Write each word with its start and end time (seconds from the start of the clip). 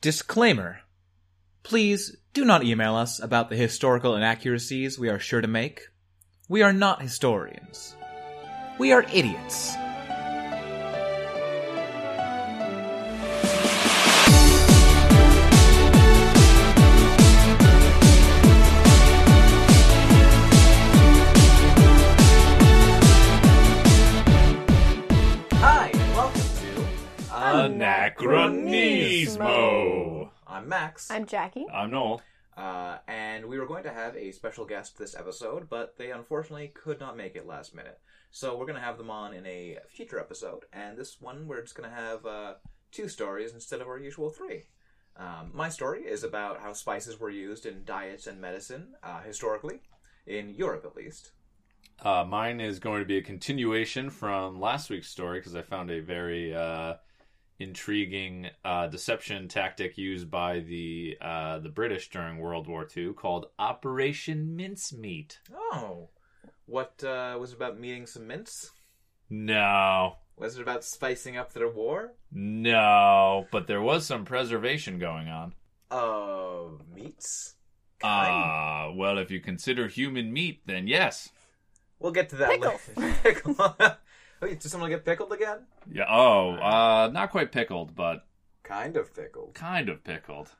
Disclaimer. 0.00 0.82
Please 1.64 2.16
do 2.32 2.44
not 2.44 2.62
email 2.62 2.94
us 2.94 3.20
about 3.20 3.50
the 3.50 3.56
historical 3.56 4.14
inaccuracies 4.14 4.96
we 4.96 5.08
are 5.08 5.18
sure 5.18 5.40
to 5.40 5.48
make. 5.48 5.88
We 6.48 6.62
are 6.62 6.72
not 6.72 7.02
historians. 7.02 7.96
We 8.78 8.92
are 8.92 9.02
idiots. 9.12 9.74
I'm 30.68 30.80
Max. 30.82 31.10
I'm 31.10 31.24
Jackie. 31.24 31.64
I'm 31.72 31.90
Noel. 31.90 32.20
Uh, 32.54 32.98
and 33.08 33.46
we 33.46 33.58
were 33.58 33.64
going 33.64 33.84
to 33.84 33.90
have 33.90 34.14
a 34.14 34.32
special 34.32 34.66
guest 34.66 34.98
this 34.98 35.16
episode, 35.16 35.70
but 35.70 35.96
they 35.96 36.10
unfortunately 36.10 36.68
could 36.74 37.00
not 37.00 37.16
make 37.16 37.36
it 37.36 37.46
last 37.46 37.74
minute. 37.74 37.98
So 38.30 38.54
we're 38.54 38.66
going 38.66 38.76
to 38.76 38.84
have 38.84 38.98
them 38.98 39.08
on 39.08 39.32
in 39.32 39.46
a 39.46 39.78
future 39.88 40.20
episode. 40.20 40.64
And 40.74 40.98
this 40.98 41.22
one, 41.22 41.48
we're 41.48 41.62
just 41.62 41.74
going 41.74 41.88
to 41.88 41.96
have 41.96 42.26
uh, 42.26 42.54
two 42.92 43.08
stories 43.08 43.54
instead 43.54 43.80
of 43.80 43.88
our 43.88 43.98
usual 43.98 44.28
three. 44.28 44.64
Um, 45.16 45.52
my 45.54 45.70
story 45.70 46.02
is 46.02 46.22
about 46.22 46.60
how 46.60 46.74
spices 46.74 47.18
were 47.18 47.30
used 47.30 47.64
in 47.64 47.84
diets 47.86 48.26
and 48.26 48.38
medicine 48.38 48.88
uh, 49.02 49.22
historically, 49.22 49.80
in 50.26 50.50
Europe 50.50 50.84
at 50.84 50.94
least. 50.94 51.30
Uh, 52.02 52.26
mine 52.28 52.60
is 52.60 52.78
going 52.78 53.00
to 53.00 53.08
be 53.08 53.16
a 53.16 53.22
continuation 53.22 54.10
from 54.10 54.60
last 54.60 54.90
week's 54.90 55.08
story 55.08 55.38
because 55.38 55.56
I 55.56 55.62
found 55.62 55.90
a 55.90 56.00
very 56.00 56.54
uh, 56.54 56.96
intriguing 57.58 58.48
uh, 58.64 58.86
deception 58.86 59.48
tactic 59.48 59.98
used 59.98 60.30
by 60.30 60.60
the 60.60 61.16
uh, 61.20 61.58
the 61.58 61.68
British 61.68 62.10
during 62.10 62.38
World 62.38 62.66
War 62.68 62.86
II 62.96 63.12
called 63.14 63.46
Operation 63.58 64.54
Mincemeat. 64.56 65.38
Oh. 65.72 66.08
What 66.66 67.02
uh, 67.02 67.36
was 67.40 67.52
it 67.52 67.56
about 67.56 67.80
meeting 67.80 68.06
some 68.06 68.26
mints? 68.26 68.70
No, 69.30 70.16
Was 70.36 70.56
it 70.58 70.62
about 70.62 70.84
spicing 70.84 71.36
up 71.36 71.52
their 71.52 71.68
war? 71.68 72.12
no, 72.32 73.46
but 73.50 73.66
there 73.66 73.82
was 73.82 74.06
some 74.06 74.24
preservation 74.24 74.98
going 74.98 75.28
on. 75.28 75.54
Of 75.90 76.80
meats? 76.94 77.54
Ah, 78.02 78.90
well, 78.94 79.18
if 79.18 79.30
you 79.30 79.40
consider 79.40 79.88
human 79.88 80.32
meat, 80.32 80.60
then 80.66 80.86
yes. 80.86 81.30
We'll 81.98 82.12
get 82.12 82.28
to 82.30 82.36
that 82.36 82.50
Pickle. 83.22 83.58
later. 83.76 83.96
Wait, 84.40 84.60
did 84.60 84.70
someone 84.70 84.90
get 84.90 85.04
pickled 85.04 85.32
again? 85.32 85.58
Yeah. 85.90 86.04
Oh, 86.08 86.52
uh, 86.52 87.10
not 87.12 87.30
quite 87.30 87.50
pickled, 87.52 87.94
but 87.94 88.24
Kind 88.62 88.96
of 88.96 89.14
pickled. 89.14 89.54
kind 89.54 89.88
of 89.88 90.04
pickled. 90.04 90.50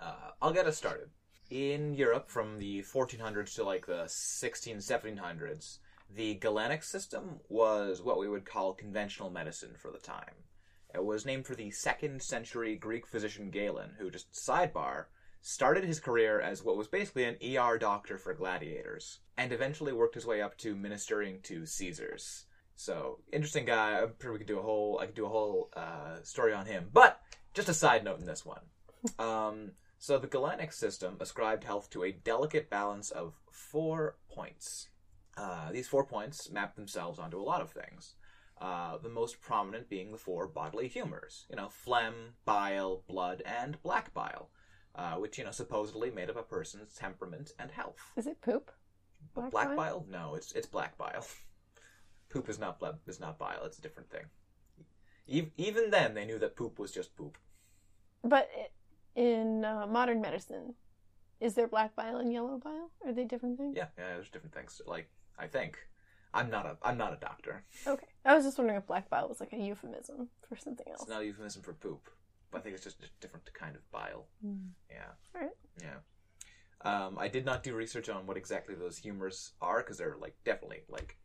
Uh, 0.00 0.30
I'll 0.40 0.52
get 0.52 0.66
us 0.66 0.76
started. 0.76 1.10
In 1.50 1.94
Europe, 1.94 2.30
from 2.30 2.58
the 2.58 2.82
1400s 2.82 3.54
to 3.56 3.64
like 3.64 3.86
the 3.86 4.04
16, 4.06 4.78
1700s, 4.78 5.78
the 6.14 6.34
Galenic 6.36 6.82
system 6.82 7.40
was 7.48 8.02
what 8.02 8.18
we 8.18 8.28
would 8.28 8.44
call 8.44 8.72
conventional 8.74 9.30
medicine 9.30 9.74
for 9.76 9.90
the 9.90 9.98
time. 9.98 10.44
It 10.94 11.04
was 11.04 11.26
named 11.26 11.46
for 11.46 11.54
the 11.54 11.70
second 11.70 12.22
century 12.22 12.76
Greek 12.76 13.06
physician 13.06 13.50
Galen, 13.50 13.90
who, 13.98 14.10
just 14.10 14.32
sidebar, 14.32 15.06
started 15.42 15.84
his 15.84 16.00
career 16.00 16.40
as 16.40 16.62
what 16.64 16.76
was 16.76 16.88
basically 16.88 17.24
an 17.24 17.36
ER 17.42 17.76
doctor 17.78 18.16
for 18.18 18.32
gladiators, 18.34 19.20
and 19.36 19.52
eventually 19.52 19.92
worked 19.92 20.14
his 20.14 20.26
way 20.26 20.40
up 20.40 20.56
to 20.58 20.74
ministering 20.74 21.40
to 21.42 21.66
Caesars. 21.66 22.46
So, 22.76 23.18
interesting 23.32 23.64
guy. 23.64 23.98
I'm 23.98 24.12
sure 24.20 24.32
we 24.32 24.38
could 24.38 24.46
do 24.46 24.58
a 24.58 24.62
whole, 24.62 24.98
I 25.00 25.06
could 25.06 25.14
do 25.14 25.26
a 25.26 25.30
whole 25.30 25.70
uh, 25.74 26.22
story 26.22 26.52
on 26.52 26.66
him. 26.66 26.90
But 26.92 27.20
just 27.54 27.68
a 27.68 27.74
side 27.74 28.04
note 28.04 28.20
in 28.20 28.26
this 28.26 28.44
one. 28.44 28.60
Um, 29.20 29.72
so 29.98 30.18
the 30.18 30.26
Galenic 30.26 30.72
system 30.72 31.16
ascribed 31.20 31.62
health 31.62 31.90
to 31.90 32.02
a 32.02 32.10
delicate 32.10 32.68
balance 32.68 33.10
of 33.10 33.34
four 33.52 34.16
points. 34.28 34.88
Uh, 35.36 35.70
these 35.70 35.86
four 35.86 36.04
points 36.04 36.50
map 36.50 36.74
themselves 36.74 37.20
onto 37.20 37.40
a 37.40 37.42
lot 37.42 37.60
of 37.60 37.70
things. 37.70 38.14
Uh, 38.60 38.98
the 38.98 39.08
most 39.08 39.40
prominent 39.40 39.88
being 39.88 40.10
the 40.10 40.18
four 40.18 40.48
bodily 40.48 40.88
humors, 40.88 41.46
you 41.48 41.54
know, 41.56 41.68
phlegm, 41.68 42.34
bile, 42.44 43.02
blood, 43.06 43.42
and 43.46 43.80
black 43.82 44.12
bile, 44.12 44.50
uh, 44.94 45.14
which, 45.14 45.38
you 45.38 45.44
know, 45.44 45.50
supposedly 45.50 46.10
made 46.10 46.30
up 46.30 46.36
a 46.36 46.42
person's 46.42 46.94
temperament 46.94 47.52
and 47.58 47.70
health. 47.70 48.12
Is 48.16 48.26
it 48.26 48.40
poop? 48.40 48.72
Black, 49.34 49.50
Black 49.50 49.68
bile? 49.68 49.76
bile? 49.76 50.06
No, 50.10 50.34
it's 50.34 50.52
it's 50.52 50.66
black 50.66 50.96
bile. 50.98 51.26
poop 52.36 52.48
is 52.50 52.58
not 52.58 52.78
blood 52.78 52.98
is 53.06 53.18
not 53.20 53.38
bile. 53.38 53.64
It's 53.64 53.78
a 53.78 53.82
different 53.82 54.10
thing. 54.10 54.26
E- 55.26 55.50
even 55.56 55.90
then, 55.90 56.14
they 56.14 56.24
knew 56.24 56.38
that 56.38 56.54
poop 56.56 56.78
was 56.78 56.92
just 56.92 57.16
poop. 57.16 57.38
But 58.22 58.48
in 59.14 59.64
uh, 59.64 59.86
modern 59.86 60.20
medicine, 60.20 60.74
is 61.40 61.54
there 61.54 61.66
black 61.66 61.96
bile 61.96 62.18
and 62.18 62.32
yellow 62.32 62.58
bile? 62.58 62.90
Are 63.04 63.12
they 63.12 63.24
different 63.24 63.58
things? 63.58 63.74
Yeah, 63.76 63.86
yeah, 63.98 64.14
there's 64.14 64.28
different 64.28 64.54
things. 64.54 64.80
Like 64.86 65.08
I 65.38 65.46
think 65.46 65.78
I'm 66.34 66.50
not 66.50 66.66
a 66.66 66.76
I'm 66.82 66.98
not 66.98 67.12
a 67.12 67.16
doctor. 67.16 67.64
Okay. 67.86 68.06
I 68.24 68.34
was 68.34 68.44
just 68.44 68.58
wondering 68.58 68.78
if 68.78 68.86
black 68.86 69.08
bile 69.08 69.28
was 69.28 69.40
like 69.40 69.52
a 69.52 69.56
euphemism 69.56 70.28
for 70.48 70.56
something 70.56 70.86
else. 70.88 71.02
It's 71.02 71.10
not 71.10 71.22
a 71.22 71.26
euphemism 71.26 71.62
for 71.62 71.72
poop, 71.72 72.10
but 72.50 72.58
I 72.58 72.60
think 72.60 72.74
it's 72.74 72.84
just 72.84 73.02
a 73.02 73.06
different 73.20 73.50
kind 73.54 73.74
of 73.76 73.90
bile. 73.90 74.26
Mm. 74.44 74.68
Yeah, 74.90 75.12
Alright. 75.34 75.56
yeah. 75.80 75.98
Um, 76.82 77.18
I 77.18 77.28
did 77.28 77.44
not 77.44 77.62
do 77.62 77.74
research 77.74 78.08
on 78.08 78.26
what 78.26 78.36
exactly 78.36 78.74
those 78.74 78.98
humors 78.98 79.52
are 79.60 79.78
because 79.78 79.98
they're 79.98 80.16
like 80.20 80.36
definitely 80.44 80.82
like 80.88 81.16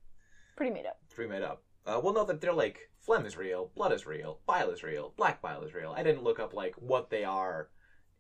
Pretty 0.62 0.76
made 0.76 0.86
up. 0.86 1.00
Pretty 1.16 1.28
made 1.28 1.42
up. 1.42 1.64
Uh, 1.88 2.00
well, 2.04 2.14
no, 2.14 2.24
that 2.24 2.40
they're 2.40 2.54
like 2.54 2.92
phlegm 3.00 3.26
is 3.26 3.36
real, 3.36 3.72
blood 3.76 3.92
is 3.92 4.06
real, 4.06 4.42
bile 4.46 4.70
is 4.70 4.84
real, 4.84 5.12
black 5.18 5.42
bile 5.42 5.64
is 5.64 5.74
real. 5.74 5.92
I 5.98 6.04
didn't 6.04 6.22
look 6.22 6.40
up 6.40 6.54
like 6.54 6.76
what 6.76 7.10
they 7.10 7.24
are 7.24 7.70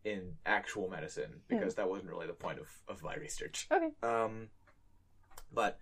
in 0.04 0.34
actual 0.44 0.90
medicine 0.90 1.42
because 1.48 1.76
that 1.76 1.88
wasn't 1.88 2.10
really 2.10 2.26
the 2.26 2.34
point 2.34 2.58
of, 2.58 2.68
of 2.88 3.04
my 3.04 3.14
research. 3.14 3.68
Okay. 3.72 3.90
Um, 4.02 4.48
but 5.54 5.78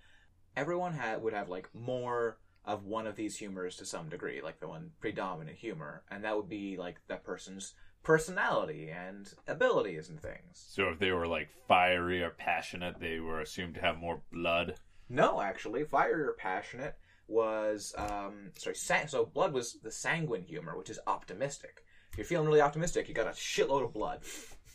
everyone 0.58 0.92
had 0.92 1.22
would 1.22 1.32
have 1.32 1.48
like 1.48 1.70
more 1.74 2.40
of 2.66 2.84
one 2.84 3.08
of 3.08 3.16
these 3.16 3.38
humors 3.38 3.78
to 3.78 3.86
some 3.86 4.10
degree, 4.10 4.42
like 4.42 4.60
the 4.60 4.68
one 4.68 4.92
predominant 5.00 5.58
humor, 5.58 6.04
and 6.12 6.26
that 6.26 6.36
would 6.36 6.50
be 6.50 6.76
like 6.76 6.98
that 7.08 7.24
person's 7.24 7.74
personality 8.04 8.90
and 8.90 9.34
abilities 9.48 10.10
and 10.10 10.20
things. 10.20 10.66
So 10.68 10.90
if 10.90 11.00
they 11.00 11.14
were 11.14 11.26
like 11.26 11.48
fiery 11.70 12.22
or 12.22 12.32
passionate, 12.32 13.00
they 13.00 13.22
were 13.22 13.40
assumed 13.40 13.76
to 13.76 13.82
have 13.82 13.98
more 13.98 14.24
blood. 14.30 14.76
No, 15.10 15.42
actually, 15.42 15.84
fiery 15.84 16.24
or 16.24 16.34
passionate 16.34 16.96
was 17.28 17.94
um 17.98 18.52
sorry, 18.58 18.76
sang- 18.76 19.08
so 19.08 19.26
blood 19.26 19.54
was 19.54 19.74
the 19.84 19.92
sanguine 19.92 20.44
humor, 20.44 20.78
which 20.78 20.90
is 20.90 21.00
optimistic. 21.08 21.84
If 22.12 22.18
you're 22.18 22.26
feeling 22.26 22.48
really 22.48 22.62
optimistic, 22.62 23.08
you 23.08 23.14
got 23.14 23.28
a 23.28 23.32
shitload 23.32 23.84
of 23.86 23.94
blood. 23.94 24.22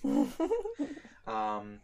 um, 1.26 1.78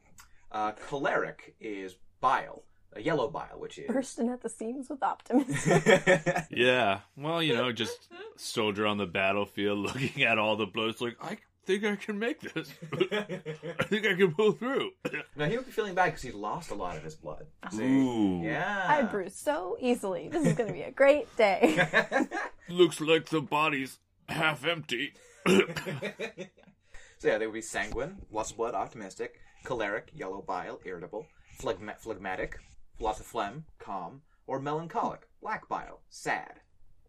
uh, 0.53 0.73
choleric 0.89 1.55
is 1.61 1.97
bile, 2.21 2.63
a 2.93 3.01
yellow 3.03 3.29
bile, 3.29 3.59
which 3.59 3.79
is 3.79 3.89
Bursting 3.89 4.29
at 4.29 4.43
the 4.43 4.49
seams 4.49 4.89
with 4.91 5.03
optimism. 5.03 5.83
Yeah. 6.51 7.01
Well, 7.17 7.43
you 7.43 7.55
know, 7.55 7.73
just 7.73 8.09
soldier 8.37 8.87
on 8.87 8.99
the 8.99 9.07
battlefield 9.07 9.79
looking 9.79 10.23
at 10.25 10.39
all 10.39 10.57
the 10.57 10.67
blood. 10.67 10.91
It's 10.91 11.01
like, 11.01 11.17
I 11.23 11.39
think 11.67 11.85
I 11.85 11.97
can 11.97 12.19
make 12.19 12.41
this. 12.41 12.73
I 12.93 13.85
think 13.85 14.07
I 14.07 14.15
can 14.15 14.33
pull 14.35 14.53
through. 14.53 14.91
now 15.37 15.47
he 15.47 15.57
would 15.57 15.67
be 15.67 15.73
feeling 15.73 15.95
bad 15.95 16.07
because 16.07 16.23
he 16.23 16.33
lost 16.33 16.71
a 16.71 16.75
lot 16.75 16.97
of 16.97 17.03
his 17.05 17.15
blood. 17.15 17.47
See? 17.71 17.83
Ooh. 17.85 18.43
Yeah. 18.43 18.87
I 18.89 19.03
bruise 19.03 19.35
so 19.37 19.77
easily. 19.81 20.29
This 20.29 20.47
is 20.47 20.55
going 20.55 20.69
to 20.69 20.73
be 20.73 20.83
a 20.83 20.91
great 20.91 21.35
day. 21.37 21.89
Looks 22.69 23.01
like 23.01 23.27
the 23.27 23.41
body's 23.41 23.99
half 24.29 24.65
empty. 24.67 25.13
So 27.19 27.29
yeah, 27.29 27.37
they 27.37 27.47
would 27.47 27.53
be 27.53 27.61
sanguine, 27.61 28.17
lots 28.33 28.51
of 28.51 28.57
blood, 28.57 28.75
optimistic, 28.75 29.41
choleric, 29.63 30.11
yellow 30.15 30.41
bile, 30.41 30.81
irritable, 30.87 31.27
phlegma- 31.61 31.99
phlegmatic, 31.99 32.57
lots 32.99 33.21
of 33.21 33.27
phlegm, 33.27 33.67
calm, 33.79 34.23
or 34.47 34.59
melancholic, 34.59 35.29
black 35.43 35.69
bile, 35.69 36.01
sad, 36.09 36.61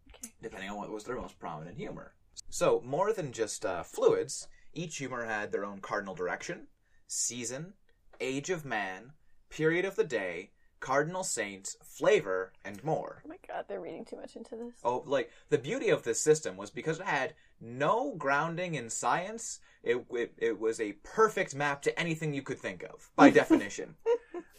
Okay. 0.09 0.33
depending 0.41 0.69
on 0.69 0.75
what 0.75 0.91
was 0.91 1.05
their 1.05 1.15
most 1.15 1.39
prominent 1.39 1.77
humor. 1.77 2.11
So 2.51 2.81
more 2.85 3.13
than 3.13 3.31
just 3.31 3.65
uh, 3.65 3.81
fluids, 3.81 4.49
each 4.73 4.97
humor 4.97 5.25
had 5.25 5.51
their 5.51 5.63
own 5.63 5.79
cardinal 5.79 6.13
direction, 6.13 6.67
season, 7.07 7.73
age 8.19 8.49
of 8.49 8.65
man, 8.65 9.13
period 9.49 9.85
of 9.85 9.95
the 9.95 10.03
day, 10.03 10.51
cardinal 10.81 11.23
saint, 11.23 11.77
flavor, 11.81 12.51
and 12.65 12.83
more. 12.83 13.23
Oh 13.25 13.29
my 13.29 13.37
god, 13.47 13.65
they're 13.69 13.79
reading 13.79 14.03
too 14.03 14.17
much 14.17 14.35
into 14.35 14.57
this. 14.57 14.73
Oh, 14.83 15.01
like 15.05 15.31
the 15.47 15.57
beauty 15.57 15.89
of 15.89 16.03
this 16.03 16.19
system 16.19 16.57
was 16.57 16.69
because 16.69 16.99
it 16.99 17.05
had 17.05 17.35
no 17.61 18.15
grounding 18.17 18.75
in 18.75 18.89
science. 18.89 19.61
It 19.81 20.05
it, 20.11 20.33
it 20.37 20.59
was 20.59 20.81
a 20.81 20.91
perfect 21.03 21.55
map 21.55 21.81
to 21.83 21.97
anything 21.97 22.33
you 22.33 22.41
could 22.41 22.59
think 22.59 22.83
of 22.83 23.09
by 23.15 23.29
definition. 23.41 23.95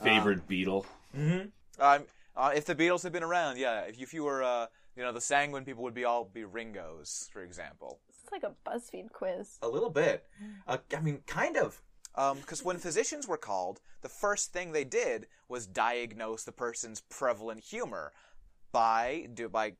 Favorite 0.02 0.48
beetle. 0.48 0.86
mm-hmm. 1.14 1.48
Um, 1.78 2.04
uh, 2.34 2.52
if 2.54 2.64
the 2.64 2.74
Beatles 2.74 3.02
had 3.02 3.12
been 3.12 3.22
around, 3.22 3.58
yeah. 3.58 3.80
If 3.80 3.98
you, 3.98 4.04
if 4.04 4.14
you 4.14 4.24
were, 4.24 4.42
uh, 4.42 4.66
you 4.96 5.02
know, 5.02 5.12
the 5.12 5.20
sanguine 5.20 5.64
people 5.64 5.82
would 5.84 5.94
be 5.94 6.04
all 6.04 6.24
be 6.24 6.44
Ringos, 6.44 7.28
for 7.32 7.42
example. 7.42 8.00
It's 8.08 8.32
like 8.32 8.42
a 8.42 8.54
BuzzFeed 8.68 9.12
quiz. 9.12 9.58
A 9.62 9.68
little 9.68 9.90
bit. 9.90 10.26
Uh, 10.66 10.78
I 10.96 11.00
mean, 11.00 11.20
kind 11.26 11.56
of. 11.56 11.80
Because 12.14 12.60
Um, 12.60 12.66
when 12.66 12.78
physicians 12.78 13.26
were 13.26 13.38
called, 13.38 13.80
the 14.02 14.08
first 14.08 14.52
thing 14.52 14.72
they 14.72 14.84
did 14.84 15.28
was 15.48 15.66
diagnose 15.66 16.44
the 16.44 16.52
person's 16.52 17.00
prevalent 17.08 17.64
humor 17.64 18.12
by 18.70 19.28
do 19.32 19.48
by 19.48 19.74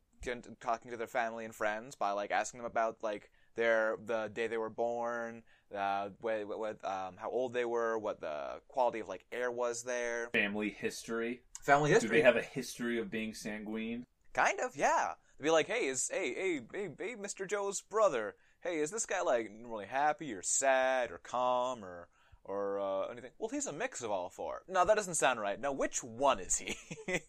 talking 0.59 0.89
to 0.89 0.97
their 0.97 1.07
family 1.07 1.45
and 1.45 1.53
friends, 1.53 1.95
by 1.95 2.11
like 2.11 2.31
asking 2.31 2.59
them 2.59 2.65
about 2.65 2.97
like 3.03 3.29
their 3.55 3.97
the 4.03 4.31
day 4.33 4.47
they 4.47 4.57
were 4.57 4.69
born, 4.69 5.43
uh, 5.75 6.09
what, 6.21 6.47
what, 6.47 6.85
um, 6.85 7.15
how 7.17 7.29
old 7.29 7.53
they 7.53 7.65
were, 7.65 7.97
what 7.97 8.21
the 8.21 8.61
quality 8.67 8.99
of 8.99 9.07
like 9.07 9.25
air 9.31 9.51
was 9.51 9.83
there. 9.83 10.29
Family 10.33 10.69
history. 10.69 11.41
Family 11.61 11.91
history. 11.91 12.09
Do 12.09 12.15
they 12.15 12.21
have 12.21 12.35
a 12.35 12.41
history 12.41 12.99
of 12.99 13.11
being 13.11 13.33
sanguine? 13.33 14.05
Kind 14.33 14.59
of, 14.59 14.75
yeah. 14.75 15.13
They'd 15.37 15.45
be 15.45 15.51
like, 15.51 15.67
hey, 15.67 15.85
is 15.85 16.09
hey, 16.11 16.33
hey, 16.33 16.61
hey, 16.73 16.89
hey, 16.97 17.15
Mr. 17.15 17.47
Joe's 17.47 17.81
brother. 17.81 18.35
Hey, 18.61 18.79
is 18.79 18.91
this 18.91 19.05
guy 19.05 19.21
like 19.21 19.51
really 19.65 19.85
happy 19.85 20.33
or 20.33 20.41
sad 20.41 21.11
or 21.11 21.19
calm 21.19 21.83
or 21.83 22.07
or 22.43 22.79
uh, 22.79 23.07
anything? 23.11 23.31
Well, 23.37 23.49
he's 23.49 23.67
a 23.67 23.73
mix 23.73 24.01
of 24.01 24.11
all 24.11 24.29
four. 24.29 24.63
No, 24.67 24.85
that 24.85 24.95
doesn't 24.95 25.15
sound 25.15 25.39
right. 25.39 25.59
Now, 25.59 25.71
which 25.71 26.03
one 26.03 26.39
is 26.39 26.57
he? 26.57 26.75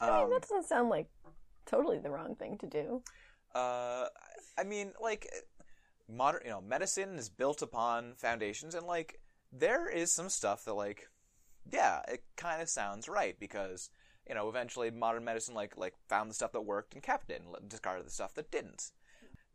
I 0.00 0.10
mean, 0.10 0.24
um, 0.24 0.30
that 0.30 0.42
doesn't 0.42 0.66
sound 0.66 0.88
like 0.88 1.06
totally 1.66 1.98
the 1.98 2.10
wrong 2.10 2.34
thing 2.34 2.58
to 2.58 2.66
do. 2.66 3.02
uh, 3.54 4.06
I 4.58 4.64
mean, 4.64 4.92
like 5.00 5.28
modern, 6.08 6.42
you 6.44 6.50
know, 6.50 6.60
medicine 6.60 7.16
is 7.18 7.28
built 7.28 7.62
upon 7.62 8.14
foundations, 8.16 8.74
and 8.74 8.86
like 8.86 9.20
there 9.52 9.88
is 9.88 10.12
some 10.12 10.28
stuff 10.28 10.64
that 10.64 10.74
like, 10.74 11.08
yeah, 11.70 12.00
it 12.08 12.24
kind 12.36 12.60
of 12.60 12.68
sounds 12.68 13.08
right 13.08 13.38
because 13.38 13.90
you 14.28 14.34
know, 14.34 14.48
eventually 14.48 14.90
modern 14.90 15.24
medicine 15.24 15.54
like 15.54 15.76
like 15.76 15.94
found 16.08 16.30
the 16.30 16.34
stuff 16.34 16.52
that 16.52 16.62
worked 16.62 16.94
and 16.94 17.02
kept 17.02 17.30
it 17.30 17.42
and 17.42 17.68
discarded 17.68 18.06
the 18.06 18.10
stuff 18.10 18.34
that 18.34 18.50
didn't. 18.50 18.92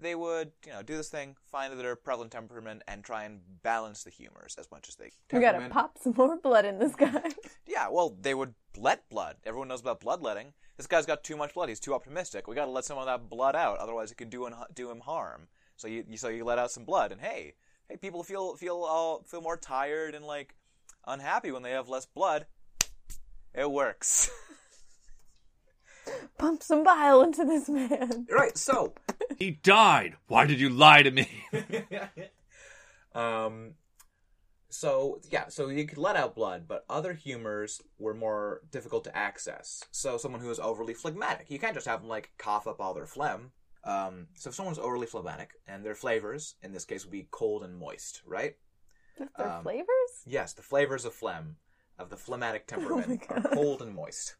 They 0.01 0.15
would, 0.15 0.53
you 0.65 0.71
know, 0.71 0.81
do 0.81 0.95
this 0.95 1.09
thing, 1.09 1.35
find 1.51 1.77
their 1.77 1.95
prevalent 1.97 2.31
temperament, 2.31 2.83
and 2.87 3.03
try 3.03 3.25
and 3.25 3.41
balance 3.63 4.03
the 4.03 4.09
humors 4.09 4.55
as 4.57 4.71
much 4.71 4.87
as 4.87 4.95
they. 4.95 5.11
Could. 5.27 5.37
We 5.37 5.41
gotta 5.41 5.67
pop 5.69 5.97
some 5.97 6.13
more 6.15 6.37
blood 6.37 6.65
in 6.65 6.79
this 6.79 6.95
guy. 6.95 7.21
Yeah, 7.67 7.89
well, 7.89 8.17
they 8.19 8.33
would 8.33 8.55
let 8.77 9.07
blood. 9.09 9.35
Everyone 9.45 9.67
knows 9.67 9.79
about 9.79 9.99
bloodletting. 9.99 10.53
This 10.75 10.87
guy's 10.87 11.05
got 11.05 11.23
too 11.23 11.37
much 11.37 11.53
blood. 11.53 11.69
He's 11.69 11.79
too 11.79 11.93
optimistic. 11.93 12.47
We 12.47 12.55
got 12.55 12.65
to 12.65 12.71
let 12.71 12.83
some 12.83 12.97
of 12.97 13.05
that 13.05 13.29
blood 13.29 13.55
out, 13.55 13.77
otherwise 13.77 14.11
it 14.11 14.15
could 14.15 14.31
do, 14.31 14.49
do 14.73 14.89
him 14.89 15.01
harm. 15.01 15.47
So 15.77 15.87
you, 15.87 16.03
you 16.09 16.17
so 16.17 16.29
you 16.29 16.43
let 16.43 16.57
out 16.59 16.71
some 16.71 16.83
blood, 16.83 17.11
and 17.11 17.21
hey, 17.21 17.53
hey, 17.87 17.95
people 17.95 18.23
feel 18.23 18.55
feel 18.55 18.77
all 18.77 19.23
feel 19.27 19.41
more 19.41 19.55
tired 19.55 20.15
and 20.15 20.25
like 20.25 20.55
unhappy 21.07 21.51
when 21.51 21.63
they 21.63 21.71
have 21.71 21.87
less 21.87 22.05
blood. 22.05 22.47
It 23.53 23.69
works. 23.71 24.29
Pump 26.37 26.63
some 26.63 26.83
bile 26.83 27.21
into 27.21 27.45
this 27.45 27.69
man. 27.69 28.27
Right. 28.29 28.57
So, 28.57 28.93
He 29.37 29.51
died. 29.51 30.15
Why 30.27 30.45
did 30.45 30.59
you 30.59 30.69
lie 30.69 31.03
to 31.03 31.11
me? 31.11 31.27
um, 33.15 33.73
so 34.69 35.19
yeah, 35.29 35.45
so 35.47 35.67
you 35.69 35.85
could 35.87 35.97
let 35.97 36.15
out 36.15 36.35
blood, 36.35 36.65
but 36.67 36.85
other 36.89 37.13
humors 37.13 37.81
were 37.97 38.13
more 38.13 38.61
difficult 38.71 39.03
to 39.05 39.17
access. 39.17 39.83
So 39.91 40.17
someone 40.17 40.41
who 40.41 40.51
is 40.51 40.59
overly 40.59 40.93
phlegmatic, 40.93 41.49
you 41.49 41.59
can't 41.59 41.73
just 41.73 41.87
have 41.87 42.01
them 42.01 42.09
like 42.09 42.31
cough 42.37 42.67
up 42.67 42.79
all 42.79 42.93
their 42.93 43.07
phlegm. 43.07 43.51
Um, 43.83 44.27
so 44.35 44.49
if 44.49 44.55
someone's 44.55 44.77
overly 44.77 45.07
phlegmatic, 45.07 45.51
and 45.65 45.85
their 45.85 45.95
flavors 45.95 46.55
in 46.61 46.73
this 46.73 46.85
case 46.85 47.05
would 47.05 47.11
be 47.11 47.27
cold 47.31 47.63
and 47.63 47.77
moist, 47.77 48.21
right? 48.25 48.55
Just 49.17 49.31
their 49.37 49.49
Um, 49.49 49.63
flavors? 49.63 49.87
Yes, 50.27 50.53
the 50.53 50.61
flavors 50.61 51.05
of 51.05 51.13
phlegm, 51.13 51.55
of 51.97 52.09
the 52.09 52.17
phlegmatic 52.17 52.67
temperament, 52.67 53.23
my 53.29 53.37
are 53.37 53.41
cold 53.41 53.81
and 53.81 53.95
moist. 53.95 54.35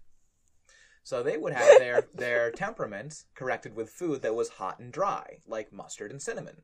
So 1.10 1.24
they 1.24 1.38
would 1.38 1.54
have 1.54 1.80
their 1.80 2.08
their 2.14 2.52
temperament 2.52 3.24
corrected 3.34 3.76
with 3.76 3.90
food 3.90 4.22
that 4.22 4.36
was 4.36 4.48
hot 4.48 4.78
and 4.78 4.94
dry, 4.94 5.40
like 5.48 5.74
mustard 5.74 6.12
and 6.12 6.22
cinnamon. 6.22 6.62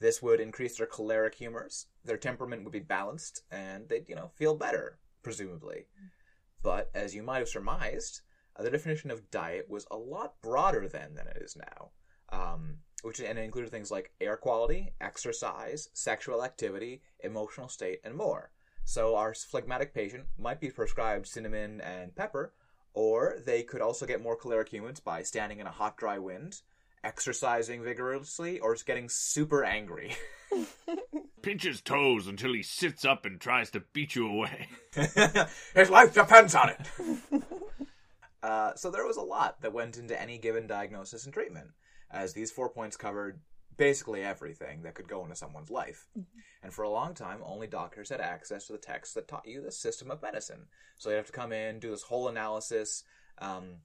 This 0.00 0.20
would 0.20 0.40
increase 0.40 0.76
their 0.76 0.86
choleric 0.88 1.36
humors. 1.36 1.86
Their 2.04 2.16
temperament 2.16 2.64
would 2.64 2.72
be 2.72 2.80
balanced, 2.80 3.44
and 3.52 3.88
they'd 3.88 4.08
you 4.08 4.16
know 4.16 4.32
feel 4.34 4.56
better, 4.56 4.98
presumably. 5.22 5.86
But 6.60 6.90
as 6.92 7.14
you 7.14 7.22
might 7.22 7.38
have 7.38 7.48
surmised, 7.48 8.22
uh, 8.56 8.64
the 8.64 8.70
definition 8.72 9.12
of 9.12 9.30
diet 9.30 9.70
was 9.70 9.86
a 9.92 9.96
lot 9.96 10.42
broader 10.42 10.88
then 10.88 11.14
than 11.14 11.28
it 11.28 11.40
is 11.40 11.56
now. 11.56 11.90
Um, 12.30 12.78
which 13.02 13.20
and 13.20 13.38
it 13.38 13.42
included 13.42 13.70
things 13.70 13.92
like 13.92 14.10
air 14.20 14.36
quality, 14.36 14.92
exercise, 15.00 15.88
sexual 15.92 16.42
activity, 16.42 17.02
emotional 17.20 17.68
state, 17.68 18.00
and 18.02 18.16
more. 18.16 18.50
So 18.84 19.14
our 19.14 19.34
phlegmatic 19.34 19.94
patient 19.94 20.24
might 20.36 20.60
be 20.60 20.70
prescribed 20.70 21.28
cinnamon 21.28 21.80
and 21.80 22.16
pepper, 22.16 22.54
or 22.94 23.36
they 23.44 23.62
could 23.62 23.80
also 23.80 24.06
get 24.06 24.22
more 24.22 24.36
choleric 24.36 24.68
humans 24.68 25.00
by 25.00 25.22
standing 25.22 25.60
in 25.60 25.66
a 25.66 25.70
hot, 25.70 25.96
dry 25.96 26.18
wind, 26.18 26.60
exercising 27.04 27.82
vigorously, 27.82 28.60
or 28.60 28.74
just 28.74 28.86
getting 28.86 29.08
super 29.08 29.64
angry. 29.64 30.14
Pinch 31.42 31.64
his 31.64 31.80
toes 31.80 32.26
until 32.26 32.52
he 32.52 32.62
sits 32.62 33.04
up 33.04 33.24
and 33.24 33.40
tries 33.40 33.70
to 33.70 33.82
beat 33.92 34.14
you 34.14 34.28
away. 34.28 34.68
His 35.74 35.90
life 35.90 36.14
depends 36.14 36.54
on 36.54 36.70
it. 36.70 37.42
uh, 38.42 38.74
so 38.76 38.90
there 38.90 39.06
was 39.06 39.16
a 39.16 39.22
lot 39.22 39.60
that 39.62 39.72
went 39.72 39.96
into 39.96 40.20
any 40.20 40.38
given 40.38 40.68
diagnosis 40.68 41.24
and 41.24 41.34
treatment, 41.34 41.70
as 42.12 42.32
these 42.32 42.52
four 42.52 42.68
points 42.68 42.96
covered 42.96 43.40
basically 43.76 44.22
everything 44.22 44.82
that 44.82 44.94
could 44.94 45.08
go 45.08 45.22
into 45.22 45.36
someone's 45.36 45.70
life. 45.70 46.06
And 46.62 46.72
for 46.72 46.82
a 46.82 46.90
long 46.90 47.14
time, 47.14 47.40
only 47.44 47.66
doctors 47.66 48.10
had 48.10 48.20
access 48.20 48.66
to 48.66 48.72
the 48.72 48.78
texts 48.78 49.14
that 49.14 49.28
taught 49.28 49.46
you 49.46 49.62
the 49.62 49.72
system 49.72 50.10
of 50.10 50.22
medicine. 50.22 50.66
So 50.98 51.10
you'd 51.10 51.16
have 51.16 51.26
to 51.26 51.32
come 51.32 51.52
in, 51.52 51.78
do 51.80 51.90
this 51.90 52.02
whole 52.02 52.28
analysis, 52.28 53.04
um, 53.38 53.76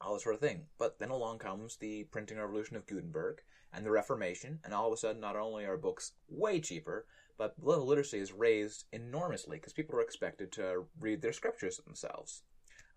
all 0.00 0.14
this 0.14 0.22
sort 0.22 0.34
of 0.34 0.40
thing. 0.40 0.66
But 0.78 0.98
then 0.98 1.10
along 1.10 1.38
comes 1.38 1.76
the 1.76 2.04
printing 2.04 2.38
revolution 2.38 2.76
of 2.76 2.86
Gutenberg 2.86 3.42
and 3.72 3.86
the 3.86 3.90
Reformation, 3.90 4.58
and 4.64 4.74
all 4.74 4.88
of 4.88 4.92
a 4.92 4.96
sudden, 4.96 5.20
not 5.20 5.36
only 5.36 5.64
are 5.64 5.76
books 5.76 6.12
way 6.28 6.60
cheaper, 6.60 7.06
but 7.38 7.54
level 7.62 7.86
literacy 7.86 8.18
is 8.18 8.32
raised 8.32 8.84
enormously 8.92 9.56
because 9.56 9.72
people 9.72 9.96
are 9.96 10.02
expected 10.02 10.52
to 10.52 10.84
read 10.98 11.22
their 11.22 11.32
scriptures 11.32 11.78
themselves. 11.78 12.42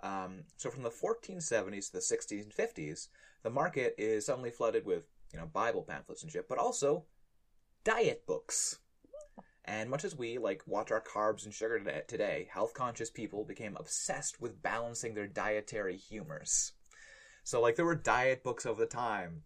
Um, 0.01 0.43
so 0.57 0.69
from 0.69 0.83
the 0.83 0.89
1470s 0.89 1.87
to 1.87 1.93
the 1.93 1.99
1650s, 1.99 3.07
the 3.43 3.49
market 3.49 3.95
is 3.97 4.25
suddenly 4.25 4.51
flooded 4.51 4.85
with 4.85 5.05
you 5.33 5.39
know 5.39 5.47
Bible 5.47 5.83
pamphlets 5.83 6.23
and 6.23 6.31
shit, 6.31 6.47
but 6.47 6.57
also 6.57 7.05
diet 7.83 8.25
books. 8.25 8.79
And 9.65 9.89
much 9.89 10.03
as 10.03 10.15
we 10.15 10.37
like 10.37 10.61
watch 10.67 10.91
our 10.91 11.01
carbs 11.01 11.45
and 11.45 11.53
sugar 11.53 11.79
today- 11.79 12.03
today, 12.07 12.49
health-conscious 12.51 13.09
people 13.09 13.45
became 13.45 13.77
obsessed 13.77 14.41
with 14.41 14.61
balancing 14.61 15.13
their 15.13 15.27
dietary 15.27 15.97
humors. 15.97 16.73
So 17.43 17.61
like 17.61 17.75
there 17.75 17.85
were 17.85 17.95
diet 17.95 18.43
books 18.43 18.65
over 18.65 18.79
the 18.79 18.87
time 18.87 19.43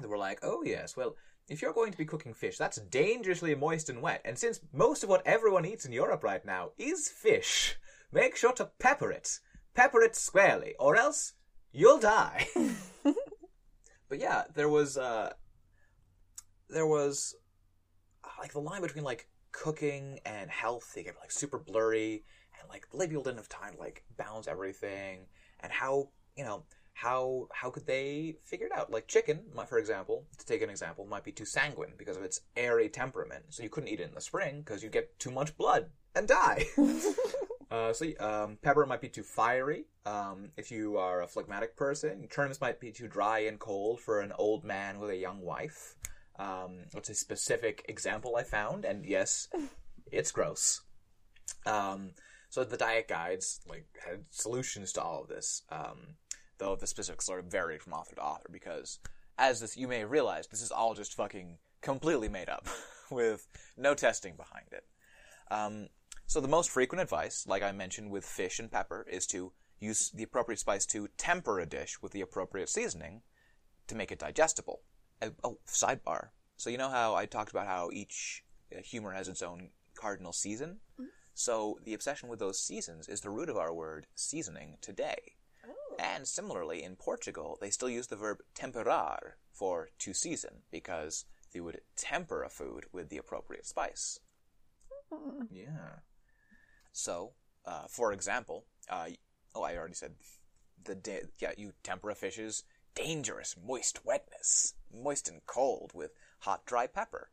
that 0.00 0.08
were 0.08 0.18
like, 0.18 0.40
oh 0.42 0.62
yes, 0.62 0.96
well 0.96 1.16
if 1.48 1.62
you're 1.62 1.72
going 1.72 1.92
to 1.92 1.98
be 1.98 2.04
cooking 2.04 2.34
fish, 2.34 2.58
that's 2.58 2.78
dangerously 2.78 3.54
moist 3.54 3.88
and 3.88 4.02
wet. 4.02 4.20
And 4.24 4.38
since 4.38 4.60
most 4.72 5.04
of 5.04 5.08
what 5.08 5.26
everyone 5.26 5.64
eats 5.64 5.84
in 5.84 5.92
Europe 5.92 6.24
right 6.24 6.44
now 6.44 6.72
is 6.76 7.08
fish, 7.08 7.76
make 8.12 8.36
sure 8.36 8.52
to 8.54 8.70
pepper 8.78 9.12
it. 9.12 9.38
Pepper 9.74 10.02
it 10.02 10.16
squarely, 10.16 10.74
or 10.80 10.96
else 10.96 11.34
you'll 11.70 11.98
die. 12.00 12.48
but 14.08 14.18
yeah, 14.18 14.44
there 14.54 14.68
was 14.68 14.96
uh 14.96 15.32
there 16.68 16.86
was 16.86 17.34
uh, 18.24 18.28
like 18.40 18.52
the 18.52 18.60
line 18.60 18.82
between 18.82 19.04
like 19.04 19.28
cooking 19.52 20.20
and 20.24 20.50
health, 20.50 20.92
they 20.94 21.02
get 21.02 21.16
like 21.20 21.30
super 21.30 21.58
blurry 21.58 22.24
and 22.60 22.68
like 22.68 22.86
the 22.90 23.08
people 23.08 23.22
didn't 23.22 23.38
have 23.38 23.48
time 23.48 23.74
to 23.74 23.78
like 23.78 24.04
balance 24.16 24.48
everything 24.48 25.26
and 25.60 25.72
how 25.72 26.08
you 26.36 26.44
know 26.44 26.64
how 26.96 27.46
how 27.52 27.70
could 27.70 27.86
they 27.86 28.36
figure 28.44 28.66
it 28.66 28.72
out? 28.72 28.90
Like 28.90 29.06
chicken, 29.06 29.40
for 29.68 29.78
example, 29.78 30.24
to 30.38 30.46
take 30.46 30.62
an 30.62 30.70
example, 30.70 31.04
might 31.06 31.24
be 31.24 31.32
too 31.32 31.44
sanguine 31.44 31.92
because 31.98 32.16
of 32.16 32.22
its 32.22 32.40
airy 32.56 32.88
temperament. 32.88 33.44
So 33.50 33.62
you 33.62 33.68
couldn't 33.68 33.90
eat 33.90 34.00
it 34.00 34.08
in 34.08 34.14
the 34.14 34.20
spring 34.20 34.60
because 34.60 34.82
you'd 34.82 34.92
get 34.92 35.18
too 35.18 35.30
much 35.30 35.56
blood 35.56 35.90
and 36.14 36.26
die. 36.26 36.64
uh, 37.70 37.92
so 37.92 38.06
um, 38.20 38.58
pepper 38.62 38.86
might 38.86 39.00
be 39.00 39.08
too 39.08 39.22
fiery 39.22 39.84
um, 40.04 40.50
if 40.56 40.70
you 40.70 40.98
are 40.98 41.22
a 41.22 41.26
phlegmatic 41.26 41.76
person. 41.76 42.26
Turnips 42.30 42.60
might 42.60 42.80
be 42.80 42.92
too 42.92 43.08
dry 43.08 43.40
and 43.40 43.58
cold 43.58 44.00
for 44.00 44.20
an 44.20 44.32
old 44.38 44.64
man 44.64 44.98
with 44.98 45.10
a 45.10 45.16
young 45.16 45.40
wife. 45.40 45.94
Um, 46.38 46.84
it's 46.94 47.08
a 47.08 47.14
specific 47.14 47.84
example 47.88 48.36
I 48.36 48.42
found, 48.42 48.84
and 48.84 49.04
yes, 49.04 49.48
it's 50.12 50.30
gross. 50.30 50.82
Um, 51.64 52.12
so 52.50 52.64
the 52.64 52.76
diet 52.76 53.08
guides 53.08 53.60
like 53.68 53.86
had 54.04 54.24
solutions 54.30 54.92
to 54.92 55.02
all 55.02 55.22
of 55.22 55.28
this. 55.28 55.62
Um, 55.70 56.16
Though 56.58 56.76
the 56.76 56.86
specifics 56.86 57.26
sort 57.26 57.40
of 57.40 57.50
vary 57.50 57.78
from 57.78 57.92
author 57.92 58.14
to 58.14 58.22
author 58.22 58.48
because, 58.50 58.98
as 59.36 59.60
this 59.60 59.76
you 59.76 59.88
may 59.88 60.04
realize, 60.04 60.46
this 60.46 60.62
is 60.62 60.70
all 60.70 60.94
just 60.94 61.14
fucking 61.14 61.58
completely 61.82 62.30
made 62.30 62.48
up 62.48 62.66
with 63.10 63.46
no 63.76 63.92
testing 63.94 64.36
behind 64.36 64.66
it. 64.72 64.84
So 66.26 66.40
the 66.40 66.48
most 66.48 66.70
frequent 66.70 67.00
advice, 67.00 67.46
like 67.46 67.62
I 67.62 67.72
mentioned 67.72 68.10
with 68.10 68.24
fish 68.24 68.58
and 68.58 68.70
pepper, 68.70 69.06
is 69.08 69.26
to 69.28 69.52
use 69.78 70.10
the 70.10 70.24
appropriate 70.24 70.58
spice 70.58 70.84
to 70.86 71.08
temper 71.16 71.60
a 71.60 71.66
dish 71.66 72.02
with 72.02 72.12
the 72.12 72.20
appropriate 72.20 72.68
seasoning 72.68 73.22
to 73.86 73.94
make 73.94 74.10
it 74.10 74.18
digestible. 74.18 74.80
Oh, 75.44 75.58
sidebar. 75.66 76.28
So 76.56 76.70
you 76.70 76.78
know 76.78 76.90
how 76.90 77.14
I 77.14 77.26
talked 77.26 77.50
about 77.50 77.66
how 77.66 77.90
each 77.92 78.44
uh, 78.76 78.80
humor 78.82 79.12
has 79.12 79.28
its 79.28 79.42
own 79.42 79.70
cardinal 79.94 80.32
season? 80.32 80.78
So 81.34 81.78
the 81.84 81.94
obsession 81.94 82.28
with 82.28 82.38
those 82.38 82.60
seasons 82.60 83.08
is 83.08 83.20
the 83.20 83.30
root 83.30 83.48
of 83.48 83.56
our 83.56 83.72
word 83.72 84.06
seasoning 84.14 84.78
today. 84.80 85.34
And 85.98 86.26
similarly, 86.26 86.82
in 86.82 86.96
Portugal, 86.96 87.58
they 87.60 87.70
still 87.70 87.88
use 87.88 88.08
the 88.08 88.16
verb 88.16 88.38
temperar 88.54 89.34
for 89.52 89.90
to 90.00 90.12
season 90.12 90.62
because 90.70 91.24
they 91.52 91.60
would 91.60 91.80
temper 91.96 92.42
a 92.42 92.48
food 92.48 92.86
with 92.92 93.10
the 93.10 93.18
appropriate 93.18 93.66
spice. 93.66 94.18
yeah. 95.50 96.00
So, 96.96 97.32
uh, 97.66 97.84
for 97.90 98.14
example, 98.14 98.64
uh, 98.88 99.08
oh, 99.54 99.62
I 99.62 99.76
already 99.76 99.94
said 99.94 100.14
the 100.82 100.94
day, 100.94 101.20
yeah, 101.38 101.52
you 101.56 101.72
tempera 101.82 102.14
fishes 102.14 102.64
dangerous 102.94 103.54
moist 103.62 104.00
wetness, 104.06 104.72
moist 104.90 105.28
and 105.28 105.44
cold 105.44 105.92
with 105.92 106.12
hot 106.40 106.64
dry 106.64 106.86
pepper. 106.86 107.28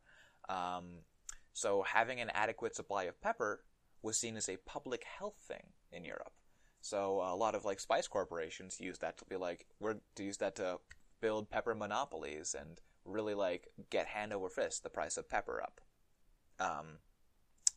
Um, 0.50 1.04
so 1.54 1.84
having 1.84 2.20
an 2.20 2.30
adequate 2.34 2.76
supply 2.76 3.04
of 3.04 3.22
pepper 3.22 3.64
was 4.02 4.18
seen 4.18 4.36
as 4.36 4.50
a 4.50 4.58
public 4.66 5.06
health 5.06 5.38
thing 5.48 5.68
in 5.94 6.04
Europe. 6.04 6.34
So 6.82 7.22
a 7.24 7.34
lot 7.34 7.56
of 7.56 7.64
like 7.64 7.80
spice 7.80 8.10
corporations 8.10 8.82
use 8.82 9.00
that 9.00 9.18
to 9.20 9.26
be 9.26 9.38
like 9.38 9.66
we're 9.80 9.96
to 10.16 10.24
use 10.26 10.38
that 10.40 10.58
to 10.58 10.80
build 11.22 11.50
pepper 11.50 11.74
monopolies 11.74 12.54
and 12.60 12.82
really 13.06 13.34
like 13.34 13.70
get 13.90 14.08
hand 14.08 14.34
over 14.34 14.50
fist 14.50 14.84
the 14.84 14.90
price 14.90 15.16
of 15.16 15.30
pepper 15.30 15.64
up. 15.64 15.80
Um, 16.60 16.98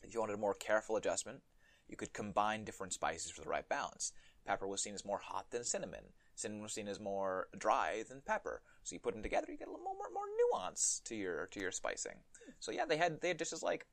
if 0.03 0.13
you 0.13 0.19
wanted 0.19 0.35
a 0.35 0.39
more 0.39 0.55
careful 0.55 0.97
adjustment, 0.97 1.43
you 1.89 1.97
could 1.97 2.13
combine 2.13 2.65
different 2.65 2.93
spices 2.93 3.31
for 3.31 3.43
the 3.43 3.49
right 3.49 3.69
balance. 3.69 4.13
Pepper 4.47 4.67
was 4.67 4.81
seen 4.81 4.95
as 4.95 5.05
more 5.05 5.19
hot 5.19 5.51
than 5.51 5.65
cinnamon. 5.65 6.05
Cinnamon 6.37 6.63
was 6.63 6.73
seen 6.73 6.89
as 6.89 7.01
more 7.01 7.49
dry 7.59 8.05
than 8.09 8.23
pepper. 8.25 8.63
So 8.85 8.95
you 8.95 9.01
put 9.01 9.15
them 9.15 9.23
together, 9.23 9.51
you 9.51 9.59
get 9.59 9.69
a 9.69 9.71
little 9.71 9.85
more, 9.85 9.95
more 10.13 10.27
nuance 10.53 11.01
to 11.07 11.17
your 11.17 11.47
to 11.49 11.61
your 11.61 11.73
spicing. 11.73 12.19
So 12.61 12.71
yeah, 12.71 12.85
they 12.85 12.97
had 12.97 13.21
they 13.21 13.29
had 13.29 13.37
dishes 13.37 13.63
like 13.63 13.87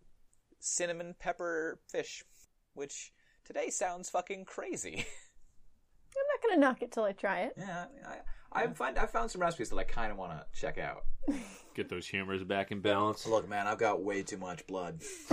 cinnamon 0.60 1.16
pepper 1.20 1.80
fish, 1.90 2.24
which 2.74 3.12
today 3.44 3.70
sounds 3.70 4.10
fucking 4.10 4.46
crazy. 4.46 4.94
I'm 6.16 6.28
not 6.32 6.42
gonna 6.48 6.62
knock 6.62 6.82
it 6.84 6.92
till 6.92 7.04
I 7.04 7.14
try 7.14 7.42
it. 7.42 7.54
Yeah, 7.58 7.86
I, 8.06 8.64
I 8.64 8.68
find 8.68 9.00
I 9.00 9.08
found 9.08 9.32
some 9.32 9.42
recipes 9.42 9.70
that 9.70 9.78
I 9.78 9.84
kind 9.84 10.12
of 10.12 10.18
want 10.18 10.34
to 10.34 10.46
check 10.60 10.78
out. 10.78 11.06
Get 11.76 11.90
those 11.90 12.08
humors 12.08 12.44
back 12.44 12.72
in 12.72 12.82
balance. 12.82 13.26
Look, 13.26 13.50
man, 13.50 13.66
I've 13.66 13.80
got 13.80 14.04
way 14.04 14.22
too 14.22 14.38
much 14.38 14.68
blood. 14.68 15.02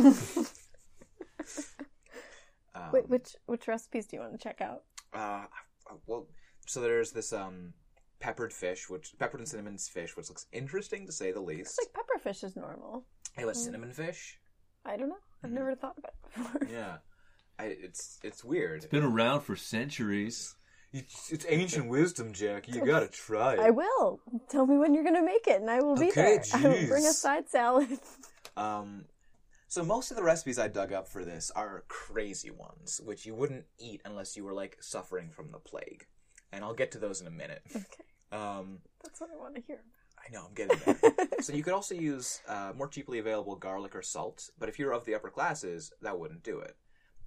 um, 2.80 2.92
Wait, 2.92 3.08
which 3.08 3.36
which 3.46 3.68
recipes 3.68 4.06
do 4.06 4.16
you 4.16 4.20
want 4.22 4.32
to 4.32 4.38
check 4.38 4.60
out? 4.60 4.82
uh, 5.12 5.44
well, 6.06 6.26
so 6.66 6.80
there's 6.80 7.12
this 7.12 7.32
um 7.32 7.72
peppered 8.20 8.52
fish, 8.52 8.88
which 8.88 9.14
peppered 9.18 9.40
and 9.40 9.48
cinnamon 9.48 9.78
fish, 9.78 10.16
which 10.16 10.28
looks 10.28 10.46
interesting 10.52 11.06
to 11.06 11.12
say 11.12 11.32
the 11.32 11.40
least. 11.40 11.78
It's 11.78 11.88
like 11.88 12.04
pepperfish 12.04 12.44
is 12.44 12.56
normal. 12.56 13.04
Hey, 13.34 13.44
what 13.44 13.56
cinnamon 13.56 13.92
fish? 13.92 14.38
I 14.84 14.96
don't 14.96 15.08
know. 15.08 15.16
I've 15.42 15.50
never 15.50 15.74
thought 15.74 15.96
about 15.98 16.12
it 16.12 16.34
before. 16.34 16.68
Yeah, 16.70 16.96
I, 17.58 17.64
it's 17.64 18.18
it's 18.22 18.44
weird. 18.44 18.78
It's 18.84 18.86
been 18.90 19.02
around 19.04 19.40
for 19.42 19.56
centuries. 19.56 20.54
It's, 20.92 21.30
it's 21.32 21.46
ancient 21.48 21.88
wisdom, 21.98 22.32
Jack. 22.32 22.68
You 22.68 22.84
gotta 22.84 23.08
try 23.08 23.54
it. 23.54 23.60
I 23.60 23.70
will. 23.70 24.20
Tell 24.48 24.66
me 24.66 24.76
when 24.76 24.92
you're 24.94 25.04
gonna 25.04 25.24
make 25.24 25.46
it, 25.46 25.60
and 25.60 25.70
I 25.70 25.80
will 25.80 25.96
be 25.96 26.08
Okay, 26.10 26.38
there. 26.38 26.42
I 26.54 26.62
will 26.62 26.88
bring 26.88 27.06
a 27.06 27.12
side 27.12 27.48
salad. 27.48 27.98
Um, 28.56 29.04
so 29.70 29.84
most 29.84 30.10
of 30.10 30.16
the 30.16 30.22
recipes 30.24 30.58
I 30.58 30.66
dug 30.66 30.92
up 30.92 31.06
for 31.06 31.24
this 31.24 31.52
are 31.54 31.84
crazy 31.86 32.50
ones, 32.50 33.00
which 33.04 33.24
you 33.24 33.36
wouldn't 33.36 33.66
eat 33.78 34.02
unless 34.04 34.36
you 34.36 34.42
were 34.42 34.52
like 34.52 34.76
suffering 34.80 35.30
from 35.30 35.52
the 35.52 35.60
plague. 35.60 36.06
And 36.52 36.64
I'll 36.64 36.74
get 36.74 36.90
to 36.90 36.98
those 36.98 37.20
in 37.20 37.28
a 37.28 37.30
minute. 37.30 37.62
okay, 37.70 37.86
Um, 38.32 38.78
that's 39.04 39.20
what 39.20 39.30
I 39.32 39.36
want 39.36 39.54
to 39.54 39.60
hear. 39.60 39.82
I 40.18 40.32
know 40.32 40.46
I'm 40.48 40.54
getting 40.54 40.76
there. 40.84 41.12
so 41.40 41.52
you 41.52 41.62
could 41.62 41.72
also 41.72 41.94
use 41.94 42.40
uh, 42.48 42.72
more 42.76 42.88
cheaply 42.88 43.20
available 43.20 43.54
garlic 43.54 43.94
or 43.94 44.02
salt, 44.02 44.50
but 44.58 44.68
if 44.68 44.76
you're 44.76 44.92
of 44.92 45.04
the 45.04 45.14
upper 45.14 45.30
classes, 45.30 45.92
that 46.02 46.18
wouldn't 46.18 46.42
do 46.42 46.58
it. 46.58 46.74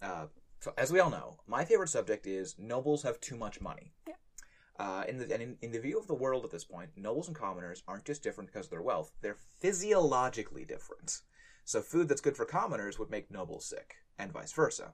Uh, 0.01 0.25
so 0.59 0.73
as 0.77 0.91
we 0.91 1.00
all 1.00 1.09
know, 1.09 1.38
my 1.47 1.63
favorite 1.63 1.89
subject 1.89 2.27
is 2.27 2.55
nobles 2.59 3.03
have 3.03 3.21
too 3.21 3.38
much 3.38 3.62
money. 3.62 3.93
Yeah. 4.05 4.15
Uh, 4.77 5.05
in 5.07 5.17
the 5.17 5.31
and 5.31 5.41
in, 5.41 5.57
in 5.62 5.71
the 5.71 5.79
view 5.79 5.97
of 5.97 6.07
the 6.07 6.13
world 6.13 6.43
at 6.43 6.51
this 6.51 6.65
point, 6.65 6.89
nobles 6.97 7.27
and 7.27 7.38
commoners 7.38 7.83
aren't 7.88 8.03
just 8.03 8.21
different 8.21 8.51
because 8.51 8.65
of 8.65 8.71
their 8.71 8.81
wealth; 8.81 9.13
they're 9.21 9.38
physiologically 9.62 10.65
different. 10.65 11.21
So 11.65 11.82
food 11.82 12.08
that's 12.08 12.22
good 12.22 12.38
for 12.38 12.46
commoners 12.46 13.00
would 13.00 13.10
make 13.10 13.32
nobles 13.32 13.65
sick, 13.65 13.96
and 14.17 14.32
vice 14.32 14.51
versa. 14.51 14.93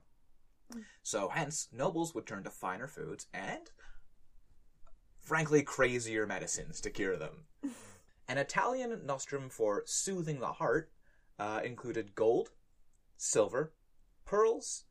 So 1.02 1.28
hence, 1.28 1.68
nobles 1.72 2.14
would 2.14 2.26
turn 2.26 2.44
to 2.44 2.50
finer 2.50 2.86
foods 2.86 3.26
and, 3.34 3.70
frankly, 5.20 5.62
crazier 5.62 6.26
medicines 6.26 6.80
to 6.82 6.90
cure 6.90 7.16
them. 7.16 7.46
An 8.28 8.38
Italian 8.38 9.04
nostrum 9.04 9.48
for 9.48 9.82
soothing 9.86 10.38
the 10.38 10.52
heart 10.52 10.92
uh, 11.40 11.60
included 11.64 12.14
gold, 12.14 12.50
silver, 13.16 13.72
pearls, 14.24 14.84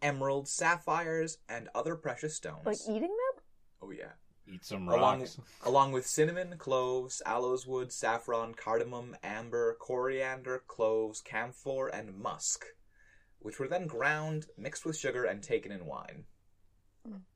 emeralds, 0.00 0.52
sapphires, 0.52 1.38
and 1.48 1.68
other 1.74 1.96
precious 1.96 2.36
stones. 2.36 2.64
Like 2.64 2.78
eating 2.88 3.08
them? 3.08 3.42
oh 3.82 3.90
yeah. 3.90 4.12
Eat 4.46 4.64
some 4.64 4.88
Along, 4.88 5.20
rocks. 5.20 5.38
along 5.64 5.92
with 5.92 6.06
cinnamon, 6.06 6.56
cloves, 6.58 7.22
aloes 7.24 7.66
wood, 7.66 7.90
saffron, 7.92 8.54
cardamom, 8.54 9.16
amber, 9.22 9.76
coriander, 9.80 10.62
cloves, 10.66 11.20
camphor, 11.22 11.88
and 11.88 12.14
musk, 12.18 12.66
which 13.38 13.58
were 13.58 13.68
then 13.68 13.86
ground, 13.86 14.46
mixed 14.58 14.84
with 14.84 14.98
sugar, 14.98 15.24
and 15.24 15.42
taken 15.42 15.72
in 15.72 15.86
wine. 15.86 16.24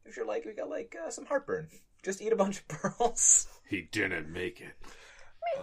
If 0.05 0.17
you're 0.17 0.27
like, 0.27 0.45
we 0.45 0.53
got 0.53 0.69
like 0.69 0.95
uh, 1.03 1.11
some 1.11 1.27
heartburn, 1.27 1.69
just 2.03 2.21
eat 2.23 2.33
a 2.33 2.37
bunch 2.37 2.59
of 2.59 2.69
pearls. 2.69 3.47
He 3.69 3.83
didn't 3.91 4.31
make 4.33 4.61
it. 4.61 4.75
You 5.57 5.61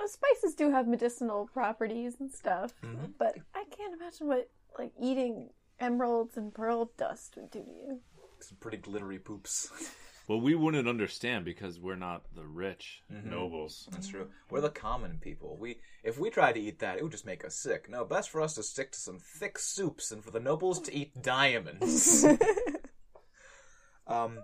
know, 0.00 0.06
spices 0.06 0.54
do 0.54 0.70
have 0.70 0.86
medicinal 0.88 1.46
properties 1.52 2.16
and 2.20 2.30
stuff, 2.30 2.72
Mhm. 2.82 3.12
but 3.18 3.36
I 3.54 3.64
can't 3.70 3.94
imagine 3.94 4.26
what 4.28 4.50
like 4.78 4.92
eating 5.00 5.50
emeralds 5.78 6.36
and 6.36 6.52
pearl 6.54 6.90
dust 6.96 7.34
would 7.36 7.50
do 7.50 7.60
to 7.62 7.70
you. 7.70 8.00
Some 8.40 8.56
pretty 8.58 8.78
glittery 8.78 9.18
poops. 9.18 9.70
Well, 10.26 10.40
we 10.40 10.54
wouldn't 10.54 10.88
understand 10.88 11.44
because 11.44 11.78
we're 11.78 11.96
not 11.96 12.22
the 12.34 12.46
rich 12.46 13.02
Mm-hmm. 13.12 13.30
nobles. 13.30 13.88
That's 13.92 14.08
true. 14.08 14.28
We're 14.50 14.62
the 14.62 14.70
common 14.70 15.18
people. 15.20 15.58
We, 15.60 15.80
if 16.02 16.18
we 16.18 16.30
tried 16.30 16.54
to 16.54 16.60
eat 16.60 16.78
that, 16.78 16.96
it 16.96 17.02
would 17.02 17.12
just 17.12 17.26
make 17.26 17.44
us 17.44 17.54
sick. 17.56 17.88
No, 17.90 18.04
best 18.04 18.30
for 18.30 18.40
us 18.40 18.54
to 18.54 18.62
stick 18.62 18.92
to 18.92 18.98
some 18.98 19.18
thick 19.18 19.58
soups 19.58 20.10
and 20.10 20.24
for 20.24 20.30
the 20.30 20.40
nobles 20.40 20.80
to 20.82 20.94
eat 20.94 21.22
diamonds. 21.22 22.24
um, 24.06 24.38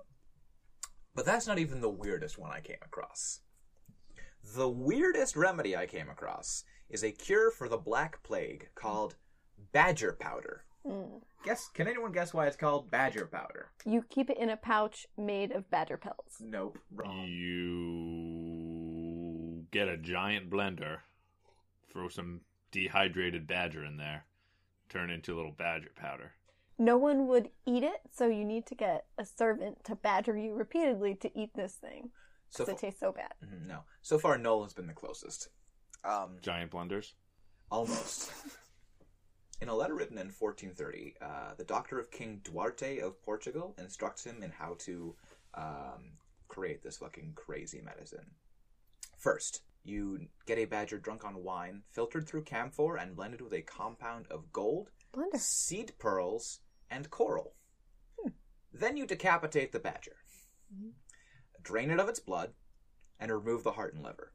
but 1.15 1.25
that's 1.25 1.47
not 1.47 1.59
even 1.59 1.81
the 1.81 1.89
weirdest 1.89 2.39
one 2.39 2.51
I 2.51 2.61
came 2.61 2.77
across. 2.85 3.41
The 4.55 4.69
weirdest 4.69 5.37
remedy 5.37 5.77
I 5.77 5.87
came 5.87 6.09
across 6.09 6.65
is 6.89 7.03
a 7.03 7.13
cure 7.13 7.51
for 7.51 7.69
the 7.69 7.77
black 7.77 8.23
plague 8.23 8.69
called 8.75 9.17
badger 9.73 10.17
powder. 10.19 10.65
Mm. 10.87 11.21
Guess? 11.45 11.69
Can 11.75 11.89
anyone 11.89 12.13
guess 12.13 12.35
why 12.35 12.47
it's 12.47 12.57
called 12.57 12.91
badger 12.91 13.27
powder? 13.27 13.71
You 13.85 14.05
keep 14.09 14.31
it 14.31 14.39
in 14.39 14.51
a 14.51 14.57
pouch 14.57 15.07
made 15.17 15.53
of 15.53 15.71
badger 15.71 15.97
pelts. 15.97 16.37
Nope. 16.41 16.79
Wrong. 16.95 17.27
You 17.27 19.65
get 19.71 19.89
a 19.89 19.97
giant 19.97 20.51
blender, 20.51 20.99
throw 21.93 22.09
some 22.09 22.41
dehydrated 22.73 23.47
badger 23.47 23.85
in 23.85 23.97
there, 23.97 24.25
turn 24.89 25.11
into 25.11 25.35
a 25.35 25.37
little 25.37 25.53
badger 25.57 25.91
powder. 25.97 26.33
No 26.79 26.97
one 26.97 27.27
would 27.29 27.51
eat 27.67 27.83
it, 27.83 28.01
so 28.11 28.27
you 28.27 28.45
need 28.45 28.67
to 28.67 28.75
get 28.75 29.05
a 29.19 29.25
servant 29.25 29.85
to 29.85 29.95
badger 29.95 30.37
you 30.37 30.55
repeatedly 30.55 31.15
to 31.17 31.39
eat 31.39 31.51
this 31.55 31.75
thing 31.75 32.11
So 32.49 32.65
because 32.65 32.81
it 32.81 32.87
tastes 32.87 33.01
so 33.01 33.13
bad. 33.13 33.33
Mhm, 33.45 33.67
no. 33.67 33.81
So 34.03 34.19
far, 34.19 34.39
Noel 34.39 34.63
has 34.65 34.73
been 34.73 34.87
the 34.87 34.95
closest. 34.95 35.49
Um, 36.05 36.39
Giant 36.41 36.71
blenders. 36.71 37.13
Almost. 37.71 38.33
In 39.61 39.69
a 39.69 39.75
letter 39.75 39.95
written 39.95 40.17
in 40.17 40.29
1430, 40.29 41.17
uh, 41.21 41.55
the 41.57 41.65
doctor 41.65 41.99
of 41.99 42.11
King 42.11 42.41
Duarte 42.43 42.99
of 42.99 43.21
Portugal 43.23 43.75
instructs 43.79 44.25
him 44.25 44.43
in 44.43 44.51
how 44.51 44.77
to 44.81 45.15
um, 45.55 46.13
create 46.49 46.83
this 46.83 46.97
fucking 46.97 47.33
crazy 47.35 47.83
medicine. 47.83 48.25
First, 49.19 49.63
you 49.85 50.29
get 50.47 50.59
a 50.59 50.65
badger 50.65 50.99
drunk 50.99 51.27
on 51.27 51.45
wine, 51.45 51.83
filtered 51.91 52.27
through 52.27 52.45
camphor 52.45 52.97
and 52.97 53.15
blended 53.15 53.43
with 53.43 53.53
a 53.53 53.61
compound 53.61 54.27
of 54.31 54.51
gold, 54.51 54.89
Blender. 55.15 55.39
seed 55.39 55.93
pearls, 55.99 56.61
and 56.91 57.11
coral. 57.11 57.55
Then 58.73 58.97
you 58.97 59.07
decapitate 59.07 59.73
the 59.73 59.81
badger, 59.81 60.17
drain 61.63 61.91
it 61.91 61.99
of 61.99 62.09
its 62.09 62.21
blood, 62.21 62.53
and 63.19 63.31
remove 63.31 63.63
the 63.65 63.73
heart 63.73 63.95
and 63.95 64.03
liver. 64.03 64.33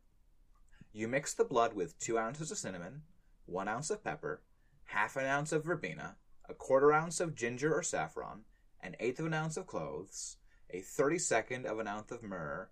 You 0.93 1.07
mix 1.07 1.33
the 1.33 1.45
blood 1.45 1.73
with 1.73 1.97
two 1.99 2.19
ounces 2.19 2.51
of 2.51 2.57
cinnamon, 2.57 3.03
one 3.45 3.67
ounce 3.67 3.89
of 3.89 4.03
pepper, 4.03 4.41
half 4.85 5.15
an 5.15 5.25
ounce 5.25 5.51
of 5.51 5.65
verbena, 5.65 6.17
a 6.47 6.53
quarter 6.53 6.93
ounce 6.93 7.19
of 7.19 7.35
ginger 7.35 7.73
or 7.73 7.83
saffron, 7.83 8.45
an 8.81 8.95
eighth 8.99 9.19
of 9.19 9.25
an 9.25 9.33
ounce 9.33 9.57
of 9.57 9.67
cloves, 9.67 10.37
a 10.69 10.81
thirty 10.81 11.17
second 11.19 11.65
of 11.65 11.79
an 11.79 11.87
ounce 11.87 12.11
of 12.11 12.23
myrrh, 12.23 12.69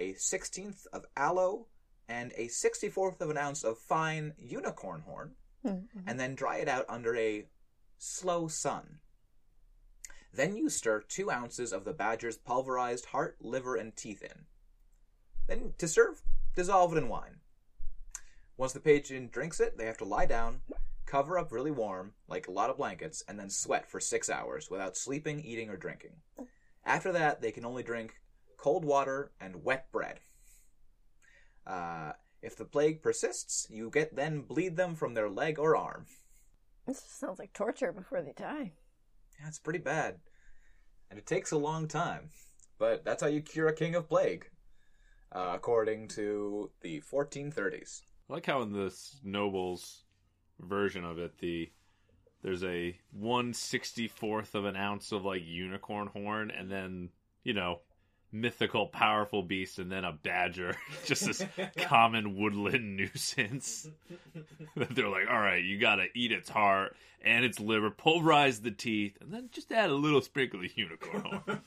a 0.00 0.14
sixteenth 0.14 0.86
of 0.92 1.04
aloe, 1.16 1.66
and 2.08 2.32
a 2.36 2.48
sixty 2.48 2.88
fourth 2.88 3.20
of 3.20 3.30
an 3.30 3.36
ounce 3.38 3.64
of 3.64 3.78
fine 3.78 4.34
unicorn 4.38 5.00
horn 5.02 5.34
Mhm. 5.64 5.88
and 6.06 6.20
then 6.20 6.34
dry 6.34 6.58
it 6.58 6.68
out 6.68 6.84
under 6.88 7.16
a 7.16 7.48
slow 7.98 8.46
sun. 8.48 9.00
Then 10.32 10.56
you 10.56 10.68
stir 10.68 11.00
two 11.00 11.30
ounces 11.30 11.72
of 11.72 11.84
the 11.84 11.92
badger's 11.92 12.38
pulverized 12.38 13.06
heart, 13.06 13.36
liver, 13.40 13.74
and 13.74 13.96
teeth 13.96 14.22
in. 14.22 14.46
Then, 15.46 15.74
to 15.78 15.88
serve, 15.88 16.22
dissolve 16.54 16.94
it 16.94 16.98
in 16.98 17.08
wine. 17.08 17.40
Once 18.56 18.72
the 18.72 18.80
patient 18.80 19.32
drinks 19.32 19.58
it, 19.58 19.76
they 19.78 19.86
have 19.86 19.96
to 19.98 20.04
lie 20.04 20.26
down, 20.26 20.62
cover 21.08 21.38
up 21.38 21.50
really 21.52 21.70
warm, 21.70 22.12
like 22.28 22.46
a 22.48 22.52
lot 22.52 22.70
of 22.70 22.76
blankets, 22.76 23.22
and 23.28 23.38
then 23.38 23.50
sweat 23.50 23.90
for 23.90 24.00
six 24.00 24.28
hours 24.30 24.68
without 24.70 24.96
sleeping, 24.96 25.40
eating, 25.40 25.70
or 25.70 25.76
drinking. 25.76 26.16
After 26.84 27.12
that, 27.12 27.40
they 27.40 27.50
can 27.52 27.64
only 27.64 27.82
drink 27.82 28.14
cold 28.56 28.84
water 28.84 29.32
and 29.40 29.64
wet 29.64 29.90
bread. 29.92 30.20
Uh, 31.66 32.12
if 32.42 32.56
the 32.56 32.64
plague 32.64 33.02
persists, 33.02 33.66
you 33.70 33.90
get 33.90 34.14
then 34.16 34.42
bleed 34.42 34.76
them 34.76 34.94
from 34.94 35.14
their 35.14 35.28
leg 35.28 35.58
or 35.58 35.76
arm. 35.76 36.06
This 36.86 37.02
just 37.02 37.18
sounds 37.20 37.38
like 37.38 37.52
torture 37.52 37.92
before 37.92 38.22
they 38.22 38.32
die. 38.32 38.72
Yeah, 39.40 39.48
it's 39.48 39.58
pretty 39.58 39.78
bad. 39.80 40.20
And 41.10 41.18
it 41.18 41.26
takes 41.26 41.50
a 41.52 41.58
long 41.58 41.88
time. 41.88 42.30
But 42.78 43.04
that's 43.04 43.22
how 43.22 43.28
you 43.28 43.40
cure 43.42 43.68
a 43.68 43.74
king 43.74 43.94
of 43.94 44.08
plague. 44.08 44.46
uh, 45.32 45.52
according 45.54 46.08
to 46.08 46.70
the 46.80 47.02
1430s. 47.12 48.02
I 48.30 48.32
like 48.32 48.46
how 48.46 48.62
in 48.62 48.72
this 48.72 49.20
nobles 49.22 50.04
version 50.60 51.04
of 51.04 51.18
it, 51.18 51.38
the 51.38 51.70
there's 52.42 52.64
a 52.64 52.96
one 53.12 53.52
sixty 53.52 54.08
fourth 54.08 54.54
of 54.54 54.64
an 54.64 54.76
ounce 54.76 55.12
of 55.12 55.24
like 55.24 55.42
unicorn 55.44 56.08
horn, 56.08 56.50
and 56.50 56.70
then 56.70 57.10
you 57.44 57.54
know 57.54 57.80
mythical 58.30 58.86
powerful 58.86 59.42
beast, 59.42 59.78
and 59.78 59.90
then 59.90 60.04
a 60.04 60.12
badger, 60.12 60.76
just 61.04 61.24
this 61.24 61.44
common 61.78 62.36
woodland 62.36 62.96
nuisance. 62.98 63.88
that 64.76 64.94
they're 64.94 65.08
like, 65.08 65.28
all 65.30 65.40
right, 65.40 65.64
you 65.64 65.78
gotta 65.78 66.06
eat 66.14 66.32
its 66.32 66.48
heart 66.48 66.96
and 67.22 67.44
its 67.44 67.58
liver, 67.58 67.90
pulverize 67.90 68.60
the 68.60 68.70
teeth, 68.70 69.16
and 69.20 69.32
then 69.32 69.48
just 69.50 69.72
add 69.72 69.90
a 69.90 69.94
little 69.94 70.20
sprinkle 70.20 70.60
of 70.60 70.76
unicorn 70.76 71.22
horn. 71.22 71.60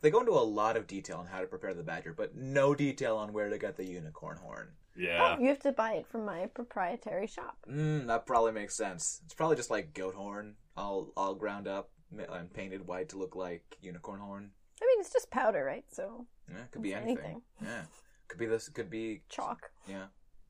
They 0.00 0.10
go 0.10 0.20
into 0.20 0.32
a 0.32 0.42
lot 0.42 0.76
of 0.76 0.88
detail 0.88 1.18
on 1.18 1.26
how 1.26 1.40
to 1.40 1.46
prepare 1.46 1.74
the 1.74 1.84
badger, 1.84 2.12
but 2.12 2.34
no 2.34 2.74
detail 2.74 3.16
on 3.16 3.32
where 3.32 3.48
to 3.48 3.56
get 3.56 3.76
the 3.76 3.84
unicorn 3.84 4.36
horn. 4.38 4.68
Yeah. 4.96 5.36
Oh, 5.38 5.42
you 5.42 5.48
have 5.48 5.60
to 5.60 5.72
buy 5.72 5.92
it 5.94 6.06
from 6.06 6.24
my 6.24 6.46
proprietary 6.46 7.26
shop. 7.26 7.56
Mm, 7.70 8.06
that 8.08 8.26
probably 8.26 8.52
makes 8.52 8.76
sense. 8.76 9.20
It's 9.24 9.34
probably 9.34 9.56
just 9.56 9.70
like 9.70 9.94
goat 9.94 10.14
horn, 10.14 10.54
all 10.76 11.12
all 11.16 11.34
ground 11.34 11.66
up 11.66 11.90
and 12.30 12.52
painted 12.52 12.86
white 12.86 13.08
to 13.10 13.18
look 13.18 13.34
like 13.34 13.62
unicorn 13.80 14.20
horn. 14.20 14.50
I 14.82 14.86
mean, 14.86 15.00
it's 15.00 15.12
just 15.12 15.30
powder, 15.30 15.64
right? 15.64 15.84
So 15.90 16.26
Yeah, 16.50 16.64
could 16.70 16.82
be 16.82 16.92
anything. 16.94 17.16
anything. 17.18 17.42
Yeah, 17.62 17.82
could 18.28 18.38
be 18.38 18.46
this. 18.46 18.68
Could 18.68 18.90
be 18.90 19.22
chalk. 19.28 19.70
Yeah, 19.88 20.06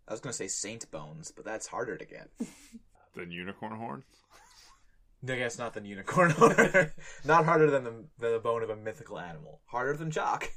I 0.09 0.13
was 0.13 0.21
gonna 0.21 0.33
say 0.33 0.49
saint 0.49 0.91
bones, 0.91 1.31
but 1.31 1.45
that's 1.45 1.67
harder 1.69 1.97
to 1.97 2.05
get. 2.05 2.29
than 3.15 3.31
unicorn 3.31 3.77
horn. 3.77 4.03
I 5.25 5.37
guess 5.37 5.57
not 5.57 5.75
than 5.75 5.85
unicorn 5.85 6.31
horn. 6.37 6.91
not 7.25 7.45
harder 7.45 7.71
than 7.71 7.85
the, 7.85 8.05
than 8.19 8.33
the 8.33 8.41
bone 8.41 8.65
of 8.65 8.71
a 8.71 8.77
mythical 8.77 9.21
animal. 9.21 9.61
Harder 9.67 9.97
than 9.97 10.11
chalk. 10.11 10.51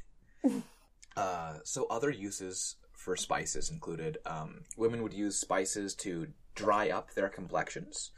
uh, 1.15 1.57
so 1.63 1.85
other 1.89 2.09
uses 2.09 2.75
for 3.05 3.15
spices 3.15 3.69
included 3.69 4.17
um, 4.25 4.61
women 4.77 5.03
would 5.03 5.13
use 5.13 5.39
spices 5.39 5.93
to 5.93 6.27
dry 6.55 6.89
up 6.89 7.13
their 7.13 7.29
complexions, 7.29 8.09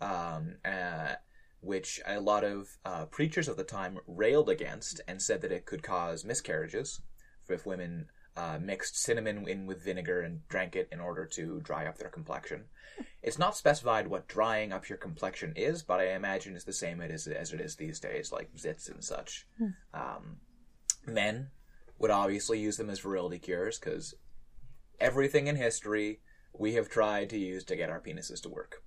um, 0.00 0.54
uh, 0.64 1.14
which 1.60 2.00
a 2.06 2.20
lot 2.20 2.44
of 2.44 2.68
uh, 2.84 3.06
preachers 3.06 3.48
of 3.48 3.56
the 3.56 3.64
time 3.64 3.98
railed 4.06 4.48
against 4.48 5.00
and 5.08 5.20
said 5.20 5.42
that 5.42 5.50
it 5.50 5.66
could 5.66 5.82
cause 5.82 6.24
miscarriages 6.24 7.00
if 7.48 7.66
women 7.66 8.06
uh, 8.36 8.58
mixed 8.62 8.96
cinnamon 8.96 9.48
in 9.48 9.66
with 9.66 9.82
vinegar 9.82 10.20
and 10.20 10.46
drank 10.48 10.76
it 10.76 10.88
in 10.92 11.00
order 11.00 11.24
to 11.26 11.60
dry 11.64 11.84
up 11.84 11.98
their 11.98 12.08
complexion. 12.08 12.66
It's 13.24 13.40
not 13.40 13.56
specified 13.56 14.06
what 14.06 14.28
drying 14.28 14.72
up 14.72 14.88
your 14.88 14.98
complexion 14.98 15.54
is, 15.56 15.82
but 15.82 15.98
I 15.98 16.14
imagine 16.14 16.54
it's 16.54 16.64
the 16.64 16.72
same 16.72 17.00
it 17.00 17.10
is, 17.10 17.26
as 17.26 17.52
it 17.52 17.60
is 17.60 17.74
these 17.74 17.98
days, 17.98 18.30
like 18.30 18.54
zits 18.54 18.88
and 18.88 19.02
such. 19.02 19.48
Um, 19.92 20.36
men 21.04 21.48
would 21.98 22.10
obviously 22.10 22.60
use 22.60 22.76
them 22.76 22.90
as 22.90 23.00
virility 23.00 23.38
cures 23.38 23.78
because 23.78 24.14
everything 25.00 25.46
in 25.46 25.56
history 25.56 26.20
we 26.58 26.74
have 26.74 26.88
tried 26.88 27.30
to 27.30 27.38
use 27.38 27.64
to 27.64 27.76
get 27.76 27.90
our 27.90 28.00
penises 28.00 28.40
to 28.42 28.48
work. 28.48 28.82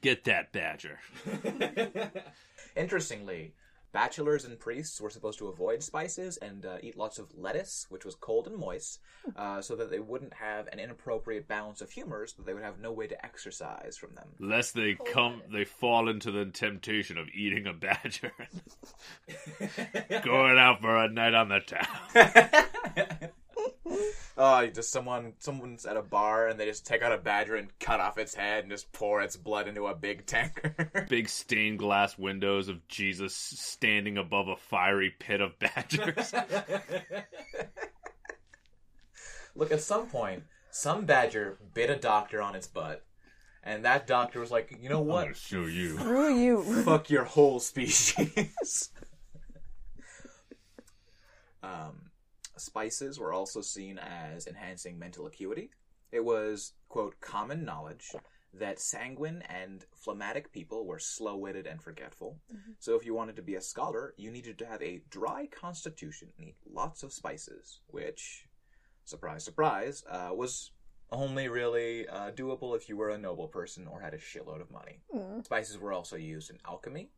Get 0.00 0.24
that 0.24 0.52
badger. 0.52 1.00
Interestingly, 2.76 3.54
bachelors 3.92 4.44
and 4.44 4.56
priests 4.58 5.00
were 5.00 5.10
supposed 5.10 5.40
to 5.40 5.48
avoid 5.48 5.82
spices 5.82 6.36
and 6.36 6.64
uh, 6.64 6.76
eat 6.82 6.96
lots 6.96 7.18
of 7.18 7.26
lettuce, 7.36 7.86
which 7.88 8.04
was 8.04 8.14
cold 8.14 8.46
and 8.46 8.56
moist, 8.56 9.00
uh, 9.34 9.60
so 9.60 9.74
that 9.74 9.90
they 9.90 9.98
wouldn't 9.98 10.34
have 10.34 10.68
an 10.68 10.78
inappropriate 10.78 11.48
balance 11.48 11.80
of 11.80 11.90
humors, 11.90 12.32
but 12.32 12.46
they 12.46 12.54
would 12.54 12.62
have 12.62 12.78
no 12.78 12.92
way 12.92 13.08
to 13.08 13.24
exercise 13.26 13.96
from 13.96 14.14
them. 14.14 14.28
Lest 14.38 14.74
they 14.74 14.96
come, 15.12 15.42
they 15.52 15.64
fall 15.64 16.08
into 16.08 16.30
the 16.30 16.44
temptation 16.46 17.18
of 17.18 17.26
eating 17.34 17.66
a 17.66 17.72
badger. 17.72 18.32
Going 20.24 20.58
out 20.58 20.80
for 20.80 20.96
a 20.96 21.08
night 21.08 21.34
on 21.34 21.48
the 21.48 21.60
town. 21.60 23.30
Oh, 24.40 24.64
just 24.68 24.92
someone, 24.92 25.32
someone's 25.40 25.84
at 25.84 25.96
a 25.96 26.02
bar 26.02 26.46
and 26.46 26.60
they 26.60 26.66
just 26.66 26.86
take 26.86 27.02
out 27.02 27.10
a 27.10 27.18
badger 27.18 27.56
and 27.56 27.76
cut 27.80 27.98
off 27.98 28.18
its 28.18 28.34
head 28.34 28.62
and 28.62 28.70
just 28.70 28.92
pour 28.92 29.20
its 29.20 29.36
blood 29.36 29.66
into 29.66 29.88
a 29.88 29.96
big 29.96 30.26
tanker. 30.26 31.06
Big 31.08 31.28
stained 31.28 31.80
glass 31.80 32.16
windows 32.16 32.68
of 32.68 32.86
Jesus 32.86 33.34
standing 33.34 34.16
above 34.16 34.46
a 34.46 34.54
fiery 34.54 35.12
pit 35.18 35.40
of 35.40 35.58
badgers. 35.58 36.32
Look, 39.56 39.72
at 39.72 39.82
some 39.82 40.06
point, 40.06 40.44
some 40.70 41.04
badger 41.04 41.58
bit 41.74 41.90
a 41.90 41.96
doctor 41.96 42.40
on 42.40 42.54
its 42.54 42.68
butt, 42.68 43.04
and 43.64 43.84
that 43.84 44.06
doctor 44.06 44.38
was 44.38 44.52
like, 44.52 44.70
"You 44.80 44.88
know 44.88 45.00
I'm 45.00 45.06
what? 45.08 45.36
show 45.36 45.64
you. 45.66 45.98
Screw 45.98 46.32
you. 46.32 46.62
fuck 46.84 47.10
your 47.10 47.24
whole 47.24 47.58
species. 47.58 48.90
um, 51.64 52.07
spices 52.60 53.18
were 53.18 53.32
also 53.32 53.60
seen 53.60 53.98
as 53.98 54.46
enhancing 54.46 54.98
mental 54.98 55.26
acuity. 55.26 55.70
It 56.10 56.24
was, 56.24 56.72
quote, 56.88 57.20
common 57.20 57.64
knowledge 57.64 58.10
that 58.54 58.80
sanguine 58.80 59.42
and 59.42 59.84
phlegmatic 59.94 60.52
people 60.52 60.86
were 60.86 60.98
slow 60.98 61.36
witted 61.36 61.66
and 61.66 61.82
forgetful. 61.82 62.38
So 62.78 62.96
if 62.96 63.04
you 63.04 63.14
wanted 63.14 63.36
to 63.36 63.42
be 63.42 63.56
a 63.56 63.60
scholar, 63.60 64.14
you 64.16 64.30
needed 64.30 64.58
to 64.58 64.66
have 64.66 64.82
a 64.82 65.02
dry 65.10 65.46
constitution 65.46 66.28
and 66.38 66.48
eat 66.48 66.56
lots 66.72 67.02
of 67.02 67.12
spices, 67.12 67.80
which, 67.88 68.46
surprise, 69.04 69.44
surprise, 69.44 70.02
uh, 70.10 70.30
was 70.32 70.72
only 71.10 71.48
really 71.48 72.08
uh, 72.08 72.30
doable 72.30 72.76
if 72.76 72.88
you 72.88 72.96
were 72.96 73.10
a 73.10 73.18
noble 73.18 73.48
person 73.48 73.86
or 73.86 74.00
had 74.00 74.14
a 74.14 74.18
shitload 74.18 74.60
of 74.60 74.70
money. 74.70 75.00
Mm. 75.14 75.44
Spices 75.44 75.78
were 75.78 75.92
also 75.92 76.16
used 76.16 76.50
in 76.50 76.58
alchemy, 76.66 77.10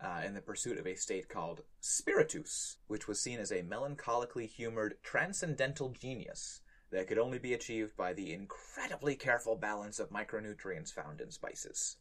uh, 0.00 0.22
in 0.24 0.34
the 0.34 0.40
pursuit 0.40 0.78
of 0.78 0.86
a 0.86 0.94
state 0.94 1.28
called 1.28 1.62
spiritus, 1.80 2.78
which 2.86 3.08
was 3.08 3.20
seen 3.20 3.38
as 3.38 3.50
a 3.50 3.62
melancholically 3.62 4.48
humored 4.48 4.96
transcendental 5.02 5.90
genius 5.90 6.60
that 6.90 7.08
could 7.08 7.18
only 7.18 7.38
be 7.38 7.54
achieved 7.54 7.96
by 7.96 8.12
the 8.12 8.32
incredibly 8.32 9.16
careful 9.16 9.56
balance 9.56 9.98
of 9.98 10.10
micronutrients 10.10 10.92
found 10.92 11.20
in 11.20 11.30
spices. 11.30 11.96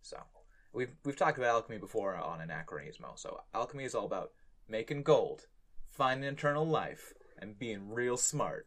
So, 0.00 0.18
we've 0.72 0.92
we've 1.04 1.16
talked 1.16 1.38
about 1.38 1.50
alchemy 1.50 1.78
before 1.78 2.16
on 2.16 2.40
Anachronismo. 2.40 3.16
So, 3.16 3.40
alchemy 3.54 3.84
is 3.84 3.94
all 3.94 4.06
about 4.06 4.32
making 4.68 5.02
gold, 5.02 5.46
finding 5.90 6.28
eternal 6.28 6.66
life, 6.66 7.12
and 7.38 7.58
being 7.58 7.90
real 7.90 8.16
smart. 8.16 8.66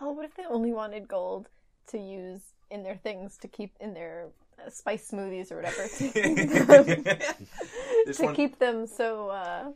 Oh, 0.00 0.12
what 0.12 0.24
if 0.24 0.34
they 0.34 0.44
only 0.44 0.72
wanted 0.72 1.06
gold 1.06 1.48
to 1.88 1.98
use 1.98 2.40
in 2.70 2.82
their 2.82 2.96
things 2.96 3.36
to 3.38 3.48
keep 3.48 3.76
in 3.80 3.94
their 3.94 4.28
spice 4.70 5.10
smoothies 5.10 5.50
or 5.50 5.56
whatever 5.56 5.88
to 5.88 6.08
keep 6.10 6.66
them, 6.66 7.04
to 8.12 8.22
one- 8.22 8.34
keep 8.34 8.58
them 8.58 8.86
so 8.86 9.28
uh, 9.28 9.72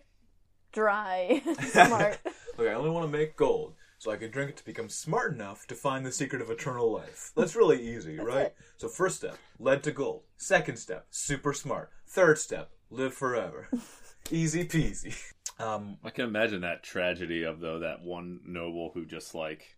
dry, 0.72 1.42
smart. 1.60 2.18
Look, 2.58 2.68
I 2.68 2.74
only 2.74 2.90
want 2.90 3.10
to 3.10 3.18
make 3.18 3.36
gold 3.36 3.74
so 3.98 4.10
I 4.10 4.16
can 4.16 4.30
drink 4.30 4.50
it 4.50 4.56
to 4.58 4.64
become 4.64 4.88
smart 4.88 5.34
enough 5.34 5.66
to 5.68 5.74
find 5.74 6.04
the 6.04 6.12
secret 6.12 6.42
of 6.42 6.50
eternal 6.50 6.92
life. 6.92 7.32
That's 7.36 7.56
really 7.56 7.82
easy, 7.82 8.18
right? 8.18 8.46
it. 8.46 8.56
So, 8.76 8.88
first 8.88 9.16
step, 9.16 9.38
lead 9.58 9.82
to 9.84 9.92
gold. 9.92 10.22
Second 10.36 10.76
step, 10.76 11.06
super 11.10 11.52
smart. 11.52 11.90
Third 12.06 12.38
step, 12.38 12.70
live 12.90 13.14
forever. 13.14 13.68
easy 14.30 14.64
peasy. 14.64 15.16
Um, 15.58 15.96
I 16.04 16.10
can 16.10 16.26
imagine 16.26 16.60
that 16.60 16.82
tragedy 16.82 17.44
of 17.44 17.60
though 17.60 17.78
that 17.78 18.02
one 18.02 18.40
noble 18.44 18.90
who 18.92 19.06
just 19.06 19.34
like 19.34 19.75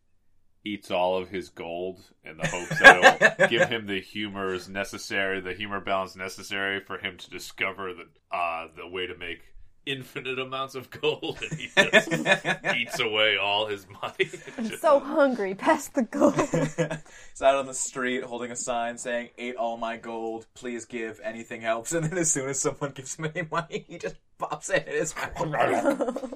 eats 0.64 0.90
all 0.90 1.16
of 1.16 1.28
his 1.28 1.48
gold 1.48 2.00
in 2.24 2.36
the 2.36 2.46
hopes 2.46 2.78
that 2.80 3.38
it'll 3.40 3.48
give 3.48 3.68
him 3.68 3.86
the 3.86 4.00
humors 4.00 4.68
necessary, 4.68 5.40
the 5.40 5.54
humor 5.54 5.80
balance 5.80 6.16
necessary 6.16 6.80
for 6.80 6.98
him 6.98 7.16
to 7.16 7.30
discover 7.30 7.92
the 7.94 8.36
uh 8.36 8.68
the 8.76 8.86
way 8.86 9.06
to 9.06 9.16
make 9.16 9.40
infinite 9.88 10.38
amounts 10.38 10.74
of 10.74 10.90
gold, 10.90 11.38
and 11.50 11.58
he 11.58 11.68
just 11.74 12.12
eats 12.76 13.00
away 13.00 13.36
all 13.38 13.66
his 13.66 13.86
money. 13.88 14.30
I'm 14.58 14.76
so 14.76 15.00
hungry. 15.00 15.54
Pass 15.54 15.88
the 15.88 16.02
gold. 16.02 16.34
He's 16.40 17.42
out 17.42 17.56
on 17.56 17.66
the 17.66 17.74
street 17.74 18.22
holding 18.22 18.50
a 18.50 18.56
sign 18.56 18.98
saying, 18.98 19.30
Ate 19.38 19.56
all 19.56 19.76
my 19.76 19.96
gold, 19.96 20.46
please 20.54 20.84
give, 20.84 21.20
anything 21.24 21.62
helps. 21.62 21.92
And 21.92 22.04
then 22.04 22.18
as 22.18 22.30
soon 22.30 22.48
as 22.50 22.60
someone 22.60 22.92
gives 22.92 23.16
him 23.16 23.30
any 23.34 23.48
money, 23.50 23.86
he 23.88 23.98
just 23.98 24.16
pops 24.38 24.68
it 24.70 24.86
in 24.86 24.94
his 24.94 25.14
mouth. 25.16 26.34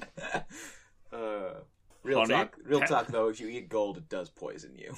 uh, 1.13 1.53
real 2.03 2.19
Honey, 2.19 2.33
talk, 2.33 2.57
real 2.63 2.81
talk 2.81 3.07
though, 3.07 3.29
if 3.29 3.39
you 3.39 3.47
eat 3.47 3.69
gold, 3.69 3.97
it 3.97 4.09
does 4.09 4.29
poison 4.29 4.75
you. 4.75 4.93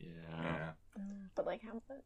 yeah. 0.00 0.08
Yeah. 0.42 1.02
but 1.34 1.46
like 1.46 1.62
how 1.62 1.74
much? 1.88 2.04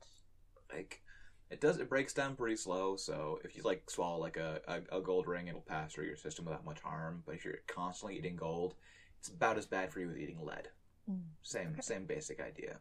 Like, 0.72 1.02
it 1.50 1.60
does, 1.60 1.78
it 1.78 1.88
breaks 1.88 2.12
down 2.12 2.36
pretty 2.36 2.56
slow, 2.56 2.96
so 2.96 3.38
if 3.44 3.56
you 3.56 3.62
like 3.62 3.88
swallow 3.88 4.18
like 4.18 4.36
a, 4.36 4.60
a, 4.66 4.98
a 4.98 5.00
gold 5.00 5.26
ring, 5.26 5.48
it'll 5.48 5.60
pass 5.60 5.92
through 5.92 6.06
your 6.06 6.16
system 6.16 6.44
without 6.44 6.64
much 6.64 6.80
harm. 6.80 7.22
But 7.24 7.36
if 7.36 7.44
you're 7.44 7.58
constantly 7.66 8.18
eating 8.18 8.36
gold, 8.36 8.74
it's 9.18 9.28
about 9.28 9.56
as 9.56 9.66
bad 9.66 9.92
for 9.92 10.00
you 10.00 10.10
as 10.10 10.18
eating 10.18 10.40
lead. 10.42 10.68
Mm. 11.10 11.20
Same, 11.42 11.76
same 11.80 12.04
basic 12.04 12.40
idea. 12.40 12.78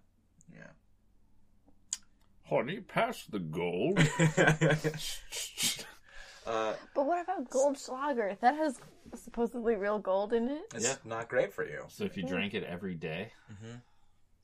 Yeah. 0.52 0.72
Honey, 2.50 2.80
pass 2.80 3.26
the 3.26 3.40
gold. 3.40 3.98
Yeah. 6.46 6.52
uh, 6.52 6.76
But 6.94 7.06
what 7.06 7.22
about 7.22 7.50
gold 7.50 7.76
Goldschlager? 7.76 8.40
That 8.40 8.56
has 8.56 8.80
supposedly 9.16 9.76
real 9.76 10.00
gold 10.00 10.34
in 10.34 10.50
it. 10.50 10.64
it's 10.74 10.84
Yeah. 10.86 10.96
not 11.06 11.30
great 11.30 11.54
for 11.54 11.66
you. 11.66 11.84
so 11.90 12.04
if 12.06 12.18
you 12.18 12.24
drank 12.24 12.54
it 12.54 12.64
every 12.64 12.96
day, 12.96 13.32
Mm-hmm. 13.52 13.76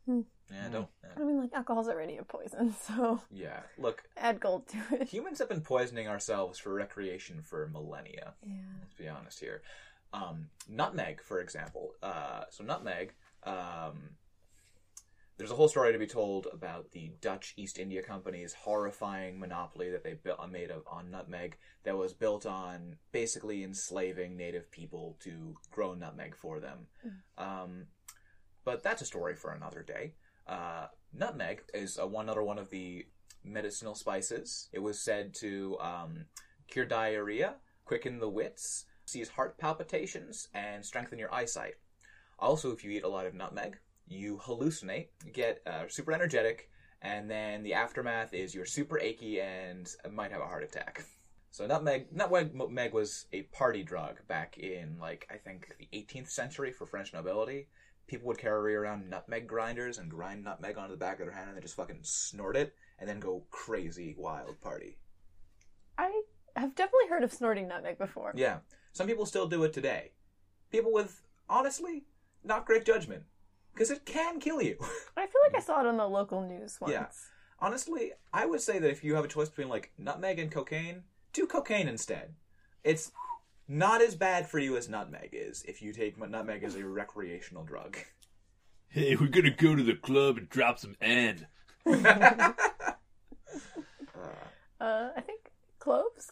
Hmm. 0.08 0.22
Yeah, 0.50 0.68
don't. 0.70 0.88
yeah. 1.04 1.10
I 1.16 1.20
mean, 1.24 1.40
like 1.40 1.54
alcohol's 1.54 1.88
already 1.88 2.18
a 2.18 2.24
poison, 2.24 2.74
so 2.82 3.22
Yeah, 3.32 3.60
look, 3.78 4.04
add 4.18 4.40
gold 4.40 4.68
to 4.70 4.78
it. 5.00 5.08
humans 5.08 5.40
have 5.40 5.48
been 5.50 5.62
poisoning 5.62 6.08
ourselves 6.08 6.58
for 6.60 6.74
recreation 6.74 7.42
for 7.44 7.68
millennia. 7.68 8.34
Yeah. 8.44 8.54
Let's 8.82 8.96
be 8.96 9.08
honest 9.08 9.40
here. 9.40 9.62
Um, 10.12 10.50
nutmeg, 10.68 11.22
for 11.22 11.40
example. 11.40 11.94
Uh, 12.04 12.44
so 12.50 12.64
nutmeg. 12.64 13.14
Um, 13.44 14.18
there's 15.42 15.50
a 15.50 15.56
whole 15.56 15.68
story 15.68 15.92
to 15.92 15.98
be 15.98 16.06
told 16.06 16.46
about 16.54 16.92
the 16.92 17.10
Dutch 17.20 17.56
East 17.58 17.80
India 17.80 18.04
Company's 18.04 18.54
horrifying 18.54 19.40
monopoly 19.40 19.90
that 19.90 20.04
they 20.04 20.14
built, 20.14 20.40
made 20.52 20.70
of, 20.70 20.84
on 20.86 21.10
nutmeg 21.10 21.58
that 21.84 21.98
was 21.98 22.14
built 22.14 22.46
on 22.46 22.98
basically 23.12 23.64
enslaving 23.64 24.38
native 24.38 24.70
people 24.70 25.18
to 25.22 25.56
grow 25.72 25.96
nutmeg 25.96 26.36
for 26.36 26.60
them. 26.60 26.86
Um, 27.40 27.88
but 28.66 28.84
that's 28.84 29.02
a 29.02 29.06
story 29.06 29.34
for 29.34 29.52
another 29.52 29.82
day. 29.82 30.14
Uh, 30.46 30.86
nutmeg 31.12 31.64
is 31.74 31.98
uh, 31.98 32.06
one 32.06 32.30
other 32.30 32.44
one 32.44 32.60
of 32.60 32.70
the 32.70 33.08
medicinal 33.44 33.96
spices. 33.96 34.70
It 34.72 34.80
was 34.84 35.00
said 35.00 35.34
to 35.40 35.76
um, 35.82 36.26
cure 36.68 36.86
diarrhea, 36.86 37.56
quicken 37.84 38.20
the 38.20 38.30
wits, 38.30 38.86
cease 39.06 39.30
heart 39.30 39.58
palpitations, 39.58 40.50
and 40.54 40.86
strengthen 40.86 41.18
your 41.18 41.34
eyesight. 41.34 41.78
Also, 42.38 42.72
if 42.72 42.84
you 42.84 42.92
eat 42.92 43.04
a 43.04 43.10
lot 43.10 43.26
of 43.26 43.34
nutmeg, 43.34 43.80
you 44.12 44.40
hallucinate, 44.44 45.08
get 45.34 45.62
uh, 45.66 45.84
super 45.88 46.12
energetic, 46.12 46.70
and 47.02 47.30
then 47.30 47.64
the 47.64 47.74
aftermath 47.74 48.34
is 48.34 48.54
you're 48.54 48.66
super 48.66 49.00
achy 49.00 49.42
and 49.42 49.90
might 50.12 50.32
have 50.32 50.42
a 50.42 50.48
heart 50.48 50.64
attack. 50.64 51.06
So 51.54 51.68
nutmeg, 51.68 52.08
nutmeg 52.14 52.94
was 52.94 53.26
a 53.34 53.42
party 53.42 53.84
drug 53.84 54.26
back 54.30 54.58
in 54.58 54.96
like 55.02 55.28
I 55.30 55.36
think 55.36 55.76
the 55.78 55.88
18th 55.92 56.30
century 56.30 56.72
for 56.72 56.86
French 56.86 57.12
nobility. 57.12 57.68
People 58.08 58.28
would 58.28 58.38
carry 58.38 58.74
around 58.74 59.10
nutmeg 59.10 59.48
grinders 59.48 59.98
and 59.98 60.10
grind 60.10 60.46
nutmeg 60.46 60.78
onto 60.78 60.94
the 60.94 60.98
back 60.98 61.20
of 61.20 61.26
their 61.26 61.36
hand 61.36 61.50
and 61.50 61.58
then 61.58 61.62
just 61.62 61.76
fucking 61.76 62.00
snort 62.04 62.56
it 62.56 62.74
and 63.00 63.10
then 63.10 63.20
go 63.20 63.44
crazy 63.52 64.16
wild 64.18 64.62
party. 64.62 64.98
I 65.98 66.22
have 66.56 66.74
definitely 66.74 67.10
heard 67.10 67.26
of 67.26 67.34
snorting 67.34 67.68
nutmeg 67.68 67.98
before. 67.98 68.32
Yeah, 68.34 68.60
some 68.94 69.08
people 69.08 69.26
still 69.26 69.50
do 69.50 69.66
it 69.66 69.74
today. 69.74 70.14
People 70.72 70.94
with 70.94 71.22
honestly 71.50 72.06
not 72.46 72.66
great 72.66 72.86
judgment 72.86 73.24
because 73.74 73.92
it 73.92 74.06
can 74.06 74.40
kill 74.40 74.62
you. 74.62 74.78
I 75.18 75.28
feel 75.28 75.42
like 75.44 75.56
I 75.56 75.60
saw 75.62 75.82
it 75.82 75.88
on 75.88 75.98
the 75.98 76.08
local 76.08 76.42
news 76.42 76.78
once. 76.80 76.94
Yeah. 76.94 77.06
honestly, 77.60 78.12
I 78.34 78.46
would 78.46 78.62
say 78.62 78.80
that 78.80 78.90
if 78.90 79.04
you 79.04 79.16
have 79.16 79.26
a 79.26 79.28
choice 79.30 79.50
between 79.50 79.70
like 79.70 79.92
nutmeg 79.98 80.40
and 80.40 80.52
cocaine, 80.52 81.04
do 81.34 81.46
cocaine 81.48 81.88
instead. 81.88 82.34
It's 82.84 83.12
not 83.68 84.02
as 84.02 84.16
bad 84.16 84.50
for 84.50 84.60
you 84.60 84.76
as 84.78 84.90
nutmeg 84.90 85.30
is 85.34 85.64
if 85.68 85.82
you 85.82 85.94
take 85.94 86.18
nutmeg 86.18 86.64
as 86.64 86.76
a 86.76 86.86
recreational 86.86 87.64
drug. 87.64 87.98
Hey, 88.90 89.16
we're 89.16 89.28
gonna 89.28 89.52
go 89.52 89.76
to 89.76 89.84
the 89.84 89.96
club 89.96 90.38
and 90.38 90.50
drop 90.50 90.80
some 90.80 90.96
N. 91.02 91.48
Uh, 94.80 95.10
I 95.16 95.22
think 95.22 95.52
cloves 95.78 96.32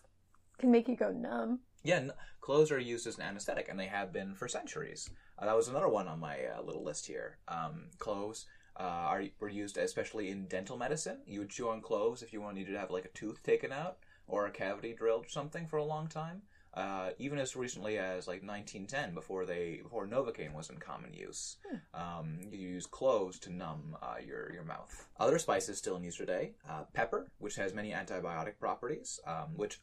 can 0.57 0.71
make 0.71 0.87
you 0.87 0.95
go 0.95 1.11
numb. 1.11 1.59
Yeah, 1.83 1.97
n- 1.97 2.11
cloves 2.49 2.71
are 2.71 2.79
used 2.79 3.05
as 3.05 3.15
an 3.15 3.21
anesthetic, 3.21 3.69
and 3.69 3.79
they 3.79 3.85
have 3.85 4.11
been 4.11 4.33
for 4.33 4.47
centuries. 4.47 5.07
Uh, 5.37 5.45
that 5.45 5.55
was 5.55 5.67
another 5.67 5.87
one 5.87 6.07
on 6.07 6.19
my 6.19 6.35
uh, 6.45 6.59
little 6.63 6.83
list 6.83 7.05
here. 7.05 7.37
Um, 7.47 7.89
cloves 7.99 8.47
uh, 8.75 8.81
are 9.11 9.25
were 9.39 9.49
used 9.49 9.77
especially 9.77 10.31
in 10.31 10.47
dental 10.47 10.75
medicine. 10.75 11.19
You 11.27 11.41
would 11.41 11.51
chew 11.51 11.69
on 11.69 11.79
cloves 11.79 12.23
if 12.23 12.33
you 12.33 12.41
wanted 12.41 12.65
to 12.65 12.79
have 12.79 12.89
like 12.89 13.05
a 13.05 13.09
tooth 13.09 13.43
taken 13.43 13.71
out 13.71 13.97
or 14.27 14.47
a 14.47 14.51
cavity 14.51 14.95
drilled 14.95 15.27
or 15.27 15.29
something 15.29 15.67
for 15.67 15.77
a 15.77 15.83
long 15.83 16.07
time. 16.07 16.41
Uh, 16.73 17.09
even 17.19 17.37
as 17.37 17.55
recently 17.55 17.99
as 17.99 18.27
like 18.27 18.41
1910, 18.41 19.13
before 19.13 19.45
they 19.45 19.81
before 19.83 20.07
Novocaine 20.07 20.53
was 20.53 20.71
in 20.71 20.77
common 20.77 21.13
use, 21.13 21.57
um, 21.93 22.39
you 22.51 22.67
use 22.67 22.87
cloves 22.87 23.37
to 23.39 23.51
numb 23.51 23.95
uh, 24.01 24.15
your 24.25 24.51
your 24.51 24.63
mouth. 24.63 25.07
Other 25.19 25.37
spices 25.37 25.77
still 25.77 25.97
in 25.97 26.03
use 26.03 26.17
today: 26.17 26.53
uh, 26.67 26.85
pepper, 26.93 27.27
which 27.37 27.57
has 27.57 27.75
many 27.75 27.91
antibiotic 27.91 28.57
properties, 28.59 29.19
um, 29.27 29.49
which 29.55 29.79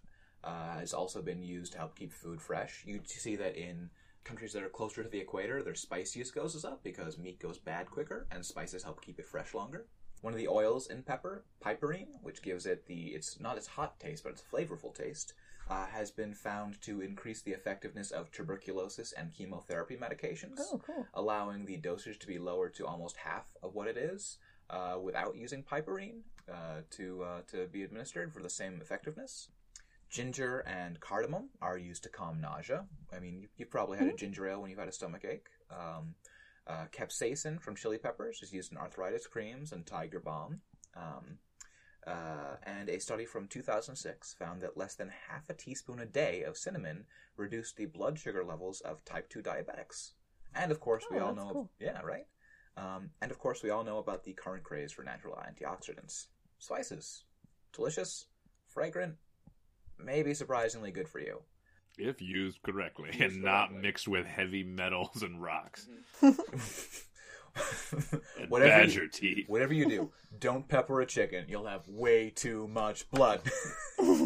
uh, 0.46 0.78
has 0.78 0.94
also 0.94 1.20
been 1.20 1.42
used 1.42 1.72
to 1.72 1.78
help 1.78 1.94
keep 1.96 2.12
food 2.12 2.40
fresh. 2.40 2.84
You 2.86 3.00
see 3.04 3.36
that 3.36 3.56
in 3.56 3.90
countries 4.24 4.52
that 4.52 4.62
are 4.62 4.68
closer 4.68 5.02
to 5.02 5.08
the 5.08 5.18
equator, 5.20 5.62
their 5.62 5.74
spice 5.74 6.14
use 6.16 6.30
goes 6.30 6.64
up 6.64 6.82
because 6.82 7.18
meat 7.18 7.38
goes 7.40 7.58
bad 7.58 7.90
quicker, 7.90 8.26
and 8.30 8.44
spices 8.44 8.82
help 8.84 9.00
keep 9.02 9.18
it 9.18 9.26
fresh 9.26 9.52
longer. 9.54 9.86
One 10.22 10.32
of 10.32 10.38
the 10.38 10.48
oils 10.48 10.86
in 10.88 11.02
pepper, 11.02 11.44
piperine, 11.64 12.08
which 12.22 12.42
gives 12.42 12.64
it 12.66 12.86
the 12.86 13.08
it's 13.16 13.38
not 13.40 13.56
its 13.56 13.66
hot 13.66 14.00
taste, 14.00 14.22
but 14.24 14.32
it's 14.32 14.42
flavorful 14.42 14.94
taste, 14.94 15.34
uh, 15.68 15.86
has 15.86 16.10
been 16.10 16.32
found 16.32 16.80
to 16.82 17.00
increase 17.02 17.42
the 17.42 17.50
effectiveness 17.52 18.10
of 18.12 18.30
tuberculosis 18.32 19.12
and 19.12 19.32
chemotherapy 19.34 19.96
medications, 19.96 20.58
Oh, 20.72 20.80
cool. 20.84 21.06
allowing 21.14 21.66
the 21.66 21.76
dosage 21.76 22.18
to 22.20 22.26
be 22.26 22.38
lowered 22.38 22.74
to 22.76 22.86
almost 22.86 23.16
half 23.18 23.46
of 23.62 23.74
what 23.74 23.88
it 23.88 23.96
is 23.96 24.38
uh, 24.70 24.96
without 25.02 25.36
using 25.36 25.62
piperine 25.62 26.20
uh, 26.50 26.80
to 26.90 27.22
uh, 27.22 27.40
to 27.52 27.66
be 27.66 27.82
administered 27.82 28.32
for 28.32 28.42
the 28.42 28.50
same 28.50 28.78
effectiveness. 28.80 29.48
Ginger 30.10 30.60
and 30.60 31.00
cardamom 31.00 31.50
are 31.60 31.76
used 31.76 32.04
to 32.04 32.08
calm 32.08 32.40
nausea. 32.40 32.86
I 33.14 33.18
mean, 33.18 33.38
you, 33.40 33.48
you've 33.56 33.70
probably 33.70 33.98
had 33.98 34.08
a 34.08 34.14
ginger 34.14 34.46
ale 34.48 34.60
when 34.60 34.70
you've 34.70 34.78
had 34.78 34.88
a 34.88 34.92
stomach 34.92 35.24
ache. 35.24 35.48
Um, 35.70 36.14
uh, 36.66 36.86
capsaicin 36.92 37.60
from 37.60 37.76
chili 37.76 37.98
peppers 37.98 38.40
is 38.42 38.52
used 38.52 38.72
in 38.72 38.78
arthritis 38.78 39.26
creams 39.26 39.72
and 39.72 39.84
tiger 39.86 40.20
balm. 40.20 40.60
Um, 40.96 41.38
uh, 42.06 42.56
and 42.62 42.88
a 42.88 43.00
study 43.00 43.24
from 43.24 43.48
2006 43.48 44.34
found 44.34 44.62
that 44.62 44.76
less 44.76 44.94
than 44.94 45.10
half 45.28 45.50
a 45.50 45.54
teaspoon 45.54 45.98
a 45.98 46.06
day 46.06 46.42
of 46.44 46.56
cinnamon 46.56 47.04
reduced 47.36 47.76
the 47.76 47.86
blood 47.86 48.18
sugar 48.18 48.44
levels 48.44 48.80
of 48.82 49.04
type 49.04 49.28
2 49.28 49.42
diabetics. 49.42 50.12
And 50.54 50.70
of 50.70 50.78
course, 50.80 51.04
we 51.10 51.18
Oh, 51.18 51.26
all 51.26 51.34
know. 51.34 51.50
cool. 51.52 51.70
Yeah, 51.80 52.00
right? 52.02 52.26
Um, 52.76 53.10
and 53.20 53.30
of 53.32 53.38
course, 53.38 53.62
we 53.62 53.70
all 53.70 53.82
know 53.84 53.98
about 53.98 54.22
the 54.24 54.34
current 54.34 54.62
craze 54.62 54.92
for 54.92 55.02
natural 55.02 55.36
antioxidants. 55.36 56.28
Spices. 56.58 57.24
Delicious, 57.72 58.26
fragrant, 58.68 59.16
maybe 60.02 60.34
surprisingly 60.34 60.90
good 60.90 61.08
for 61.08 61.20
you. 61.20 61.42
If 61.98 62.20
used 62.20 62.62
correctly 62.62 63.10
Used 63.12 63.36
and 63.36 63.42
not 63.42 63.72
mixed 63.72 64.06
with 64.06 64.26
heavy 64.26 64.62
metals 64.62 65.22
and 65.22 65.42
rocks 65.42 65.88
and 66.20 66.36
whatever, 68.48 68.82
badger 68.82 69.04
you, 69.04 69.08
teeth. 69.08 69.44
whatever 69.48 69.72
you 69.72 69.88
do, 69.88 70.10
don't 70.38 70.68
pepper 70.68 71.00
a 71.00 71.06
chicken. 71.06 71.46
You'll 71.48 71.66
have 71.66 71.88
way 71.88 72.30
too 72.30 72.68
much 72.68 73.10
blood. 73.10 73.40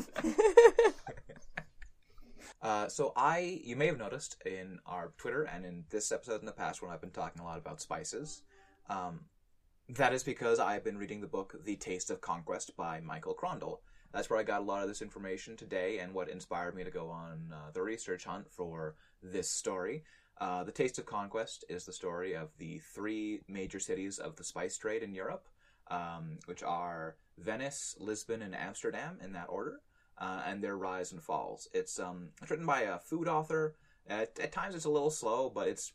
Uh, 2.63 2.89
so 2.89 3.13
I, 3.17 3.61
you 3.65 3.75
may 3.75 3.87
have 3.87 3.97
noticed 3.99 4.37
in 4.45 4.79
our 4.85 5.13
Twitter 5.17 5.45
and 5.45 5.65
in 5.65 5.85
this 5.91 6.13
episode 6.13 6.41
in 6.41 6.47
the 6.47 6.53
past 6.53 6.83
when 6.83 6.91
I've 6.91 7.01
been 7.01 7.11
talking 7.11 7.41
a 7.41 7.45
lot 7.45 7.59
about 7.59 7.81
spices, 7.81 8.43
um, 8.89 9.21
that 9.89 10.13
is 10.13 10.23
because 10.23 10.59
I've 10.61 10.85
been 10.85 10.99
reading 10.99 11.21
the 11.21 11.27
book 11.27 11.55
The 11.65 11.77
Taste 11.77 12.11
of 12.11 12.21
Conquest 12.21 12.77
by 12.77 13.01
Michael 13.01 13.35
Krondl. 13.35 13.79
That's 14.12 14.29
where 14.29 14.38
I 14.38 14.42
got 14.42 14.61
a 14.61 14.64
lot 14.64 14.83
of 14.83 14.88
this 14.88 15.03
information 15.03 15.57
today 15.57 15.99
and 15.99 16.12
what 16.12 16.29
inspired 16.29 16.75
me 16.75 16.85
to 16.85 16.90
go 16.90 17.09
on 17.11 17.53
uh, 17.53 17.70
the 17.73 17.83
research 17.83 18.25
hunt 18.25 18.51
for 18.51 18.96
this 19.23 19.51
story. 19.51 20.05
Uh, 20.40 20.64
the 20.64 20.73
Taste 20.73 20.99
of 20.99 21.07
Conquest 21.07 21.64
is 21.68 21.85
the 21.85 21.92
story 21.92 22.35
of 22.35 22.49
the 22.59 22.79
three 22.94 23.40
major 23.46 23.79
cities 23.79 24.18
of 24.18 24.37
the 24.37 24.44
spice 24.44 24.77
trade 24.77 25.03
in 25.03 25.14
Europe, 25.14 25.46
um, 25.88 26.38
which 26.46 26.62
are 26.62 27.16
Venice, 27.38 27.94
Lisbon, 27.99 28.42
and 28.42 28.55
Amsterdam 28.55 29.18
in 29.23 29.33
that 29.33 29.46
order 29.49 29.81
uh, 30.18 30.42
and 30.46 30.62
their 30.62 30.77
rise 30.77 31.12
and 31.12 31.23
falls. 31.23 31.68
It's 31.73 31.99
um, 31.99 32.29
written 32.49 32.66
by 32.66 32.83
a 32.83 32.99
food 32.99 33.29
author. 33.29 33.75
At, 34.09 34.38
at 34.40 34.53
times 34.53 34.75
it's 34.75 34.87
a 34.87 34.90
little 34.90 35.11
slow, 35.11 35.51
but 35.51 35.68
it's 35.68 35.92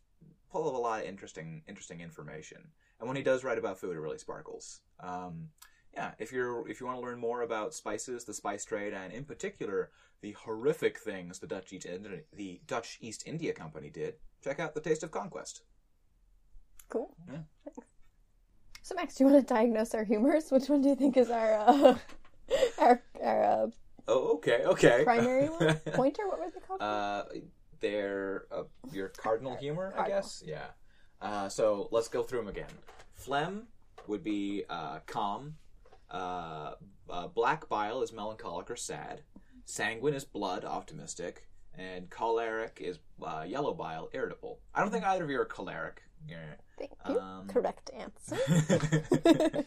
full 0.52 0.68
of 0.68 0.76
a 0.76 0.80
lot 0.80 1.02
of 1.02 1.08
interesting 1.08 1.64
interesting 1.68 2.02
information. 2.02 2.60
And 3.00 3.08
when 3.08 3.18
he 3.18 3.24
does 3.24 3.44
write 3.44 3.58
about 3.58 3.80
food, 3.80 3.96
it 3.96 4.00
really 4.00 4.18
sparkles. 4.18 4.82
Um, 5.00 5.50
yeah, 5.96 6.12
if 6.20 6.32
you're 6.32 6.68
if 6.70 6.80
you 6.80 6.86
want 6.86 7.00
to 7.00 7.06
learn 7.06 7.20
more 7.20 7.42
about 7.42 7.74
spices, 7.74 8.26
the 8.26 8.34
spice 8.34 8.66
trade, 8.66 8.94
and 8.94 9.14
in 9.14 9.24
particular 9.26 9.92
the 10.22 10.32
horrific 10.34 10.98
things 11.00 11.40
the 11.40 11.48
Dutch 11.48 11.72
East 11.74 11.86
India, 11.86 12.20
the 12.34 12.62
Dutch 12.68 12.98
East 13.02 13.24
India 13.26 13.54
Company 13.54 13.90
did, 13.90 14.16
check 14.44 14.60
out 14.60 14.74
the 14.74 14.82
Taste 14.82 15.04
of 15.04 15.12
Conquest. 15.12 15.64
Cool. 16.90 17.16
Yeah. 17.28 17.40
Thanks. 17.64 17.80
So 18.82 18.96
Max, 18.96 19.16
do 19.16 19.24
you 19.24 19.32
want 19.32 19.48
to 19.48 19.54
diagnose 19.54 19.96
our 19.96 20.04
humors? 20.04 20.52
Which 20.52 20.70
one 20.70 20.82
do 20.82 20.90
you 20.90 20.96
think 20.96 21.18
is 21.18 21.30
our 21.30 21.54
uh, 21.60 21.98
our 22.78 23.02
our 23.22 23.44
uh, 23.44 23.68
Oh, 24.08 24.36
okay, 24.36 24.62
okay. 24.66 25.04
primary 25.04 25.50
one? 25.50 25.76
Pointer? 25.94 26.28
What 26.28 26.40
were 26.40 26.52
they 26.54 26.60
called? 26.60 26.82
Uh, 26.82 27.24
they're 27.80 28.46
uh, 28.52 28.64
your 28.92 29.10
cardinal 29.10 29.56
humor, 29.56 29.94
I 29.98 30.08
guess. 30.08 30.44
Yeah. 30.46 30.68
Uh, 31.22 31.50
so 31.50 31.88
let's 31.92 32.08
go 32.08 32.22
through 32.22 32.40
them 32.40 32.48
again. 32.48 32.70
Phlegm 33.16 33.64
would 34.08 34.24
be 34.24 34.64
uh, 34.70 35.00
calm. 35.08 35.56
Uh, 36.16 36.76
uh, 37.10 37.28
black 37.28 37.68
bile 37.68 38.02
is 38.02 38.14
melancholic 38.14 38.70
or 38.72 38.76
sad. 38.76 39.22
Sanguine 39.66 40.14
is 40.14 40.24
blood, 40.24 40.64
optimistic. 40.64 41.48
And 41.78 42.10
choleric 42.10 42.80
is 42.82 43.00
uh, 43.22 43.44
yellow 43.46 43.74
bile, 43.74 44.10
irritable. 44.14 44.60
I 44.74 44.80
don't 44.82 44.92
think 44.92 45.04
either 45.04 45.26
of 45.26 45.30
you 45.30 45.42
are 45.42 45.46
choleric. 45.46 46.02
Yeah. 46.28 46.38
Thank 46.80 46.92
you. 47.10 47.20
um, 47.20 47.48
Correct 47.48 47.92
answer. 47.94 48.38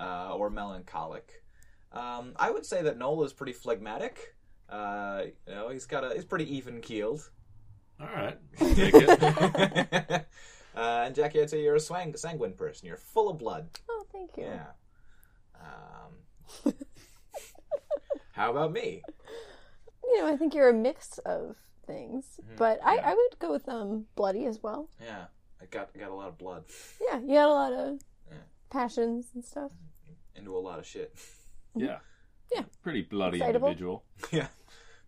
uh, 0.00 0.34
or 0.34 0.48
melancholic. 0.50 1.42
Um, 1.92 2.32
I 2.36 2.50
would 2.50 2.64
say 2.64 2.82
that 2.82 2.96
Noel 2.98 3.24
is 3.24 3.32
pretty 3.34 3.52
phlegmatic. 3.52 4.34
Uh, 4.70 5.24
you 5.46 5.54
know, 5.54 5.68
he's 5.68 5.84
got 5.86 6.02
a 6.02 6.14
he's 6.14 6.24
pretty 6.24 6.56
even 6.56 6.80
keeled. 6.80 7.30
All 8.00 8.06
right, 8.08 8.38
take 8.58 8.94
it. 8.94 10.26
Uh, 10.76 11.02
and 11.06 11.14
Jackie, 11.14 11.40
I'd 11.40 11.50
say 11.50 11.62
you're 11.62 11.76
a 11.76 11.80
swang- 11.80 12.16
sanguine 12.16 12.54
person. 12.54 12.88
You're 12.88 12.96
full 12.96 13.28
of 13.30 13.38
blood. 13.38 13.68
Oh, 13.88 14.04
thank 14.10 14.36
you. 14.36 14.44
Yeah. 14.44 14.64
Um, 15.64 16.72
how 18.32 18.50
about 18.50 18.72
me? 18.72 19.02
You 20.02 20.18
know, 20.20 20.26
I 20.32 20.36
think 20.36 20.54
you're 20.54 20.68
a 20.68 20.74
mix 20.74 21.18
of 21.18 21.56
things, 21.86 22.40
Mm-hmm. 22.42 22.56
but 22.56 22.80
I, 22.84 22.96
I 22.98 23.14
would 23.14 23.38
go 23.38 23.50
with 23.52 23.68
um 23.68 24.06
bloody 24.16 24.46
as 24.46 24.62
well. 24.62 24.88
Yeah, 25.02 25.24
I 25.60 25.66
got 25.66 25.96
got 25.98 26.10
a 26.10 26.14
lot 26.14 26.28
of 26.28 26.38
blood 26.38 26.64
Yeah, 27.00 27.20
you 27.20 27.34
had 27.36 27.48
a 27.48 27.52
lot 27.52 27.72
of 27.72 28.00
Yeah. 28.30 28.38
passions 28.70 29.26
and 29.34 29.44
stuff. 29.44 29.72
into 30.34 30.56
a 30.56 30.58
lot 30.58 30.78
of 30.78 30.86
shit. 30.86 31.14
Yeah. 31.74 31.98
Yeah. 32.52 32.62
Pretty 32.82 33.02
bloody 33.02 33.38
Excitable. 33.38 33.68
individual. 33.68 34.04
yeah, 34.32 34.48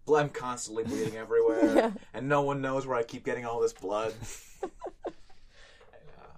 blood. 0.04 0.22
I'm 0.24 0.30
constantly 0.30 0.84
bleeding 0.84 1.16
everywhere, 1.16 1.74
Yeah. 1.76 1.90
and 2.14 2.28
no 2.28 2.42
one 2.42 2.60
knows 2.60 2.86
where 2.86 2.96
I 2.96 3.02
keep 3.02 3.24
getting 3.24 3.44
all 3.44 3.60
this 3.60 3.72
blood. 3.72 4.14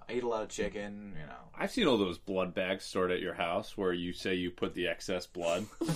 I 0.09 0.13
eat 0.13 0.23
a 0.23 0.27
lot 0.27 0.43
of 0.43 0.49
chicken. 0.49 1.13
Mm. 1.15 1.19
You 1.21 1.25
know. 1.27 1.33
I've 1.57 1.71
seen 1.71 1.87
all 1.87 1.97
those 1.97 2.17
blood 2.17 2.53
bags 2.53 2.83
stored 2.85 3.11
at 3.11 3.19
your 3.19 3.33
house 3.35 3.77
where 3.77 3.93
you 3.93 4.13
say 4.13 4.33
you 4.35 4.49
put 4.51 4.73
the 4.73 4.87
excess 4.87 5.27
blood. 5.27 5.65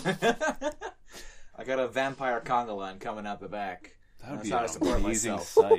I 1.55 1.63
got 1.65 1.79
a 1.79 1.87
vampire 1.87 2.41
conga 2.41 2.75
line 2.75 2.99
coming 2.99 3.25
out 3.25 3.39
the 3.39 3.47
back. 3.47 3.95
That 4.21 4.31
would 4.31 4.39
That's 4.39 4.49
be 4.49 4.55
how 4.55 4.63
I 4.63 4.65
support 4.67 4.99
amazing 4.99 5.33
myself. 5.33 5.69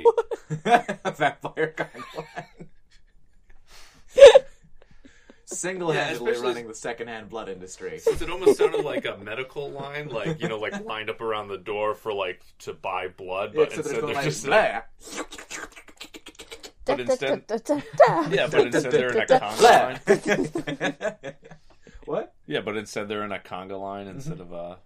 sight. 0.65 0.97
a 1.05 1.11
vampire 1.15 1.73
conga 1.77 2.17
line. 2.17 2.69
Single-handedly 5.47 6.25
Yeah, 6.25 6.31
especially- 6.31 6.47
running 6.47 6.67
the 6.67 6.73
second-hand 6.75 7.29
blood 7.29 7.49
industry. 7.49 8.01
it 8.05 8.29
almost 8.29 8.57
sounded 8.57 8.83
like 8.83 9.05
a 9.05 9.17
medical 9.17 9.69
line, 9.69 10.07
like 10.09 10.41
you 10.41 10.47
know, 10.49 10.57
like 10.57 10.83
lined 10.85 11.09
up 11.09 11.21
around 11.21 11.49
the 11.49 11.57
door 11.57 11.93
for 11.93 12.11
like 12.13 12.41
to 12.59 12.73
buy 12.73 13.07
blood, 13.09 13.53
but 13.55 13.69
Yeah, 13.69 13.75
so 13.75 13.81
there's 13.83 13.97
instead 13.97 14.01
going 14.01 14.13
they're 14.13 14.23
like, 14.23 14.25
just 14.25 14.45
blah. 14.45 14.81
But 16.85 16.99
instead- 16.99 17.43
yeah, 18.31 18.47
but 18.47 18.67
instead 18.67 18.91
they're 18.91 19.09
in 19.11 19.21
a 19.21 19.25
conga 19.25 21.11
line. 21.11 21.35
What? 22.05 22.33
Yeah, 22.45 22.61
but 22.61 22.77
instead 22.77 23.07
they're 23.07 23.23
in 23.23 23.31
a 23.31 23.39
conga 23.39 23.79
line 23.79 24.05
mm-hmm. 24.05 24.17
instead 24.17 24.39
of 24.39 24.51
a. 24.53 24.77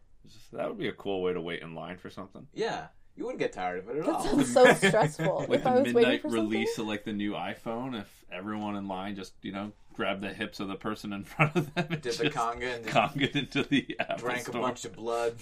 That 0.54 0.68
would 0.70 0.80
be 0.80 0.88
a 0.88 0.94
cool 0.94 1.22
way 1.22 1.34
to 1.34 1.42
wait 1.42 1.62
in 1.62 1.76
line 1.76 1.98
for 1.98 2.10
something. 2.10 2.48
Yeah, 2.54 2.88
you 3.16 3.26
wouldn't 3.26 3.40
get 3.40 3.52
tired 3.54 3.80
of 3.80 3.90
it 3.90 3.98
at 3.98 4.06
That 4.06 4.16
all. 4.16 4.24
sounds 4.24 4.54
so 4.54 4.74
stressful. 4.88 5.46
Like 5.50 5.60
if 5.60 5.66
I 5.68 5.76
the 5.76 5.82
was 5.82 5.94
waiting 5.94 5.94
midnight 5.94 6.22
for 6.22 6.30
release 6.30 6.76
something. 6.76 6.86
of 6.86 6.88
like 6.90 7.04
the 7.04 7.14
new 7.14 7.34
iPhone, 7.34 8.00
if 8.00 8.08
everyone 8.32 8.76
in 8.76 8.88
line 8.88 9.16
just 9.16 9.34
you 9.42 9.52
know 9.52 9.72
grabbed 10.00 10.22
the 10.22 10.34
hips 10.34 10.62
of 10.62 10.70
the 10.70 10.76
person 10.76 11.12
in 11.12 11.24
front 11.34 11.54
of 11.58 11.74
them 11.76 11.88
and 11.90 12.02
Did 12.02 12.04
just 12.04 12.20
the 12.20 12.30
conga 12.30 12.74
and 12.78 12.86
just 12.86 12.96
conga 12.96 13.36
into 13.36 13.64
the 13.64 13.98
Apple 14.00 14.18
drank 14.20 14.40
a 14.48 14.52
store. 14.52 14.62
bunch 14.62 14.86
of 14.86 14.94
blood. 14.96 15.34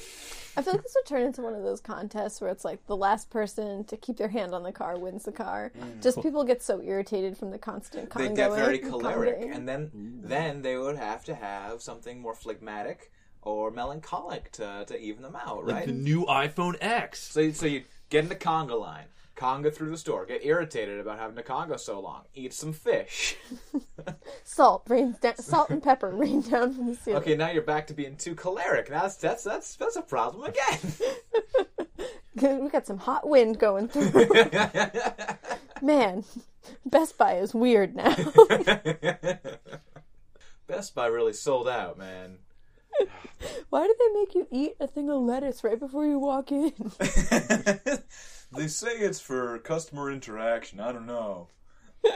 I 0.58 0.64
feel 0.64 0.74
like 0.74 0.82
this 0.82 0.96
would 0.96 1.06
turn 1.06 1.22
into 1.22 1.44
one 1.44 1.54
of 1.54 1.62
those 1.62 1.80
contests 1.80 2.42
where 2.42 2.50
it's 2.50 2.66
like 2.66 2.84
the 2.88 2.96
last 2.98 3.30
person 3.30 3.84
to 3.84 3.96
keep 3.98 4.18
their 4.18 4.30
hand 4.30 4.56
on 4.56 4.64
the 4.64 4.72
car 4.72 4.98
wins 4.98 5.26
the 5.26 5.32
car. 5.32 5.72
Just 6.02 6.20
people 6.24 6.44
get 6.44 6.64
so 6.64 6.82
irritated 6.82 7.38
from 7.38 7.52
the 7.52 7.60
constant 7.60 8.10
Mm. 8.10 8.18
They 8.18 8.30
conga. 8.30 8.36
get 8.36 8.52
very 8.56 8.80
choleric, 8.80 9.36
congaing. 9.36 9.54
and 9.54 9.70
then 9.70 9.92
then 10.24 10.64
they 10.64 10.76
would 10.76 10.98
have 10.98 11.24
to 11.26 11.36
have 11.36 11.84
something 11.84 12.20
more 12.20 12.34
phlegmatic 12.34 13.12
or 13.44 13.70
melancholic 13.70 14.52
to, 14.54 14.86
to 14.88 15.00
even 15.00 15.22
them 15.22 15.36
out, 15.36 15.68
Like 15.68 15.76
right? 15.76 15.86
the 15.86 15.94
new 15.94 16.26
iPhone 16.26 16.76
X. 16.82 17.32
So, 17.32 17.42
you- 17.42 17.54
so 17.54 17.68
you 17.68 17.84
get 18.10 18.24
in 18.24 18.30
the 18.30 18.36
conga 18.36 18.80
line, 18.80 19.06
conga 19.38 19.74
through 19.74 19.92
the 19.92 19.98
store, 19.98 20.26
get 20.26 20.44
irritated 20.44 21.00
about 21.00 21.20
having 21.20 21.36
to 21.36 21.44
conga 21.44 21.80
so 21.80 22.00
long, 22.00 22.24
eat 22.34 22.54
some 22.54 22.74
fish. 22.74 23.38
salt 24.44 24.84
rains 24.88 25.18
down, 25.20 25.38
salt 25.38 25.70
and 25.70 25.82
pepper 25.82 26.10
rain 26.10 26.42
down 26.42 26.74
from 26.74 26.88
the 26.88 26.96
ceiling. 26.96 27.22
Okay, 27.22 27.36
now 27.36 27.50
you're 27.50 27.62
back 27.62 27.88
to 27.88 27.94
being 27.94 28.18
too 28.18 28.36
choleric. 28.36 28.90
Now 28.90 29.04
that's 29.04 29.16
that's 29.18 29.44
that's, 29.44 29.76
that's 29.76 29.96
a 29.96 30.02
problem 30.02 30.50
again. 30.50 30.80
we 32.64 32.70
got 32.70 32.88
some 32.88 32.98
hot 32.98 33.28
wind 33.28 33.60
going 33.60 33.88
through. 33.88 34.12
Man, 35.82 36.24
Best 36.86 37.18
Buy 37.18 37.36
is 37.36 37.54
weird 37.54 37.96
now. 37.96 38.16
Best 40.68 40.96
Buy 40.96 41.06
really 41.08 41.34
sold 41.34 41.70
out, 41.70 41.98
man. 41.98 42.40
Why 43.70 43.86
do 43.86 43.96
they 44.00 44.20
make 44.20 44.34
you 44.34 44.48
eat 44.52 44.76
a 44.80 44.88
thing 44.88 45.10
of 45.10 45.22
lettuce 45.22 45.64
right 45.64 45.80
before 45.80 46.06
you 46.06 46.18
walk 46.18 46.52
in? 46.52 46.74
They 48.56 48.68
say 48.68 48.90
it's 48.98 49.20
for 49.20 49.58
customer 49.60 50.12
interaction. 50.12 50.80
I 50.80 50.92
don't 50.92 51.06
know. 51.06 51.50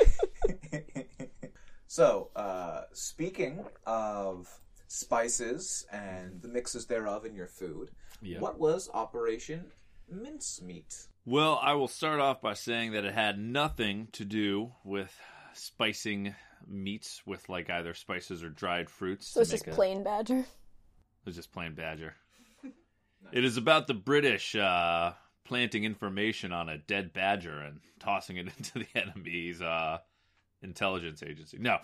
so, 1.88 2.30
uh, 2.36 2.84
speaking 2.94 3.66
of 3.86 4.48
spices 4.88 5.86
and 5.92 6.42
the 6.42 6.48
mixes 6.48 6.86
thereof 6.86 7.26
in 7.26 7.34
your 7.36 7.48
food, 7.48 7.92
Yeah. 8.22 8.40
what 8.40 8.60
was 8.60 8.90
Operation 8.94 9.72
Mincemeat? 10.10 11.08
Well, 11.26 11.60
I 11.62 11.74
will 11.74 11.88
start 11.88 12.20
off 12.20 12.42
by 12.42 12.54
saying 12.54 12.92
that 12.94 13.06
it 13.06 13.14
had 13.14 13.38
nothing 13.40 14.08
to 14.14 14.26
do 14.26 14.72
with 14.84 15.16
spicing 15.54 16.36
meats 16.68 17.22
with 17.26 17.50
like 17.50 17.70
either 17.70 17.94
spices 17.94 18.44
or 18.44 18.50
dried 18.50 18.90
fruits. 18.90 19.28
So 19.28 19.40
to 19.40 19.42
it's 19.42 19.52
just 19.52 19.68
a- 19.68 19.72
plain 19.72 20.04
badger. 20.04 20.40
It 20.40 21.26
was 21.26 21.36
just 21.36 21.52
plain 21.52 21.74
badger. 21.76 22.16
It 23.32 23.46
is 23.46 23.56
about 23.56 23.86
the 23.86 23.94
British 23.94 24.56
uh, 24.56 25.14
planting 25.52 25.84
information 25.84 26.54
on 26.54 26.70
a 26.70 26.78
dead 26.78 27.12
badger 27.12 27.60
and 27.60 27.82
tossing 28.00 28.38
it 28.38 28.48
into 28.58 28.80
the 28.80 28.88
enemy's 28.96 29.62
uh, 29.62 29.98
intelligence 30.62 31.22
agency. 31.22 31.58
No, 31.60 31.80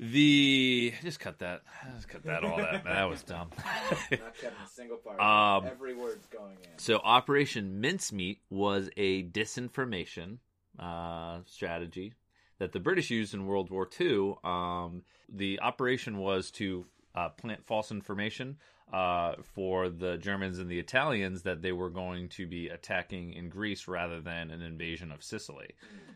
the 0.00 0.92
just 1.02 1.20
cut 1.20 1.38
that. 1.38 1.62
Just 1.94 2.08
cut 2.08 2.24
that. 2.24 2.42
All 2.42 2.56
that. 2.56 2.82
That 2.82 3.08
was 3.08 3.22
dumb. 3.22 3.50
Not 3.56 4.10
cutting 4.10 4.18
a 4.18 4.68
single 4.68 4.96
part. 4.96 5.20
Um, 5.20 5.70
Every 5.70 5.94
word's 5.94 6.26
going 6.26 6.56
in. 6.64 6.78
So 6.78 6.96
Operation 6.96 7.80
Mincemeat 7.80 8.40
was 8.50 8.90
a 8.96 9.22
disinformation 9.22 10.38
uh, 10.76 11.42
strategy 11.46 12.14
that 12.58 12.72
the 12.72 12.80
British 12.80 13.08
used 13.08 13.34
in 13.34 13.46
World 13.46 13.70
War 13.70 13.88
II. 14.00 14.34
Um, 14.42 15.04
the 15.32 15.60
operation 15.60 16.18
was 16.18 16.50
to 16.52 16.86
uh, 17.14 17.28
plant 17.28 17.64
false 17.64 17.92
information 17.92 18.56
uh, 18.92 19.34
for 19.54 19.88
the 19.88 20.18
Germans 20.18 20.58
and 20.58 20.70
the 20.70 20.78
Italians 20.78 21.42
that 21.42 21.62
they 21.62 21.72
were 21.72 21.90
going 21.90 22.28
to 22.30 22.46
be 22.46 22.68
attacking 22.68 23.32
in 23.32 23.48
Greece 23.48 23.88
rather 23.88 24.20
than 24.20 24.50
an 24.50 24.60
invasion 24.60 25.10
of 25.10 25.22
Sicily. 25.22 25.70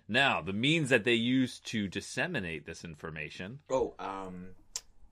Now, 0.08 0.42
the 0.42 0.52
means 0.52 0.90
that 0.90 1.04
they 1.04 1.14
used 1.14 1.66
to 1.68 1.88
disseminate 1.88 2.66
this 2.66 2.84
information 2.84 3.60
Oh, 3.70 3.94
um, 3.98 4.48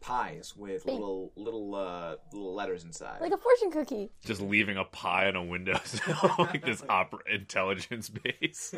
pies 0.04 0.52
with 0.54 0.84
Big. 0.84 0.94
little 0.94 1.32
little 1.34 1.74
uh, 1.74 2.16
little 2.32 2.54
letters 2.54 2.84
inside. 2.84 3.20
Like 3.22 3.32
a 3.32 3.38
fortune 3.38 3.70
cookie. 3.70 4.10
just 4.24 4.42
leaving 4.42 4.76
a 4.76 4.84
pie 4.84 5.28
on 5.28 5.36
a 5.36 5.42
windowsill, 5.42 6.30
like 6.38 6.64
this 6.64 6.82
opera 6.88 7.20
intelligence 7.32 8.10
base, 8.10 8.74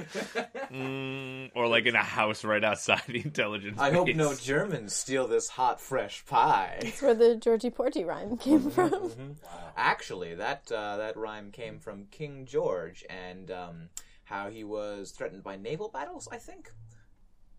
mm, 0.72 1.50
or 1.54 1.66
like 1.66 1.86
in 1.86 1.96
a 1.96 2.02
house 2.02 2.44
right 2.44 2.62
outside 2.62 3.02
the 3.08 3.20
intelligence. 3.24 3.78
I 3.80 3.90
hope 3.90 4.08
no 4.14 4.34
Germans 4.34 4.94
steal 4.94 5.26
this 5.26 5.48
hot 5.48 5.80
fresh 5.80 6.24
pie. 6.26 6.78
That's 6.80 7.02
where 7.02 7.14
the 7.14 7.34
Georgie 7.34 7.70
Porgie 7.70 8.04
rhyme 8.04 8.36
came 8.38 8.70
from. 8.70 9.36
Actually, 9.76 10.36
that 10.36 10.70
uh, 10.70 10.96
that 10.98 11.16
rhyme 11.16 11.50
came 11.50 11.80
from 11.80 12.06
King 12.12 12.46
George 12.46 13.04
and 13.10 13.50
um, 13.50 13.88
how 14.24 14.48
he 14.48 14.62
was 14.62 15.10
threatened 15.10 15.42
by 15.42 15.56
naval 15.56 15.88
battles. 15.88 16.28
I 16.30 16.36
think. 16.36 16.70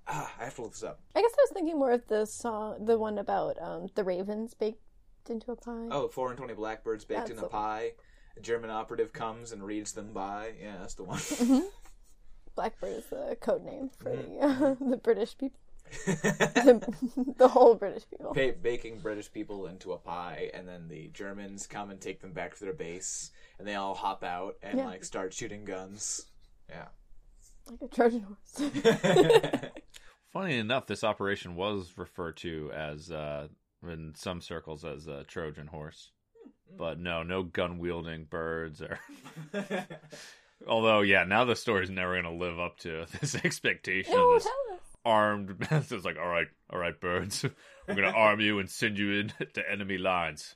Ah, 0.07 0.31
I 0.39 0.45
have 0.45 0.55
to 0.55 0.61
look 0.61 0.71
this 0.71 0.83
up. 0.83 0.99
I 1.15 1.21
guess 1.21 1.31
I 1.33 1.41
was 1.41 1.51
thinking 1.53 1.77
more 1.77 1.91
of 1.91 2.07
the 2.07 2.25
song, 2.25 2.85
the 2.85 2.97
one 2.97 3.17
about 3.17 3.61
um, 3.61 3.87
the 3.95 4.03
ravens 4.03 4.53
baked 4.53 4.79
into 5.29 5.51
a 5.51 5.55
pie. 5.55 5.87
Oh, 5.91 6.07
four 6.07 6.29
and 6.29 6.37
twenty 6.37 6.53
blackbirds 6.53 7.03
baked 7.05 7.27
That's 7.27 7.31
in 7.39 7.39
a 7.39 7.47
pie. 7.49 7.91
A 8.37 8.39
German 8.39 8.69
operative 8.69 9.11
comes 9.11 9.51
and 9.51 9.63
reads 9.63 9.91
them 9.93 10.13
by. 10.13 10.53
Yeah, 10.61 10.75
that's 10.79 10.93
the 10.93 11.03
one. 11.03 11.19
Blackbird 12.55 12.97
is 12.97 13.05
the 13.07 13.37
code 13.39 13.63
name 13.65 13.89
for 13.99 14.15
the, 14.15 14.39
uh, 14.39 14.75
the 14.89 14.97
British 14.97 15.37
people. 15.37 15.59
the, 16.05 17.33
the 17.37 17.47
whole 17.47 17.75
British 17.75 18.03
people. 18.09 18.33
ba- 18.33 18.55
baking 18.61 18.99
British 18.99 19.31
people 19.31 19.67
into 19.67 19.91
a 19.93 19.97
pie, 19.97 20.49
and 20.53 20.67
then 20.67 20.87
the 20.87 21.09
Germans 21.13 21.67
come 21.67 21.89
and 21.91 21.99
take 22.01 22.19
them 22.21 22.31
back 22.33 22.55
to 22.55 22.63
their 22.63 22.73
base, 22.73 23.31
and 23.59 23.67
they 23.67 23.75
all 23.75 23.93
hop 23.93 24.23
out 24.23 24.55
and 24.63 24.79
Yeah. 24.79 24.85
like 24.85 25.03
start 25.03 25.33
shooting 25.33 25.65
guns. 25.65 26.25
Yeah. 26.69 26.87
Like 27.69 27.81
a 27.81 27.87
Trojan 27.93 28.21
horse. 28.23 28.71
Funny 30.33 30.57
enough, 30.57 30.87
this 30.87 31.03
operation 31.03 31.55
was 31.55 31.93
referred 31.97 32.37
to 32.37 32.71
as 32.73 33.11
uh, 33.11 33.47
in 33.83 34.13
some 34.15 34.41
circles 34.41 34.83
as 34.83 35.07
a 35.07 35.23
Trojan 35.23 35.67
horse, 35.67 36.11
but 36.77 36.99
no, 36.99 37.23
no 37.23 37.43
gun 37.43 37.79
wielding 37.79 38.25
birds 38.25 38.81
or. 38.81 38.99
Although, 40.67 41.01
yeah, 41.01 41.23
now 41.23 41.45
the 41.45 41.55
story's 41.55 41.89
never 41.89 42.19
going 42.19 42.23
to 42.23 42.45
live 42.45 42.59
up 42.59 42.79
to 42.79 43.05
this 43.21 43.35
expectation. 43.35 44.13
no, 44.13 44.31
of 44.31 44.43
this 44.43 44.43
tell 44.43 44.75
us. 44.75 44.81
armed. 45.05 45.67
it's 45.71 45.91
like, 46.05 46.17
all 46.17 46.27
right, 46.27 46.47
all 46.69 46.79
right, 46.79 46.99
birds, 46.99 47.45
we're 47.87 47.95
going 47.95 48.11
to 48.11 48.17
arm 48.17 48.39
you 48.39 48.59
and 48.59 48.69
send 48.69 48.97
you 48.97 49.13
into 49.13 49.71
enemy 49.71 49.97
lines. 49.97 50.55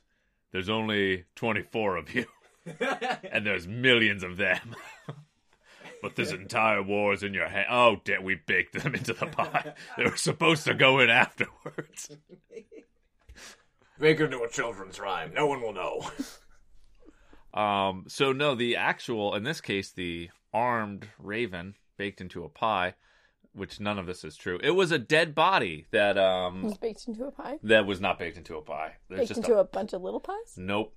There's 0.50 0.68
only 0.68 1.24
24 1.36 1.96
of 1.96 2.14
you, 2.14 2.26
and 3.30 3.46
there's 3.46 3.66
millions 3.66 4.22
of 4.22 4.36
them. 4.36 4.74
But 6.02 6.16
this 6.16 6.32
entire 6.32 6.82
war 6.82 7.14
is 7.14 7.22
in 7.22 7.32
your 7.32 7.48
hand. 7.48 7.66
Oh, 7.70 7.96
damn, 8.04 8.24
we 8.24 8.34
baked 8.34 8.82
them 8.82 8.94
into 8.94 9.12
the 9.14 9.26
pie. 9.26 9.72
they 9.96 10.04
were 10.04 10.16
supposed 10.16 10.64
to 10.64 10.74
go 10.74 10.98
in 10.98 11.08
afterwards. 11.08 12.10
Make 13.98 14.20
it 14.20 14.24
into 14.24 14.40
a 14.42 14.50
children's 14.50 14.98
rhyme. 14.98 15.32
No 15.32 15.46
one 15.46 15.62
will 15.62 15.72
know. 15.72 16.10
Um, 17.54 18.06
so 18.08 18.32
no, 18.32 18.54
the 18.54 18.76
actual, 18.76 19.34
in 19.34 19.44
this 19.44 19.60
case, 19.60 19.92
the 19.92 20.30
armed 20.54 21.08
raven 21.18 21.74
baked 21.98 22.22
into 22.22 22.44
a 22.44 22.48
pie 22.48 22.94
which 23.54 23.80
none 23.80 23.98
of 23.98 24.06
this 24.06 24.24
is 24.24 24.36
true. 24.36 24.58
It 24.62 24.70
was 24.70 24.90
a 24.92 24.98
dead 24.98 25.34
body 25.34 25.86
that 25.90 26.16
um 26.16 26.62
was 26.62 26.78
baked 26.78 27.06
into 27.06 27.24
a 27.24 27.30
pie. 27.30 27.58
that 27.64 27.86
was 27.86 28.00
not 28.00 28.18
baked 28.18 28.38
into 28.38 28.56
a 28.56 28.62
pie. 28.62 28.94
There's 29.08 29.20
Baked 29.20 29.28
just 29.28 29.38
into 29.40 29.54
a, 29.56 29.60
a 29.60 29.64
bunch 29.64 29.92
of 29.92 30.02
little 30.02 30.20
pies. 30.20 30.54
nope, 30.56 30.94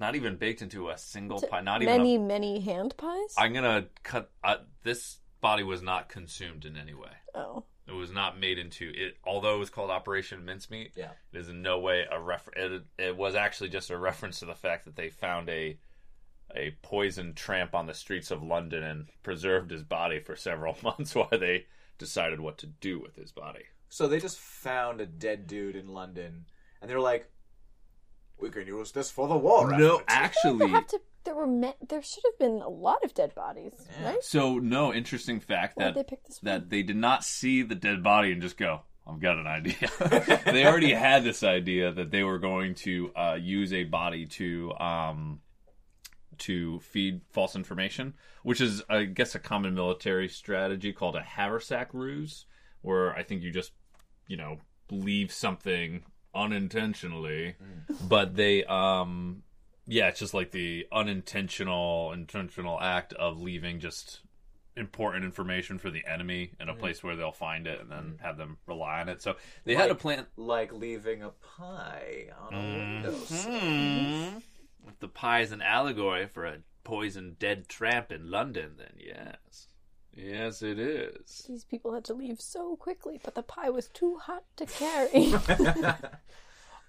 not 0.00 0.14
even 0.16 0.36
baked 0.36 0.62
into 0.62 0.88
a 0.90 0.98
single 0.98 1.38
To 1.40 1.46
pie. 1.46 1.60
Not 1.60 1.82
even. 1.82 1.96
many, 1.98 2.14
A, 2.16 2.18
many 2.18 2.60
hand 2.60 2.94
pies. 2.96 3.34
I'm 3.38 3.52
gonna 3.52 3.86
cut. 4.02 4.30
Uh, 4.42 4.56
this 4.82 5.18
body 5.40 5.62
was 5.62 5.82
not 5.82 6.08
consumed 6.08 6.64
in 6.64 6.76
any 6.76 6.94
way. 6.94 7.10
Oh, 7.34 7.64
It 7.86 7.92
was 7.92 8.10
not 8.10 8.38
made 8.40 8.58
into 8.58 8.90
it. 8.94 9.16
Although 9.24 9.56
it 9.56 9.58
was 9.58 9.70
called 9.70 9.90
Operation 9.90 10.44
Mincemeat, 10.44 10.92
Yeah. 10.96 11.10
it 11.32 11.38
is 11.38 11.48
in 11.48 11.62
no 11.62 11.78
way 11.80 12.04
a 12.10 12.20
refer. 12.20 12.50
It, 12.56 12.82
it 12.98 13.16
was 13.16 13.34
actually 13.34 13.68
just 13.68 13.90
a 13.90 13.98
reference 13.98 14.38
to 14.40 14.46
the 14.46 14.54
fact 14.54 14.84
that 14.86 14.96
they 14.96 15.10
found 15.10 15.48
a 15.48 15.78
a 16.54 16.70
poisoned 16.82 17.34
tramp 17.36 17.74
on 17.74 17.86
the 17.86 17.94
streets 17.94 18.30
of 18.30 18.42
London 18.42 18.82
and 18.82 19.06
preserved 19.22 19.70
his 19.70 19.82
body 19.82 20.20
for 20.20 20.36
several 20.36 20.76
months 20.82 21.14
while 21.14 21.28
they 21.30 21.66
decided 21.98 22.38
what 22.40 22.58
to 22.58 22.66
do 22.66 22.98
with 23.00 23.16
his 23.16 23.32
body. 23.32 23.64
So 23.88 24.06
they 24.08 24.20
just 24.20 24.38
found 24.38 25.00
a 25.00 25.06
dead 25.06 25.46
dude 25.46 25.76
in 25.76 25.88
London, 25.88 26.46
and 26.80 26.90
they're 26.90 27.00
like, 27.00 27.30
"We 28.40 28.50
can 28.50 28.66
use 28.66 28.92
this 28.92 29.10
for 29.10 29.28
the 29.28 29.36
war." 29.36 29.70
No, 29.70 29.96
effort." 29.96 30.06
they 30.08 30.14
actually, 30.14 30.70
have 30.70 30.86
to. 30.88 31.00
There 31.24 31.34
were. 31.34 31.46
Me- 31.46 31.74
there 31.88 32.02
should 32.02 32.22
have 32.24 32.38
been 32.38 32.60
a 32.60 32.68
lot 32.68 33.02
of 33.04 33.14
dead 33.14 33.34
bodies, 33.34 33.72
Yeah. 34.00 34.08
right? 34.08 34.22
so 34.22 34.58
no 34.58 34.92
interesting 34.92 35.40
fact 35.40 35.76
Why 35.76 35.84
that 35.84 35.94
they 35.94 36.02
pick 36.04 36.24
this 36.24 36.38
that 36.40 36.70
they 36.70 36.82
did 36.82 36.96
not 36.96 37.24
see 37.24 37.62
the 37.62 37.74
dead 37.74 38.02
body 38.02 38.32
and 38.32 38.42
just 38.42 38.56
go, 38.58 38.82
I've 39.06 39.20
got 39.20 39.38
an 39.38 39.46
idea. 39.46 39.88
they 40.44 40.66
already 40.66 40.92
had 40.92 41.24
this 41.24 41.42
idea 41.42 41.92
that 41.92 42.10
they 42.10 42.22
were 42.22 42.38
going 42.38 42.74
to 42.76 43.10
uh, 43.14 43.38
use 43.40 43.72
a 43.72 43.84
body 43.84 44.26
to 44.26 44.72
um, 44.78 45.40
to 46.38 46.80
feed 46.80 47.20
false 47.30 47.54
information, 47.54 48.14
which 48.42 48.60
is, 48.60 48.82
I 48.88 49.04
guess, 49.04 49.34
a 49.34 49.38
common 49.38 49.74
military 49.74 50.28
strategy 50.28 50.92
called 50.92 51.16
a 51.16 51.22
haversack 51.22 51.94
ruse, 51.94 52.46
where 52.82 53.14
I 53.14 53.22
think 53.22 53.42
you 53.42 53.50
just, 53.50 53.72
you 54.26 54.36
know, 54.36 54.58
leave 54.90 55.32
something 55.32 56.04
unintentionally, 56.34 57.56
but 58.08 58.34
they 58.36 58.64
um 58.64 59.42
yeah 59.86 60.08
it's 60.08 60.18
just 60.18 60.34
like 60.34 60.50
the 60.50 60.86
unintentional 60.92 62.12
intentional 62.12 62.80
act 62.80 63.12
of 63.14 63.40
leaving 63.40 63.80
just 63.80 64.20
important 64.76 65.24
information 65.24 65.78
for 65.78 65.90
the 65.90 66.02
enemy 66.10 66.50
in 66.58 66.68
a 66.68 66.74
place 66.74 67.02
where 67.02 67.14
they'll 67.14 67.30
find 67.30 67.66
it 67.68 67.80
and 67.80 67.90
then 67.90 68.18
have 68.20 68.36
them 68.36 68.58
rely 68.66 69.00
on 69.00 69.08
it. 69.08 69.22
So 69.22 69.36
they 69.64 69.74
had 69.74 69.90
a 69.90 69.94
plan 69.94 70.26
like 70.36 70.72
leaving 70.72 71.22
a 71.22 71.30
pie 71.30 72.26
on 72.40 72.54
a 72.54 72.58
windowsill. 72.58 73.52
Hmm. 73.60 74.38
if 74.88 74.98
the 74.98 75.08
pie 75.08 75.40
is 75.40 75.52
an 75.52 75.62
allegory 75.62 76.26
for 76.26 76.44
a 76.44 76.58
poisoned 76.82 77.38
dead 77.38 77.66
tramp 77.68 78.12
in 78.12 78.30
london 78.30 78.72
then 78.76 78.92
yes 78.98 79.68
yes 80.24 80.62
it 80.62 80.78
is 80.78 81.44
These 81.48 81.64
people 81.64 81.92
had 81.92 82.04
to 82.04 82.14
leave 82.14 82.40
so 82.40 82.76
quickly, 82.76 83.20
but 83.22 83.34
the 83.34 83.42
pie 83.42 83.70
was 83.70 83.88
too 83.88 84.16
hot 84.16 84.44
to 84.56 84.66
carry. 84.66 85.34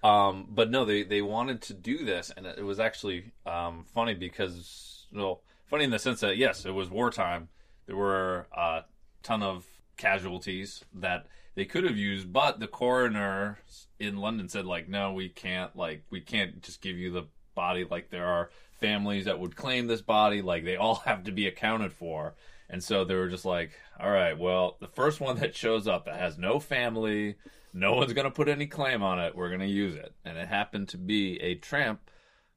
Um, 0.02 0.46
but 0.50 0.70
no, 0.70 0.84
they 0.84 1.02
they 1.02 1.22
wanted 1.22 1.62
to 1.62 1.74
do 1.74 2.04
this, 2.04 2.30
and 2.36 2.46
it 2.46 2.64
was 2.64 2.78
actually 2.78 3.32
um, 3.44 3.86
funny 3.92 4.14
because 4.14 5.06
well, 5.12 5.42
funny 5.64 5.84
in 5.84 5.90
the 5.90 5.98
sense 5.98 6.20
that 6.20 6.36
yes, 6.36 6.64
it 6.64 6.70
was 6.70 6.90
wartime. 6.90 7.48
There 7.86 7.96
were 7.96 8.46
a 8.56 8.84
ton 9.22 9.42
of 9.42 9.64
casualties 9.96 10.84
that 10.94 11.26
they 11.54 11.64
could 11.64 11.84
have 11.84 11.96
used, 11.96 12.32
but 12.32 12.60
the 12.60 12.68
coroner 12.68 13.58
in 13.98 14.18
London 14.18 14.48
said 14.48 14.66
like, 14.66 14.88
no, 14.88 15.12
we 15.12 15.28
can't. 15.28 15.74
Like, 15.74 16.04
we 16.10 16.20
can't 16.20 16.62
just 16.62 16.82
give 16.82 16.96
you 16.96 17.10
the 17.10 17.26
body. 17.54 17.84
Like, 17.88 18.10
there 18.10 18.26
are 18.26 18.50
families 18.80 19.24
that 19.24 19.40
would 19.40 19.56
claim 19.56 19.86
this 19.86 20.02
body. 20.02 20.42
Like, 20.42 20.64
they 20.64 20.76
all 20.76 20.94
have 21.06 21.24
to 21.24 21.32
be 21.32 21.46
accounted 21.46 21.92
for. 21.92 22.34
And 22.68 22.82
so 22.82 23.04
they 23.04 23.14
were 23.14 23.28
just 23.28 23.44
like, 23.44 23.72
all 23.98 24.10
right, 24.10 24.36
well, 24.36 24.76
the 24.80 24.88
first 24.88 25.20
one 25.20 25.38
that 25.38 25.54
shows 25.54 25.86
up 25.86 26.06
that 26.06 26.18
has 26.18 26.36
no 26.36 26.58
family, 26.58 27.36
no 27.72 27.94
one's 27.94 28.12
going 28.12 28.24
to 28.24 28.30
put 28.30 28.48
any 28.48 28.66
claim 28.66 29.02
on 29.02 29.18
it, 29.20 29.36
we're 29.36 29.48
going 29.48 29.60
to 29.60 29.66
use 29.66 29.94
it. 29.94 30.14
And 30.24 30.36
it 30.36 30.48
happened 30.48 30.88
to 30.88 30.98
be 30.98 31.40
a 31.40 31.54
tramp 31.54 32.10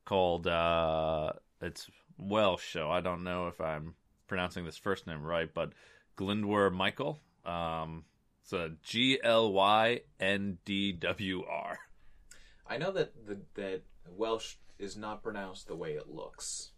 called, 0.06 0.48
uh, 0.48 1.34
it's 1.62 1.89
Welsh, 2.17 2.74
so 2.74 2.89
I 2.89 3.02
don't 3.02 3.24
know 3.24 3.48
if 3.48 3.62
I'm 3.62 3.95
pronouncing 4.28 4.65
this 4.65 4.78
first 4.78 5.08
name 5.08 5.24
right, 5.24 5.54
but 5.54 5.74
Glyndwr 6.17 6.74
Michael. 6.74 7.19
Um, 7.45 8.06
it's 8.41 8.54
a 8.54 8.72
G 8.84 9.19
L 9.24 9.52
Y 9.54 10.02
N 10.19 10.58
D 10.65 10.91
W 10.91 11.43
R. 11.48 11.80
I 12.67 12.78
know 12.78 12.91
that 12.91 13.13
the, 13.28 13.39
that 13.56 13.84
Welsh 14.10 14.56
is 14.78 14.98
not 14.98 15.22
pronounced 15.22 15.67
the 15.67 15.76
way 15.76 15.93
it 15.93 16.10
looks, 16.10 16.72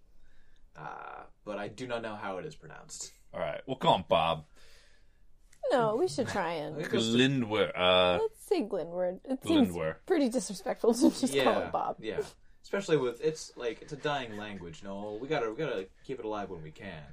uh, 0.78 1.24
but 1.46 1.58
I 1.58 1.68
do 1.68 1.88
not 1.88 2.02
know 2.02 2.16
how 2.16 2.38
it 2.38 2.46
is 2.46 2.56
pronounced. 2.56 3.12
All 3.34 3.40
right, 3.40 3.62
we'll 3.66 3.78
call 3.78 3.96
him 3.96 4.06
Bob. 4.08 4.46
no, 5.72 5.96
we 5.96 6.08
should 6.08 6.28
try 6.28 6.54
and 6.54 6.76
Glindwer. 6.84 7.72
Uh, 7.76 8.20
let's 8.22 8.46
say 8.46 8.62
Glenward. 8.62 9.20
It 9.26 9.44
seems 9.46 9.70
Glindwer. 9.70 9.96
pretty 10.06 10.30
disrespectful 10.30 10.94
to 10.94 11.10
just 11.10 11.34
yeah, 11.34 11.44
call 11.44 11.62
it 11.62 11.72
Bob. 11.72 11.98
Yeah, 12.00 12.20
especially 12.64 12.98
with 12.98 13.22
it's 13.24 13.54
like 13.56 13.82
it's 13.82 13.94
a 13.94 13.98
dying 13.98 14.38
language. 14.38 14.82
No, 14.84 15.18
we 15.22 15.28
gotta 15.28 15.50
we 15.50 15.56
gotta 15.56 15.88
keep 16.06 16.20
it 16.20 16.26
alive 16.26 16.50
when 16.50 16.62
we 16.64 16.72
can. 16.72 17.04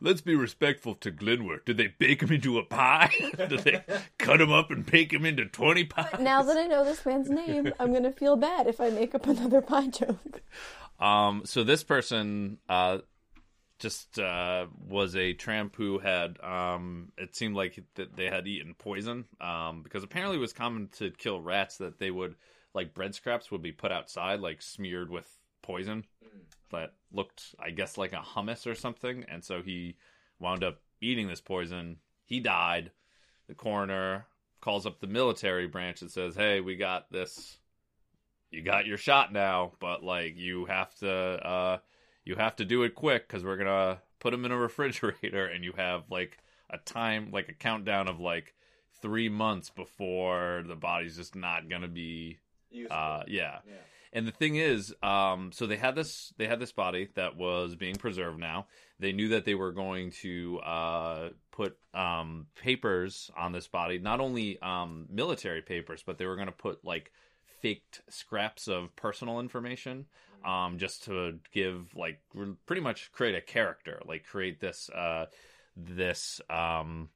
Let's 0.00 0.20
be 0.20 0.34
respectful 0.34 0.96
to 0.96 1.12
Glenwer. 1.12 1.60
Did 1.64 1.76
they 1.76 1.86
bake 1.86 2.24
him 2.24 2.32
into 2.32 2.58
a 2.58 2.64
pie? 2.64 3.14
Did 3.36 3.60
they 3.60 3.84
cut 4.18 4.40
him 4.40 4.50
up 4.50 4.72
and 4.72 4.84
bake 4.84 5.12
him 5.12 5.24
into 5.24 5.44
20 5.44 5.84
pies? 5.84 6.16
Now 6.18 6.42
that 6.42 6.56
I 6.56 6.66
know 6.66 6.84
this 6.84 7.06
man's 7.06 7.30
name, 7.30 7.72
I'm 7.78 7.92
gonna 7.92 8.10
feel 8.10 8.34
bad 8.36 8.66
if 8.66 8.80
I 8.80 8.90
make 8.90 9.14
up 9.14 9.28
another 9.28 9.60
pie 9.62 9.86
joke. 9.86 10.42
Um, 10.98 11.42
so 11.44 11.62
this 11.62 11.84
person 11.84 12.58
uh, 12.68 12.98
just 13.82 14.18
uh, 14.20 14.66
was 14.88 15.16
a 15.16 15.32
tramp 15.34 15.74
who 15.74 15.98
had, 15.98 16.40
um, 16.40 17.10
it 17.18 17.34
seemed 17.34 17.56
like 17.56 17.82
that 17.96 18.16
they 18.16 18.26
had 18.26 18.46
eaten 18.46 18.74
poison 18.78 19.24
um, 19.40 19.82
because 19.82 20.04
apparently 20.04 20.36
it 20.36 20.40
was 20.40 20.52
common 20.52 20.88
to 20.98 21.10
kill 21.10 21.40
rats 21.40 21.78
that 21.78 21.98
they 21.98 22.10
would, 22.10 22.36
like 22.74 22.94
bread 22.94 23.14
scraps 23.14 23.50
would 23.50 23.60
be 23.60 23.72
put 23.72 23.90
outside, 23.90 24.38
like 24.38 24.62
smeared 24.62 25.10
with 25.10 25.28
poison 25.62 26.04
that 26.70 26.94
looked, 27.12 27.56
I 27.58 27.70
guess, 27.70 27.98
like 27.98 28.12
a 28.12 28.16
hummus 28.16 28.66
or 28.68 28.76
something. 28.76 29.24
And 29.28 29.44
so 29.44 29.62
he 29.62 29.96
wound 30.38 30.62
up 30.62 30.80
eating 31.00 31.26
this 31.26 31.40
poison. 31.40 31.96
He 32.24 32.38
died. 32.38 32.92
The 33.48 33.54
coroner 33.54 34.26
calls 34.60 34.86
up 34.86 35.00
the 35.00 35.08
military 35.08 35.66
branch 35.66 36.02
and 36.02 36.10
says, 36.10 36.36
"Hey, 36.36 36.60
we 36.60 36.76
got 36.76 37.10
this. 37.10 37.58
You 38.50 38.62
got 38.62 38.86
your 38.86 38.96
shot 38.96 39.32
now, 39.32 39.72
but 39.80 40.04
like 40.04 40.36
you 40.36 40.66
have 40.66 40.94
to, 41.00 41.10
uh, 41.10 41.78
you 42.24 42.36
have 42.36 42.56
to 42.56 42.64
do 42.64 42.82
it 42.82 42.94
quick 42.94 43.26
because 43.26 43.44
we're 43.44 43.56
gonna 43.56 44.00
put 44.20 44.30
them 44.30 44.44
in 44.44 44.52
a 44.52 44.56
refrigerator, 44.56 45.46
and 45.46 45.64
you 45.64 45.72
have 45.76 46.04
like 46.10 46.38
a 46.70 46.78
time, 46.78 47.30
like 47.32 47.48
a 47.48 47.54
countdown 47.54 48.08
of 48.08 48.20
like 48.20 48.54
three 49.00 49.28
months 49.28 49.70
before 49.70 50.62
the 50.66 50.76
body's 50.76 51.16
just 51.16 51.34
not 51.34 51.68
gonna 51.68 51.88
be, 51.88 52.38
uh, 52.90 53.22
yeah." 53.26 53.58
Yeah. 53.66 53.74
And 54.14 54.26
the 54.28 54.32
thing 54.32 54.56
is, 54.56 54.94
um, 55.02 55.52
so 55.52 55.66
they 55.66 55.78
had 55.78 55.94
this 55.94 56.34
they 56.36 56.46
had 56.46 56.60
this 56.60 56.72
body 56.72 57.08
that 57.14 57.34
was 57.36 57.74
being 57.76 57.96
preserved 57.96 58.38
now. 58.38 58.66
They 58.98 59.12
knew 59.12 59.28
that 59.28 59.46
they 59.46 59.54
were 59.54 59.72
going 59.72 60.10
to 60.20 60.60
uh, 60.60 61.28
put 61.50 61.78
um, 61.94 62.46
papers 62.54 63.30
on 63.36 63.52
this 63.52 63.68
body, 63.68 63.98
not 63.98 64.20
only 64.20 64.60
um, 64.60 65.06
military 65.10 65.62
papers, 65.62 66.02
but 66.06 66.18
they 66.18 66.26
were 66.26 66.36
going 66.36 66.46
to 66.46 66.52
put 66.52 66.84
like 66.84 67.10
faked 67.62 68.02
scraps 68.08 68.68
of 68.68 68.94
personal 68.96 69.40
information, 69.40 70.04
um, 70.44 70.78
just 70.78 71.04
to 71.04 71.38
give 71.52 71.94
like 71.94 72.20
pretty 72.66 72.82
much 72.82 73.12
create 73.12 73.34
a 73.34 73.40
character, 73.40 74.00
like 74.06 74.24
create 74.24 74.60
this 74.60 74.90
uh, 74.90 75.26
this 75.76 76.40
um, 76.50 77.08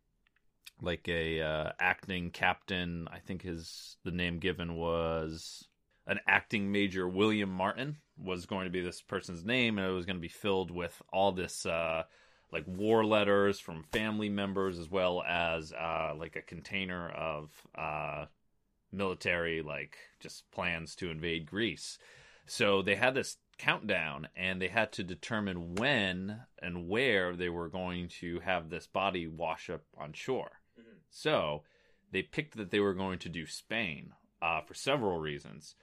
like 0.81 1.09
a 1.09 1.41
uh, 1.41 1.73
acting 1.79 2.31
captain. 2.31 3.09
I 3.11 3.19
think 3.19 3.43
his 3.43 3.97
the 4.05 4.11
name 4.11 4.39
given 4.39 4.75
was 4.75 5.67
an 6.07 6.21
acting 6.27 6.71
major 6.71 7.09
William 7.09 7.51
Martin 7.51 7.97
was 8.23 8.47
going 8.47 8.65
to 8.65 8.71
be 8.71 8.81
this 8.81 9.03
person's 9.03 9.45
name, 9.45 9.79
and 9.79 9.87
it 9.87 9.93
was 9.93 10.07
going 10.07 10.17
to 10.17 10.23
be 10.23 10.29
filled 10.29 10.71
with 10.71 11.01
all 11.13 11.33
this 11.33 11.67
uh, 11.67 12.05
like 12.53 12.65
war 12.67 13.05
letters 13.05 13.59
from 13.59 13.85
family 13.93 14.29
members, 14.29 14.79
as 14.79 14.91
well 14.91 15.23
as 15.23 15.73
uh, 15.73 16.15
like 16.17 16.37
a 16.37 16.43
container 16.43 17.09
of 17.11 17.51
uh, 17.77 18.27
military 18.93 19.63
like 19.63 19.97
just 20.21 20.51
plans 20.51 20.95
to 20.97 21.11
invade 21.11 21.47
Greece. 21.47 21.99
So 22.47 22.83
they 22.83 22.95
had 22.95 23.15
this 23.15 23.39
countdown, 23.59 24.29
and 24.37 24.61
they 24.61 24.69
had 24.69 24.93
to 24.93 25.03
determine 25.03 25.75
when 25.75 26.43
and 26.61 26.89
where 26.89 27.35
they 27.35 27.49
were 27.49 27.69
going 27.69 28.09
to 28.21 28.41
have 28.41 28.71
this 28.71 28.87
body 28.87 29.27
wash 29.27 29.71
up 29.71 29.83
on 29.97 30.13
shore. 30.13 30.61
So 31.11 31.63
they 32.13 32.23
picked 32.23 32.57
that 32.57 32.71
they 32.71 32.81
were 32.81 32.95
going 32.95 33.19
to 33.21 33.29
do 33.29 33.47
Spain 33.47 34.13
uh, 34.43 34.61
for 34.61 34.75
several 34.75 35.19
reasons. 35.19 35.75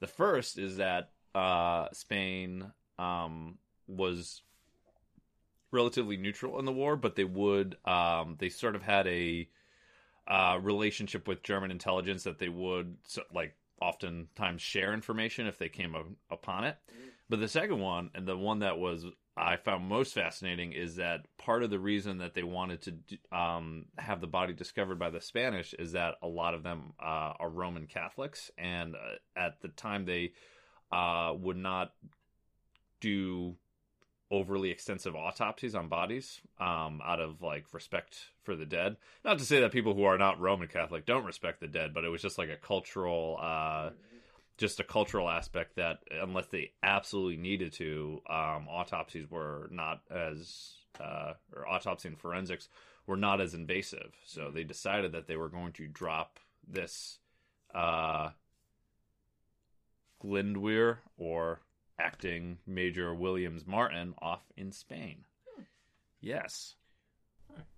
The 0.00 0.06
first 0.06 0.58
is 0.58 0.76
that 0.76 1.10
uh, 1.34 1.88
Spain 1.92 2.72
um, 2.98 3.58
was 3.86 4.42
relatively 5.70 6.16
neutral 6.16 6.58
in 6.58 6.64
the 6.64 6.72
war, 6.72 6.96
but 6.96 7.16
they 7.16 7.24
would 7.24 7.76
um, 7.84 8.36
they 8.38 8.48
sort 8.48 8.74
of 8.74 8.82
had 8.82 9.06
a 9.06 9.48
uh, 10.26 10.58
relationship 10.60 11.28
with 11.28 11.42
German 11.42 11.70
intelligence 11.70 12.24
that 12.24 12.38
they 12.38 12.48
would 12.48 12.96
so, 13.06 13.22
like 13.32 13.54
oftentimes 13.80 14.62
share 14.62 14.92
information 14.92 15.46
if 15.46 15.58
they 15.58 15.68
came 15.68 15.94
up, 15.94 16.06
upon 16.30 16.64
it. 16.64 16.76
But 17.28 17.40
the 17.40 17.48
second 17.48 17.80
one, 17.80 18.10
and 18.14 18.26
the 18.26 18.36
one 18.36 18.60
that 18.60 18.78
was 18.78 19.04
I 19.36 19.56
found 19.56 19.88
most 19.88 20.14
fascinating 20.14 20.72
is 20.72 20.96
that 20.96 21.26
part 21.36 21.62
of 21.62 21.70
the 21.70 21.78
reason 21.78 22.18
that 22.18 22.34
they 22.34 22.42
wanted 22.42 22.82
to 22.82 23.36
um, 23.36 23.86
have 23.96 24.20
the 24.20 24.26
body 24.26 24.52
discovered 24.52 24.98
by 24.98 25.10
the 25.10 25.20
Spanish 25.20 25.74
is 25.74 25.92
that 25.92 26.16
a 26.22 26.26
lot 26.26 26.54
of 26.54 26.64
them 26.64 26.92
uh, 27.00 27.34
are 27.38 27.48
Roman 27.48 27.86
Catholics, 27.86 28.50
and 28.58 28.96
uh, 28.96 28.98
at 29.36 29.60
the 29.60 29.68
time 29.68 30.06
they 30.06 30.32
uh, 30.90 31.34
would 31.38 31.56
not 31.56 31.92
do 33.00 33.54
overly 34.30 34.70
extensive 34.70 35.16
autopsies 35.16 35.74
on 35.74 35.88
bodies 35.88 36.40
um, 36.60 37.00
out 37.04 37.20
of 37.20 37.40
like 37.42 37.64
respect 37.72 38.18
for 38.42 38.54
the 38.54 38.66
dead. 38.66 38.96
Not 39.24 39.38
to 39.38 39.44
say 39.44 39.60
that 39.60 39.72
people 39.72 39.94
who 39.94 40.04
are 40.04 40.18
not 40.18 40.40
Roman 40.40 40.68
Catholic 40.68 41.06
don't 41.06 41.24
respect 41.24 41.60
the 41.60 41.68
dead, 41.68 41.94
but 41.94 42.04
it 42.04 42.08
was 42.08 42.22
just 42.22 42.38
like 42.38 42.50
a 42.50 42.56
cultural, 42.56 43.38
uh, 43.40 43.90
just 44.58 44.80
a 44.80 44.84
cultural 44.84 45.28
aspect 45.30 45.76
that 45.76 46.00
unless 46.10 46.46
they 46.46 46.72
absolutely 46.82 47.36
needed 47.36 47.72
to, 47.74 48.20
um, 48.28 48.68
autopsies 48.68 49.30
were 49.30 49.68
not 49.70 50.02
as 50.10 50.74
uh, 51.00 51.34
or 51.54 51.66
autopsy 51.68 52.08
and 52.08 52.18
forensics 52.18 52.68
were 53.06 53.16
not 53.16 53.40
as 53.40 53.54
invasive. 53.54 54.14
So 54.26 54.50
they 54.50 54.64
decided 54.64 55.12
that 55.12 55.26
they 55.26 55.36
were 55.36 55.48
going 55.48 55.72
to 55.74 55.86
drop 55.86 56.38
this 56.66 57.18
uh, 57.74 58.30
Glyndwr 60.22 60.98
or 61.16 61.60
acting 61.98 62.58
Major 62.66 63.14
Williams 63.14 63.66
Martin 63.66 64.14
off 64.20 64.42
in 64.56 64.72
Spain. 64.72 65.24
Yes. 66.20 66.74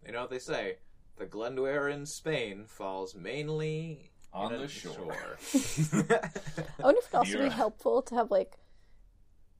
You 0.06 0.12
know 0.12 0.22
what 0.22 0.30
they 0.30 0.38
say? 0.38 0.76
The 1.16 1.26
Glenduair 1.26 1.92
in 1.92 2.06
Spain 2.06 2.64
falls 2.66 3.14
mainly 3.14 4.10
On 4.32 4.52
the 4.52 4.62
a 4.62 4.68
shore. 4.68 4.96
I 5.54 6.82
wonder 6.82 6.98
if 6.98 7.04
it'd 7.06 7.14
also 7.14 7.30
You're- 7.32 7.48
be 7.48 7.54
helpful 7.54 8.02
to 8.02 8.14
have 8.14 8.30
like 8.30 8.56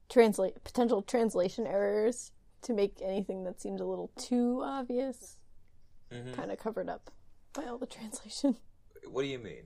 translate 0.09 0.63
potential 0.65 1.03
translation 1.03 1.67
errors 1.67 2.33
to 2.63 2.73
make 2.75 3.01
anything 3.03 3.45
that 3.45 3.61
seemed 3.61 3.81
a 3.81 3.85
little 3.87 4.11
too 4.17 4.61
obvious 4.65 5.37
Mhm. 6.11 6.35
kind 6.35 6.51
of 6.51 6.59
covered 6.59 6.89
up 6.89 7.11
by 7.53 7.65
all 7.67 7.79
the 7.79 7.87
translation. 7.87 8.57
what 9.09 9.23
do 9.23 9.29
you 9.29 9.39
mean? 9.39 9.65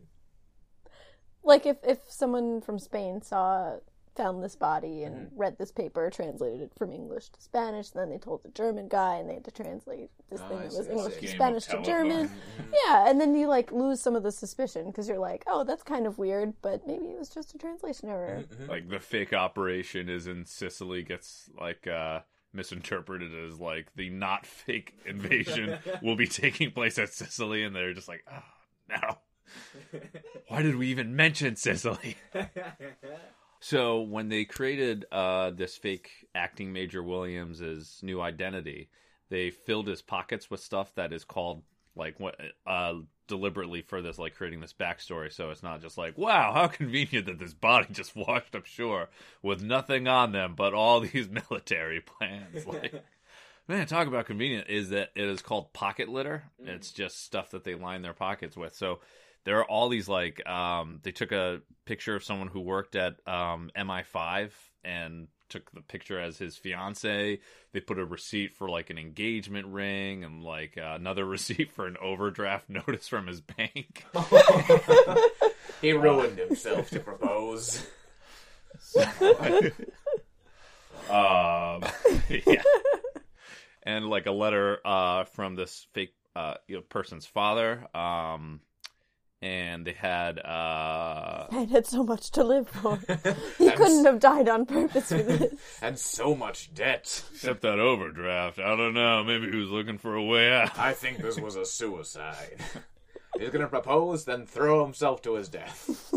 Like 1.43 1.65
if 1.67 1.79
if 1.85 1.99
someone 2.09 2.61
from 2.61 2.79
Spain 2.79 3.23
saw 3.23 3.77
found 4.17 4.43
this 4.43 4.57
body 4.57 5.03
and 5.03 5.15
Mm-hmm. 5.15 5.37
read 5.41 5.59
this 5.59 5.71
paper, 5.73 6.09
translated 6.11 6.61
it 6.63 6.73
from 6.77 6.93
English 6.93 7.29
to 7.31 7.41
Spanish, 7.41 7.91
then 7.91 8.11
they 8.11 8.19
told 8.19 8.43
the 8.43 8.49
German 8.51 8.89
guy 8.89 9.17
and 9.17 9.29
they 9.29 9.35
had 9.35 9.45
to 9.45 9.51
translate 9.51 10.11
this 10.31 10.41
Oh, 10.45 10.49
thing 10.49 10.59
that 10.59 10.73
was 10.73 10.89
English 10.89 11.17
to 11.21 11.29
Spanish 11.29 11.65
to. 11.67 11.83
German. 11.83 12.31
Yeah, 12.87 13.09
and 13.09 13.21
then 13.21 13.35
you 13.35 13.47
like 13.49 13.73
lose 13.73 14.01
some 14.01 14.17
of 14.17 14.23
the 14.23 14.33
suspicion 14.33 14.87
because 14.87 15.09
you're 15.09 15.19
like, 15.19 15.45
oh, 15.47 15.65
that's 15.65 15.83
kind 15.83 16.07
of 16.07 16.19
weird, 16.19 16.55
but 16.63 16.87
maybe 16.87 17.07
it 17.07 17.19
was 17.19 17.29
just 17.29 17.55
a 17.55 17.59
translation 17.59 18.09
error. 18.09 18.45
Mm-hmm. 18.51 18.71
Like 18.71 18.89
the 18.89 19.01
fake 19.01 19.33
operation 19.33 20.09
is 20.09 20.27
in 20.27 20.45
Sicily 20.45 21.03
gets 21.03 21.51
like 21.61 21.87
uh 21.87 22.21
misinterpreted 22.53 23.33
as 23.47 23.59
like 23.59 23.89
the 23.97 24.11
not 24.11 24.47
fake 24.47 24.95
invasion 25.07 25.79
will 26.03 26.17
be 26.17 26.27
taking 26.27 26.71
place 26.71 26.99
at 26.99 27.13
Sicily 27.13 27.63
and 27.65 27.75
they're 27.75 27.95
just 27.95 28.09
like, 28.09 28.25
oh 28.31 28.43
no. 28.89 29.19
Why 30.49 30.63
did 30.63 30.77
we 30.77 30.89
even 30.89 31.15
mention 31.17 31.57
Sicily? 31.57 32.17
So 33.65 34.03
when 34.03 34.29
they 34.29 34.45
created 34.45 35.07
uh, 35.11 35.49
this 35.49 35.75
fake 35.75 36.11
acting 36.35 36.75
Major 36.75 37.03
Williams's 37.03 37.99
new 38.03 38.21
identity, 38.21 38.91
they 39.31 39.49
filled 39.49 39.87
his 39.87 40.03
pockets 40.03 40.51
with 40.51 40.61
stuff 40.61 40.95
that 40.97 41.15
is 41.15 41.25
called 41.25 41.63
like 41.97 42.21
what 42.21 42.39
uh, 42.67 42.93
deliberately 43.27 43.81
for 43.81 44.03
this 44.03 44.19
like 44.19 44.35
creating 44.35 44.61
this 44.61 44.75
backstory. 44.75 45.33
So 45.33 45.49
it's 45.49 45.63
not 45.63 45.81
just 45.81 45.97
like 45.97 46.19
wow, 46.19 46.53
how 46.53 46.67
convenient 46.67 47.25
that 47.25 47.39
this 47.39 47.55
body 47.55 47.87
just 47.91 48.15
washed 48.29 48.55
up 48.55 48.67
shore 48.67 49.09
with 49.43 49.63
nothing 49.63 50.09
on 50.09 50.33
them 50.33 50.53
but 50.55 50.75
all 50.75 51.01
these 51.13 51.31
military 51.31 52.03
plans. 52.03 52.67
Like 52.67 53.03
man, 53.67 53.87
talk 53.87 54.07
about 54.09 54.27
convenient 54.27 54.69
is 54.69 54.91
that 54.91 55.09
it 55.15 55.25
is 55.25 55.41
called 55.41 55.73
pocket 55.73 56.11
litter. 56.11 56.45
It's 56.63 56.93
just 56.93 57.25
stuff 57.25 57.53
that 57.53 57.65
they 57.65 57.77
line 57.77 58.03
their 58.03 58.13
pockets 58.13 58.59
with. 58.59 58.75
So 58.75 59.01
there 59.45 59.59
are 59.59 59.65
all 59.65 59.89
these 59.89 60.09
like 60.09 60.47
um 60.49 61.01
they 61.03 61.13
took 61.13 61.33
a 61.33 61.61
picture 61.85 62.15
of 62.17 62.25
someone 62.25 62.49
who 62.49 62.61
worked 62.61 62.97
at 62.97 63.17
um 63.29 63.71
MI5 63.77 64.51
and 64.85 65.29
took 65.49 65.71
the 65.73 65.81
picture 65.81 66.19
as 66.19 66.39
his 66.39 66.57
fiance. 66.57 67.39
They 67.73 67.81
put 67.81 67.99
a 67.99 68.05
receipt 68.05 68.55
for 68.55 68.69
like 68.69 68.91
an 68.91 68.99
engagement 68.99 69.69
ring 69.69 70.25
and 70.25 70.43
like 70.43 70.77
uh, 70.77 70.95
another 70.97 71.25
receipt 71.37 71.73
for 71.73 71.87
an 71.87 71.97
overdraft 72.03 72.69
notice 72.69 73.09
from 73.09 73.27
his 73.27 73.41
bank. 73.41 74.05
he 75.81 75.93
ruined 75.93 76.39
himself 76.39 76.91
to 76.91 77.01
propose. 77.01 77.87
um, 81.09 81.85
yeah. 82.29 82.63
And 83.85 84.09
like 84.09 84.27
a 84.27 84.33
letter 84.33 84.81
uh, 84.85 85.25
from 85.25 85.55
this 85.55 85.87
fake 85.93 86.15
uh, 86.35 86.55
you 86.67 86.77
know, 86.77 86.83
person's 86.83 87.27
father. 87.27 87.87
Um, 87.95 88.61
and 89.45 89.87
they 89.87 89.93
had 89.93 90.39
uh, 90.39 91.47
Man 91.53 91.69
had 91.69 91.87
so 91.87 92.03
much 92.03 92.31
to 92.31 92.43
live 92.43 92.67
for. 92.67 92.99
He 93.59 93.71
couldn't 93.71 94.07
have 94.07 94.19
died 94.19 94.49
on 94.49 94.65
purpose 94.65 95.11
for 95.11 95.23
this. 95.23 95.55
and 95.83 95.99
so 95.99 96.35
much 96.35 96.73
debt. 96.73 97.23
except 97.33 97.61
that 97.61 97.79
overdraft. 97.79 98.59
I 98.59 98.75
don't 98.75 98.95
know. 98.95 99.23
Maybe 99.23 99.51
he 99.51 99.57
was 99.57 99.69
looking 99.69 99.99
for 99.99 100.15
a 100.15 100.25
way 100.25 100.53
out. 100.53 100.79
I 100.79 100.95
think 100.95 101.19
this 101.19 101.39
was 101.39 101.57
a 101.57 101.67
suicide. 101.67 102.59
He's 103.39 103.51
gonna 103.51 103.69
propose, 103.69 104.25
then 104.25 104.47
throw 104.47 104.83
himself 104.83 105.21
to 105.23 105.35
his 105.35 105.51
death. 105.51 106.13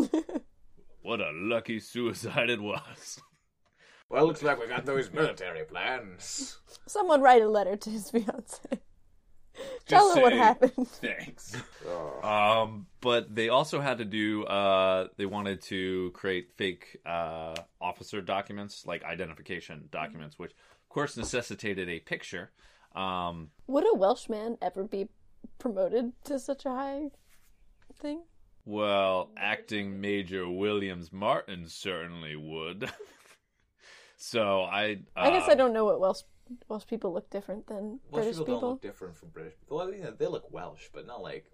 What 1.02 1.20
a 1.20 1.30
lucky 1.32 1.80
suicide 1.80 2.48
it 2.48 2.62
was. 2.62 3.20
Well, 4.08 4.26
looks 4.26 4.42
like 4.42 4.58
we 4.58 4.68
got 4.68 4.86
those 4.86 5.12
military 5.12 5.64
plans. 5.64 6.58
Someone 6.86 7.20
write 7.20 7.42
a 7.42 7.48
letter 7.48 7.76
to 7.76 7.90
his 7.90 8.10
fiance. 8.10 8.80
Tell 9.86 10.14
her 10.14 10.22
what 10.22 10.32
happened. 10.32 10.88
Thanks. 10.88 11.56
Um, 12.22 12.86
but 13.00 13.34
they 13.34 13.48
also 13.48 13.80
had 13.80 13.98
to 13.98 14.04
do. 14.04 14.44
Uh, 14.44 15.08
they 15.16 15.26
wanted 15.26 15.62
to 15.62 16.10
create 16.12 16.50
fake 16.56 16.98
uh, 17.06 17.54
officer 17.80 18.20
documents, 18.20 18.86
like 18.86 19.02
identification 19.04 19.88
documents, 19.90 20.38
which 20.38 20.52
of 20.52 20.88
course 20.88 21.16
necessitated 21.16 21.88
a 21.88 22.00
picture. 22.00 22.50
Um, 22.94 23.50
Would 23.66 23.84
a 23.84 23.96
Welshman 23.96 24.58
ever 24.60 24.84
be 24.84 25.08
promoted 25.58 26.12
to 26.24 26.38
such 26.38 26.66
a 26.66 26.70
high 26.70 27.10
thing? 28.00 28.22
well, 28.68 29.30
acting 29.38 29.98
Major 29.98 30.46
Williams 30.48 31.10
Martin 31.10 31.68
certainly 31.68 32.36
would. 32.36 32.90
so 34.18 34.60
I. 34.62 34.98
Uh, 35.16 35.20
I 35.20 35.30
guess 35.30 35.48
I 35.48 35.54
don't 35.54 35.72
know 35.72 35.86
what 35.86 35.98
Welsh 35.98 36.20
Welsh 36.68 36.86
people 36.86 37.12
look 37.12 37.30
different 37.30 37.66
than 37.66 38.00
Welsh 38.10 38.24
British 38.24 38.32
people, 38.32 38.44
people. 38.46 38.60
don't 38.60 38.70
look 38.70 38.82
different 38.82 39.16
from 39.16 39.28
British 39.30 39.54
people. 39.60 39.76
Well, 39.76 39.92
you 39.92 40.02
know, 40.02 40.12
they 40.12 40.26
look 40.26 40.50
Welsh, 40.52 40.88
but 40.92 41.06
not 41.06 41.22
like 41.22 41.46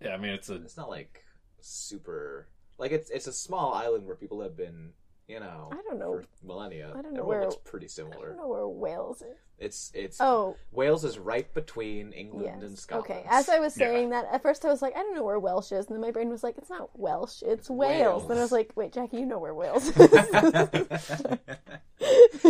Yeah, 0.00 0.14
I 0.14 0.16
mean 0.18 0.32
it's 0.32 0.48
a 0.48 0.54
it's 0.54 0.76
not 0.76 0.88
like 0.88 1.24
super. 1.60 2.48
Like 2.78 2.92
it's 2.92 3.10
it's 3.10 3.26
a 3.26 3.32
small 3.32 3.72
island 3.74 4.06
where 4.06 4.16
people 4.16 4.40
have 4.42 4.56
been, 4.56 4.92
you 5.28 5.38
know, 5.40 5.68
I 5.70 5.76
don't 5.86 5.98
know. 5.98 6.22
for 6.40 6.46
millennia. 6.46 6.88
I 6.88 7.02
don't 7.02 7.12
know 7.12 7.20
Everyone 7.20 7.28
where- 7.28 7.40
looks 7.42 7.56
pretty 7.64 7.88
similar. 7.88 8.26
I 8.26 8.28
don't 8.30 8.36
know 8.38 8.48
where 8.48 8.66
Wales 8.66 9.20
is. 9.22 9.36
It's 9.60 9.90
it's 9.92 10.20
Oh, 10.20 10.54
Wales 10.70 11.04
is 11.04 11.18
right 11.18 11.52
between 11.52 12.12
England 12.12 12.62
and 12.62 12.70
yes. 12.70 12.80
Scotland. 12.80 13.10
Okay. 13.10 13.24
As 13.28 13.48
I 13.48 13.58
was 13.58 13.76
Yeah. 13.76 13.88
saying 13.88 14.10
that, 14.10 14.28
at 14.30 14.40
first 14.40 14.64
I 14.64 14.68
was 14.68 14.80
like, 14.80 14.94
I 14.96 15.00
don't 15.00 15.16
know 15.16 15.24
where 15.24 15.40
Welsh 15.40 15.72
is, 15.72 15.86
and 15.86 15.96
then 15.96 16.00
my 16.00 16.12
brain 16.12 16.28
was 16.30 16.44
like, 16.44 16.56
it's 16.58 16.70
not 16.70 16.90
Welsh, 16.96 17.42
it's 17.42 17.68
Wales. 17.68 17.90
Wales. 18.22 18.28
Then 18.28 18.38
I 18.38 18.42
was 18.42 18.52
like, 18.52 18.70
wait, 18.76 18.92
Jackie, 18.92 19.16
you 19.18 19.26
know 19.26 19.40
where 19.40 19.54
Wales 19.54 19.88
is. 19.96 20.10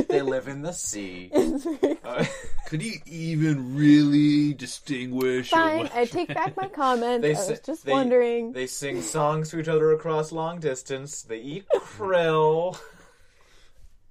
they 0.09 0.21
live 0.23 0.49
in 0.49 0.61
the 0.63 0.73
sea. 0.73 1.31
It's 1.39 1.65
very- 1.65 1.99
Uh, 2.05 2.25
Could 2.67 2.83
you 2.83 2.99
even 3.07 3.75
really 3.75 4.53
distinguish? 4.55 5.49
Fine, 5.51 5.89
I 5.95 6.05
take 6.05 6.29
back 6.29 6.57
my 6.59 6.69
comment. 6.83 7.23
They 7.23 7.35
I 7.35 7.39
was 7.39 7.47
say- 7.47 7.59
just 7.65 7.87
they- 7.87 7.93
wondering. 7.93 8.53
they 8.53 8.67
sing 8.67 9.01
songs 9.01 9.49
to 9.51 9.59
each 9.61 9.69
other 9.69 9.93
across 9.93 10.31
long 10.31 10.61
distance. 10.61 11.23
They 11.23 11.39
eat 11.39 11.65
krill. 11.75 12.68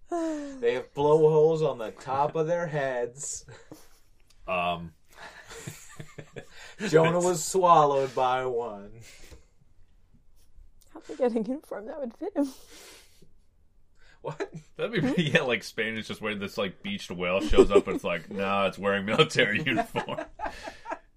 They 0.10 0.74
have 0.74 0.94
blowholes 0.94 1.62
on 1.62 1.78
the 1.78 1.92
top 1.92 2.36
of 2.36 2.48
their 2.48 2.68
heads. 2.68 3.46
Um, 4.48 4.94
Jonah 6.88 7.20
was 7.20 7.44
swallowed 7.44 8.14
by 8.16 8.46
one. 8.46 8.92
How 10.94 11.00
could 11.02 11.18
getting 11.18 11.46
a 11.46 11.50
uniform 11.50 11.88
that 11.88 12.00
would 12.00 12.14
fit 12.14 12.36
him? 12.36 12.48
What? 14.22 14.52
that'd 14.76 15.16
be 15.16 15.24
yeah, 15.24 15.44
like 15.44 15.64
Spain 15.64 15.98
is 15.98 16.08
just 16.08 16.22
wearing 16.22 16.40
This 16.40 16.58
like 16.58 16.82
beached 16.84 17.12
whale 17.12 17.40
shows 17.40 17.72
up, 17.72 17.88
and 17.88 17.96
it's 17.96 18.04
like, 18.04 18.30
no, 18.30 18.66
it's 18.66 18.78
wearing 18.78 19.06
military 19.06 19.64
uniform. 19.66 20.20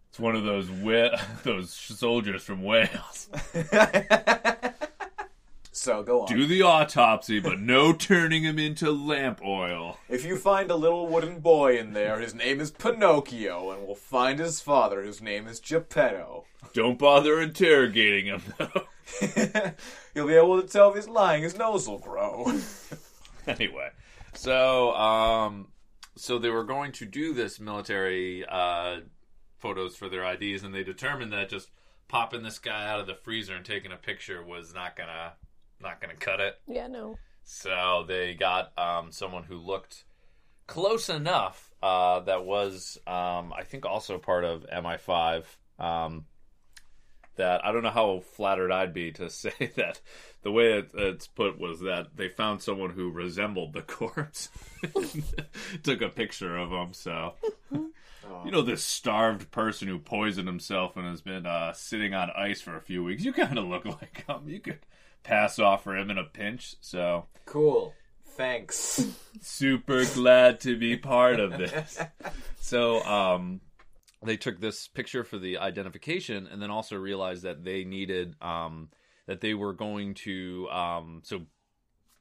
It's 0.08 0.18
one 0.18 0.36
of 0.36 0.44
those 0.44 0.68
wh- 0.68 1.42
those 1.44 1.72
soldiers 1.72 2.42
from 2.42 2.62
Wales. 2.62 3.28
So 5.72 6.02
go 6.02 6.22
on. 6.22 6.28
Do 6.28 6.46
the 6.46 6.62
autopsy, 6.62 7.38
but 7.38 7.60
no 7.60 7.92
turning 7.96 8.42
him 8.42 8.58
into 8.58 8.90
lamp 8.90 9.40
oil. 9.44 9.98
If 10.08 10.24
you 10.24 10.36
find 10.36 10.70
a 10.70 10.76
little 10.76 11.06
wooden 11.06 11.40
boy 11.40 11.78
in 11.78 11.92
there, 11.92 12.18
his 12.18 12.34
name 12.34 12.60
is 12.60 12.72
Pinocchio, 12.72 13.70
and 13.70 13.86
we'll 13.86 13.94
find 13.94 14.38
his 14.38 14.60
father, 14.60 15.02
whose 15.02 15.22
name 15.22 15.46
is 15.46 15.60
Geppetto. 15.60 16.44
Don't 16.72 16.98
bother 16.98 17.40
interrogating 17.40 18.26
him 18.26 18.42
though. 18.58 18.86
You'll 20.14 20.28
be 20.28 20.34
able 20.34 20.60
to 20.60 20.68
tell 20.68 20.90
if 20.90 20.96
he's 20.96 21.08
lying. 21.08 21.42
His 21.42 21.56
nose 21.56 21.88
will 21.88 21.98
grow. 21.98 22.52
anyway, 23.46 23.90
so 24.34 24.92
um, 24.94 25.68
so 26.16 26.38
they 26.38 26.50
were 26.50 26.64
going 26.64 26.92
to 26.92 27.06
do 27.06 27.32
this 27.32 27.60
military 27.60 28.44
uh, 28.46 29.00
photos 29.58 29.96
for 29.96 30.08
their 30.08 30.24
IDs, 30.24 30.64
and 30.64 30.74
they 30.74 30.82
determined 30.82 31.32
that 31.32 31.48
just 31.48 31.70
popping 32.08 32.42
this 32.42 32.58
guy 32.58 32.88
out 32.88 32.98
of 32.98 33.06
the 33.06 33.14
freezer 33.14 33.54
and 33.54 33.64
taking 33.64 33.92
a 33.92 33.96
picture 33.96 34.42
was 34.42 34.74
not 34.74 34.96
gonna 34.96 35.34
not 35.80 36.00
gonna 36.00 36.14
cut 36.14 36.40
it. 36.40 36.58
Yeah, 36.66 36.86
no. 36.86 37.16
So 37.44 38.04
they 38.06 38.34
got 38.34 38.76
um, 38.78 39.12
someone 39.12 39.44
who 39.44 39.56
looked 39.58 40.04
close 40.66 41.08
enough 41.08 41.72
uh, 41.82 42.20
that 42.20 42.44
was, 42.44 42.98
um, 43.06 43.52
I 43.52 43.64
think, 43.64 43.86
also 43.86 44.18
part 44.18 44.44
of 44.44 44.66
MI5. 44.72 45.44
Um, 45.78 46.26
that 47.36 47.64
I 47.64 47.72
don't 47.72 47.82
know 47.82 47.90
how 47.90 48.20
flattered 48.20 48.70
I'd 48.70 48.92
be 48.92 49.12
to 49.12 49.30
say 49.30 49.72
that 49.76 50.00
the 50.42 50.52
way 50.52 50.78
it, 50.78 50.90
it's 50.94 51.26
put 51.26 51.58
was 51.58 51.80
that 51.80 52.16
they 52.16 52.28
found 52.28 52.62
someone 52.62 52.90
who 52.90 53.10
resembled 53.10 53.72
the 53.72 53.82
corpse, 53.98 54.50
took 55.82 56.02
a 56.02 56.08
picture 56.08 56.56
of 56.56 56.70
him. 56.70 56.92
So, 56.92 57.34
you 57.72 58.50
know, 58.50 58.62
this 58.62 58.84
starved 58.84 59.50
person 59.50 59.88
who 59.88 59.98
poisoned 59.98 60.48
himself 60.48 60.96
and 60.96 61.06
has 61.06 61.22
been 61.22 61.46
uh, 61.46 61.72
sitting 61.72 62.14
on 62.14 62.30
ice 62.36 62.60
for 62.60 62.76
a 62.76 62.80
few 62.80 63.02
weeks. 63.02 63.24
You 63.24 63.32
kind 63.32 63.58
of 63.58 63.64
look 63.64 63.84
like 63.84 64.24
him. 64.26 64.42
You 64.46 64.60
could 64.60 64.80
pass 65.22 65.58
off 65.58 65.84
for 65.84 65.96
him 65.96 66.10
in 66.10 66.18
a 66.18 66.24
pinch. 66.24 66.76
So, 66.80 67.26
Cool. 67.46 67.94
Thanks. 68.36 69.06
super 69.40 70.04
glad 70.06 70.60
to 70.60 70.78
be 70.78 70.96
part 70.96 71.40
of 71.40 71.58
this. 71.58 71.98
So, 72.62 73.02
um, 73.04 73.62
they 74.22 74.36
took 74.36 74.60
this 74.60 74.86
picture 74.86 75.24
for 75.24 75.38
the 75.38 75.58
identification, 75.58 76.46
and 76.46 76.60
then 76.60 76.70
also 76.70 76.96
realized 76.96 77.42
that 77.42 77.64
they 77.64 77.84
needed 77.84 78.36
um, 78.42 78.90
that 79.26 79.40
they 79.40 79.54
were 79.54 79.72
going 79.72 80.14
to 80.14 80.68
um, 80.70 81.22
so 81.24 81.42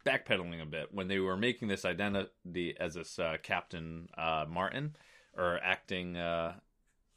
backpedaling 0.05 0.61
a 0.61 0.65
bit 0.65 0.87
when 0.91 1.07
they 1.07 1.19
were 1.19 1.37
making 1.37 1.67
this 1.67 1.85
identity 1.85 2.75
as 2.79 2.93
this 2.93 3.19
uh, 3.19 3.37
Captain 3.43 4.07
uh, 4.17 4.45
Martin 4.49 4.95
or 5.37 5.59
acting 5.63 6.17
uh, 6.17 6.53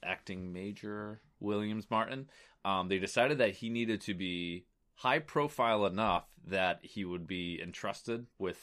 acting 0.02 0.52
Major 0.52 1.20
Williams 1.40 1.86
Martin. 1.90 2.28
Um, 2.64 2.88
they 2.88 2.98
decided 2.98 3.38
that 3.38 3.52
he 3.52 3.70
needed 3.70 4.00
to 4.02 4.14
be 4.14 4.66
high 4.94 5.18
profile 5.18 5.86
enough 5.86 6.26
that 6.46 6.80
he 6.82 7.04
would 7.04 7.26
be 7.26 7.60
entrusted 7.62 8.26
with 8.38 8.58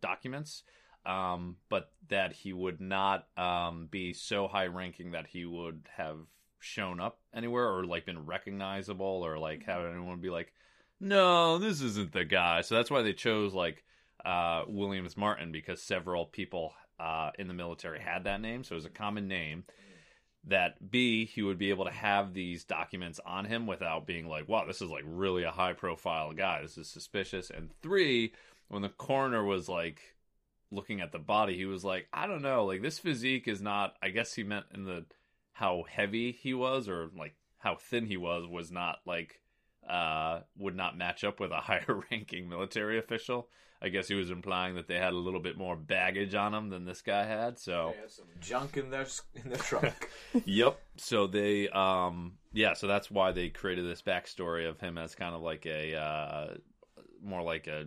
documents, 0.00 0.62
um, 1.06 1.56
but 1.68 1.92
that 2.08 2.32
he 2.32 2.52
would 2.52 2.80
not 2.80 3.26
um, 3.36 3.88
be 3.90 4.12
so 4.12 4.48
high 4.48 4.66
ranking 4.66 5.12
that 5.12 5.26
he 5.26 5.44
would 5.44 5.88
have 5.96 6.18
shown 6.60 6.98
up 7.00 7.20
anywhere 7.34 7.68
or 7.68 7.84
like 7.84 8.06
been 8.06 8.24
recognizable 8.24 9.22
or 9.24 9.38
like 9.38 9.64
have 9.64 9.84
anyone 9.84 10.20
be 10.20 10.30
like, 10.30 10.52
no, 11.00 11.58
this 11.58 11.80
isn't 11.82 12.12
the 12.12 12.24
guy. 12.24 12.62
So 12.62 12.74
that's 12.74 12.90
why 12.90 13.02
they 13.02 13.12
chose 13.12 13.52
like 13.52 13.84
uh, 14.24 14.64
Williams 14.66 15.16
Martin 15.16 15.52
because 15.52 15.82
several 15.82 16.26
people 16.26 16.72
uh, 16.98 17.30
in 17.38 17.48
the 17.48 17.54
military 17.54 18.00
had 18.00 18.24
that 18.24 18.40
name, 18.40 18.64
so 18.64 18.74
it 18.74 18.76
was 18.76 18.84
a 18.86 18.90
common 18.90 19.28
name. 19.28 19.64
That 20.46 20.90
B, 20.90 21.24
he 21.24 21.40
would 21.42 21.56
be 21.56 21.70
able 21.70 21.86
to 21.86 21.90
have 21.90 22.34
these 22.34 22.64
documents 22.64 23.18
on 23.24 23.46
him 23.46 23.66
without 23.66 24.06
being 24.06 24.28
like, 24.28 24.46
wow, 24.46 24.66
this 24.66 24.82
is 24.82 24.90
like 24.90 25.04
really 25.06 25.42
a 25.42 25.50
high 25.50 25.72
profile 25.72 26.32
guy. 26.34 26.60
This 26.60 26.76
is 26.76 26.86
suspicious. 26.86 27.48
And 27.48 27.70
three, 27.80 28.32
when 28.68 28.82
the 28.82 28.90
coroner 28.90 29.42
was 29.42 29.68
like 29.68 30.00
looking 30.70 31.00
at 31.00 31.12
the 31.12 31.18
body, 31.18 31.56
he 31.56 31.64
was 31.64 31.82
like, 31.82 32.08
I 32.12 32.26
don't 32.26 32.42
know, 32.42 32.66
like 32.66 32.82
this 32.82 32.98
physique 32.98 33.48
is 33.48 33.62
not. 33.62 33.96
I 34.02 34.10
guess 34.10 34.34
he 34.34 34.42
meant 34.42 34.66
in 34.74 34.84
the 34.84 35.06
how 35.54 35.84
heavy 35.88 36.32
he 36.32 36.52
was 36.52 36.88
or 36.88 37.10
like 37.16 37.36
how 37.58 37.76
thin 37.76 38.06
he 38.06 38.16
was 38.16 38.46
was 38.46 38.70
not 38.70 38.98
like 39.06 39.40
uh 39.88 40.40
would 40.56 40.76
not 40.76 40.96
match 40.96 41.24
up 41.24 41.40
with 41.40 41.50
a 41.50 41.56
higher 41.60 42.02
ranking 42.10 42.48
military 42.48 42.98
official. 42.98 43.48
I 43.82 43.88
guess 43.88 44.08
he 44.08 44.14
was 44.14 44.30
implying 44.30 44.76
that 44.76 44.88
they 44.88 44.96
had 44.96 45.12
a 45.12 45.18
little 45.18 45.40
bit 45.40 45.58
more 45.58 45.76
baggage 45.76 46.34
on 46.34 46.52
them 46.52 46.70
than 46.70 46.86
this 46.86 47.02
guy 47.02 47.26
had. 47.26 47.58
So 47.58 47.92
They 47.94 48.00
had 48.00 48.10
some 48.10 48.26
junk 48.40 48.78
in 48.78 48.88
their 48.88 49.06
in 49.34 49.50
their 49.50 49.58
trunk. 49.58 50.08
yep. 50.46 50.80
So 50.96 51.26
they, 51.26 51.68
um, 51.68 52.38
yeah. 52.54 52.72
So 52.72 52.86
that's 52.86 53.10
why 53.10 53.32
they 53.32 53.50
created 53.50 53.84
this 53.84 54.00
backstory 54.00 54.66
of 54.66 54.80
him 54.80 54.96
as 54.96 55.14
kind 55.14 55.34
of 55.34 55.42
like 55.42 55.66
a, 55.66 55.94
uh, 55.96 56.54
more 57.22 57.42
like 57.42 57.66
a 57.66 57.84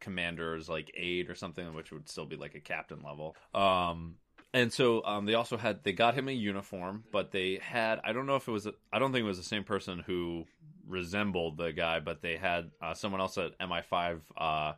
commander's 0.00 0.66
like 0.66 0.90
aide 0.96 1.28
or 1.28 1.34
something, 1.34 1.74
which 1.74 1.92
would 1.92 2.08
still 2.08 2.26
be 2.26 2.36
like 2.36 2.54
a 2.54 2.60
captain 2.60 3.02
level. 3.02 3.36
Um, 3.54 4.14
and 4.54 4.72
so 4.72 5.04
um, 5.04 5.26
they 5.26 5.34
also 5.34 5.58
had 5.58 5.84
they 5.84 5.92
got 5.92 6.14
him 6.14 6.28
a 6.28 6.32
uniform, 6.32 7.04
but 7.12 7.32
they 7.32 7.58
had 7.60 8.00
I 8.02 8.12
don't 8.12 8.26
know 8.26 8.36
if 8.36 8.48
it 8.48 8.52
was 8.52 8.66
I 8.90 8.98
don't 8.98 9.12
think 9.12 9.24
it 9.24 9.28
was 9.28 9.36
the 9.36 9.44
same 9.44 9.64
person 9.64 10.02
who 10.06 10.44
resembled 10.86 11.56
the 11.56 11.72
guy, 11.72 12.00
but 12.00 12.22
they 12.22 12.36
had 12.36 12.70
uh, 12.80 12.94
someone 12.94 13.20
else 13.20 13.38
at 13.38 13.58
MI5 13.58 14.20
uh, 14.36 14.72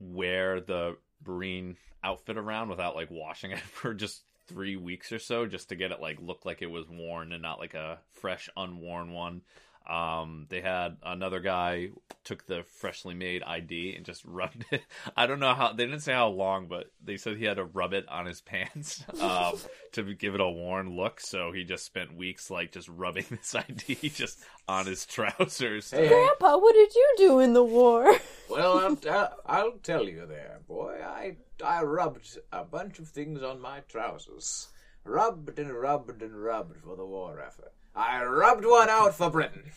wear 0.00 0.60
the 0.60 0.96
Marine 1.26 1.76
outfit 2.02 2.36
around 2.36 2.68
without 2.68 2.94
like 2.94 3.10
washing 3.10 3.50
it 3.50 3.58
for 3.72 3.94
just 3.94 4.22
three 4.46 4.76
weeks 4.76 5.12
or 5.12 5.18
so, 5.18 5.46
just 5.46 5.68
to 5.70 5.76
get 5.76 5.90
it 5.90 6.00
like 6.00 6.18
look 6.20 6.44
like 6.44 6.62
it 6.62 6.70
was 6.70 6.88
worn 6.88 7.32
and 7.32 7.42
not 7.42 7.58
like 7.58 7.74
a 7.74 7.98
fresh 8.12 8.48
unworn 8.56 9.12
one. 9.12 9.42
Um, 9.88 10.46
they 10.48 10.62
had 10.62 10.96
another 11.02 11.40
guy 11.40 11.90
took 12.24 12.46
the 12.46 12.64
freshly 12.78 13.14
made 13.14 13.42
ID 13.42 13.94
and 13.94 14.04
just 14.04 14.24
rubbed 14.26 14.64
it. 14.70 14.82
I 15.16 15.26
don't 15.26 15.40
know 15.40 15.54
how 15.54 15.72
they 15.72 15.84
didn't 15.84 16.00
say 16.00 16.12
how 16.12 16.28
long, 16.28 16.66
but 16.66 16.90
they 17.02 17.16
said 17.16 17.36
he 17.36 17.44
had 17.44 17.58
to 17.58 17.64
rub 17.64 17.92
it 17.92 18.08
on 18.08 18.26
his 18.26 18.40
pants 18.42 19.04
um, 19.20 19.58
to 19.92 20.14
give 20.14 20.34
it 20.34 20.40
a 20.40 20.48
worn 20.48 20.96
look. 20.96 21.20
So 21.20 21.52
he 21.52 21.64
just 21.64 21.84
spent 21.84 22.16
weeks 22.16 22.50
like 22.50 22.72
just 22.72 22.88
rubbing 22.88 23.26
this 23.30 23.54
ID 23.54 24.10
just 24.10 24.42
on 24.66 24.86
his 24.86 25.06
trousers. 25.06 25.90
Hey, 25.90 26.04
hey. 26.04 26.08
Grandpa, 26.08 26.56
what 26.56 26.74
did 26.74 26.94
you 26.94 27.14
do 27.18 27.40
in 27.40 27.52
the 27.52 27.64
war? 27.64 28.16
Well, 28.48 28.78
I'll, 28.78 28.98
I'll, 29.10 29.36
I'll 29.46 29.78
tell 29.82 30.04
you 30.04 30.26
there, 30.26 30.60
boy. 30.66 30.98
I 31.04 31.36
I 31.64 31.82
rubbed 31.82 32.38
a 32.52 32.64
bunch 32.64 32.98
of 32.98 33.08
things 33.08 33.42
on 33.42 33.60
my 33.60 33.80
trousers. 33.80 34.68
Rubbed 35.04 35.58
and 35.58 35.72
rubbed 35.72 36.22
and 36.22 36.42
rubbed 36.42 36.78
for 36.78 36.96
the 36.96 37.04
war 37.04 37.40
effort. 37.40 37.72
I 37.94 38.24
rubbed 38.24 38.64
one 38.64 38.88
out 38.88 39.14
for 39.14 39.30
Britain. 39.30 39.70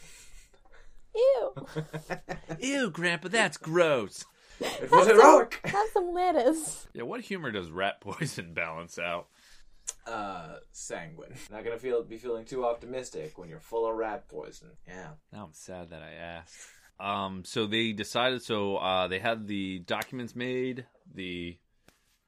Ew. 1.15 1.53
Ew, 2.59 2.89
Grandpa, 2.89 3.27
that's 3.29 3.57
gross. 3.57 4.25
It 4.59 4.91
was 4.91 5.07
heroic. 5.07 5.59
Have 5.65 5.87
some 5.93 6.13
lettuce. 6.13 6.87
Yeah, 6.93 7.03
what 7.03 7.21
humor 7.21 7.51
does 7.51 7.69
rat 7.69 8.01
poison 8.01 8.53
balance 8.53 8.97
out? 8.97 9.27
Uh, 10.05 10.57
sanguine. 10.71 11.33
Not 11.51 11.63
gonna 11.63 11.77
feel 11.77 12.03
be 12.03 12.17
feeling 12.17 12.45
too 12.45 12.65
optimistic 12.65 13.37
when 13.37 13.49
you're 13.49 13.59
full 13.59 13.89
of 13.89 13.95
rat 13.95 14.27
poison. 14.27 14.69
Yeah. 14.87 15.11
Now 15.31 15.45
I'm 15.45 15.53
sad 15.53 15.91
that 15.91 16.01
I 16.01 16.13
asked. 16.13 16.57
Um, 16.99 17.43
so 17.45 17.67
they 17.67 17.91
decided. 17.91 18.41
So 18.41 18.77
uh, 18.77 19.07
they 19.07 19.19
had 19.19 19.47
the 19.47 19.79
documents 19.79 20.35
made. 20.35 20.85
The 21.13 21.57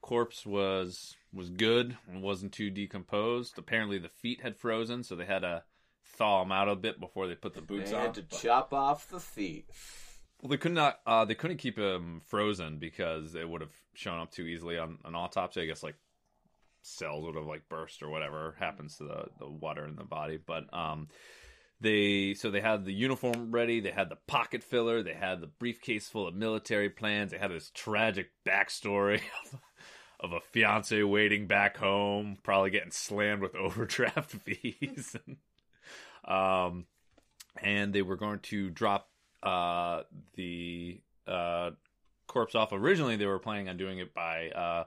corpse 0.00 0.46
was 0.46 1.16
was 1.32 1.50
good 1.50 1.96
and 2.08 2.22
wasn't 2.22 2.52
too 2.52 2.70
decomposed. 2.70 3.58
Apparently, 3.58 3.98
the 3.98 4.08
feet 4.08 4.40
had 4.42 4.56
frozen, 4.56 5.02
so 5.02 5.16
they 5.16 5.26
had 5.26 5.40
to 5.40 5.62
thaw 6.20 6.42
them 6.42 6.52
out 6.52 6.68
a 6.68 6.76
bit 6.76 7.00
before 7.00 7.26
they 7.26 7.34
put 7.34 7.54
the 7.54 7.62
boots 7.62 7.90
They 7.90 7.96
on. 7.96 8.02
had 8.02 8.14
to 8.14 8.22
chop 8.22 8.74
off 8.74 9.08
the 9.08 9.18
feet. 9.18 9.64
Well, 10.42 10.50
they 10.50 10.58
could 10.58 10.72
not. 10.72 11.00
Uh, 11.06 11.24
they 11.24 11.34
couldn't 11.34 11.56
keep 11.56 11.76
them 11.76 12.20
frozen 12.28 12.78
because 12.78 13.34
it 13.34 13.48
would 13.48 13.62
have 13.62 13.74
shown 13.94 14.20
up 14.20 14.30
too 14.30 14.44
easily 14.44 14.76
on 14.78 14.98
an 15.04 15.14
autopsy. 15.14 15.62
I 15.62 15.66
guess 15.66 15.82
like 15.82 15.96
cells 16.82 17.24
would 17.24 17.36
have 17.36 17.46
like 17.46 17.68
burst 17.70 18.02
or 18.02 18.10
whatever 18.10 18.54
happens 18.58 18.96
to 18.98 19.04
the 19.04 19.24
the 19.38 19.48
water 19.48 19.86
in 19.86 19.96
the 19.96 20.04
body. 20.04 20.38
But 20.44 20.72
um, 20.74 21.08
they 21.80 22.34
so 22.34 22.50
they 22.50 22.60
had 22.60 22.84
the 22.84 22.92
uniform 22.92 23.50
ready. 23.50 23.80
They 23.80 23.90
had 23.90 24.10
the 24.10 24.18
pocket 24.26 24.62
filler. 24.62 25.02
They 25.02 25.14
had 25.14 25.40
the 25.40 25.46
briefcase 25.46 26.08
full 26.08 26.28
of 26.28 26.34
military 26.34 26.90
plans. 26.90 27.30
They 27.32 27.38
had 27.38 27.50
this 27.50 27.70
tragic 27.74 28.30
backstory 28.46 29.20
of, 29.52 29.60
of 30.20 30.32
a 30.32 30.40
fiance 30.40 31.02
waiting 31.02 31.46
back 31.46 31.78
home, 31.78 32.36
probably 32.42 32.70
getting 32.70 32.90
slammed 32.92 33.40
with 33.40 33.54
overdraft 33.56 34.32
fees. 34.32 35.16
Um, 36.24 36.86
and 37.62 37.92
they 37.92 38.02
were 38.02 38.16
going 38.16 38.40
to 38.40 38.70
drop 38.70 39.08
uh, 39.42 40.02
the 40.34 41.00
uh, 41.26 41.70
corpse 42.26 42.54
off. 42.54 42.72
Originally, 42.72 43.16
they 43.16 43.26
were 43.26 43.38
planning 43.38 43.68
on 43.68 43.76
doing 43.76 43.98
it 43.98 44.14
by 44.14 44.50
uh, 44.50 44.84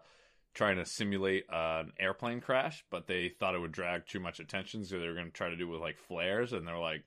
trying 0.54 0.78
to 0.78 0.86
simulate 0.86 1.46
uh, 1.52 1.84
an 1.86 1.94
airplane 2.00 2.42
crash, 2.42 2.84
but 2.90 3.08
they 3.08 3.30
thought 3.30 3.56
it 3.56 3.60
would 3.60 3.72
drag 3.72 4.06
too 4.06 4.20
much 4.20 4.40
attention, 4.40 4.86
so 4.86 5.00
they 5.00 5.08
were 5.08 5.14
going 5.14 5.28
to 5.28 5.32
try 5.32 5.50
to 5.50 5.56
do 5.56 5.68
it 5.68 5.72
with 5.72 5.82
like 5.82 5.98
flares, 5.98 6.54
and 6.54 6.68
they're 6.68 6.78
like, 6.78 7.04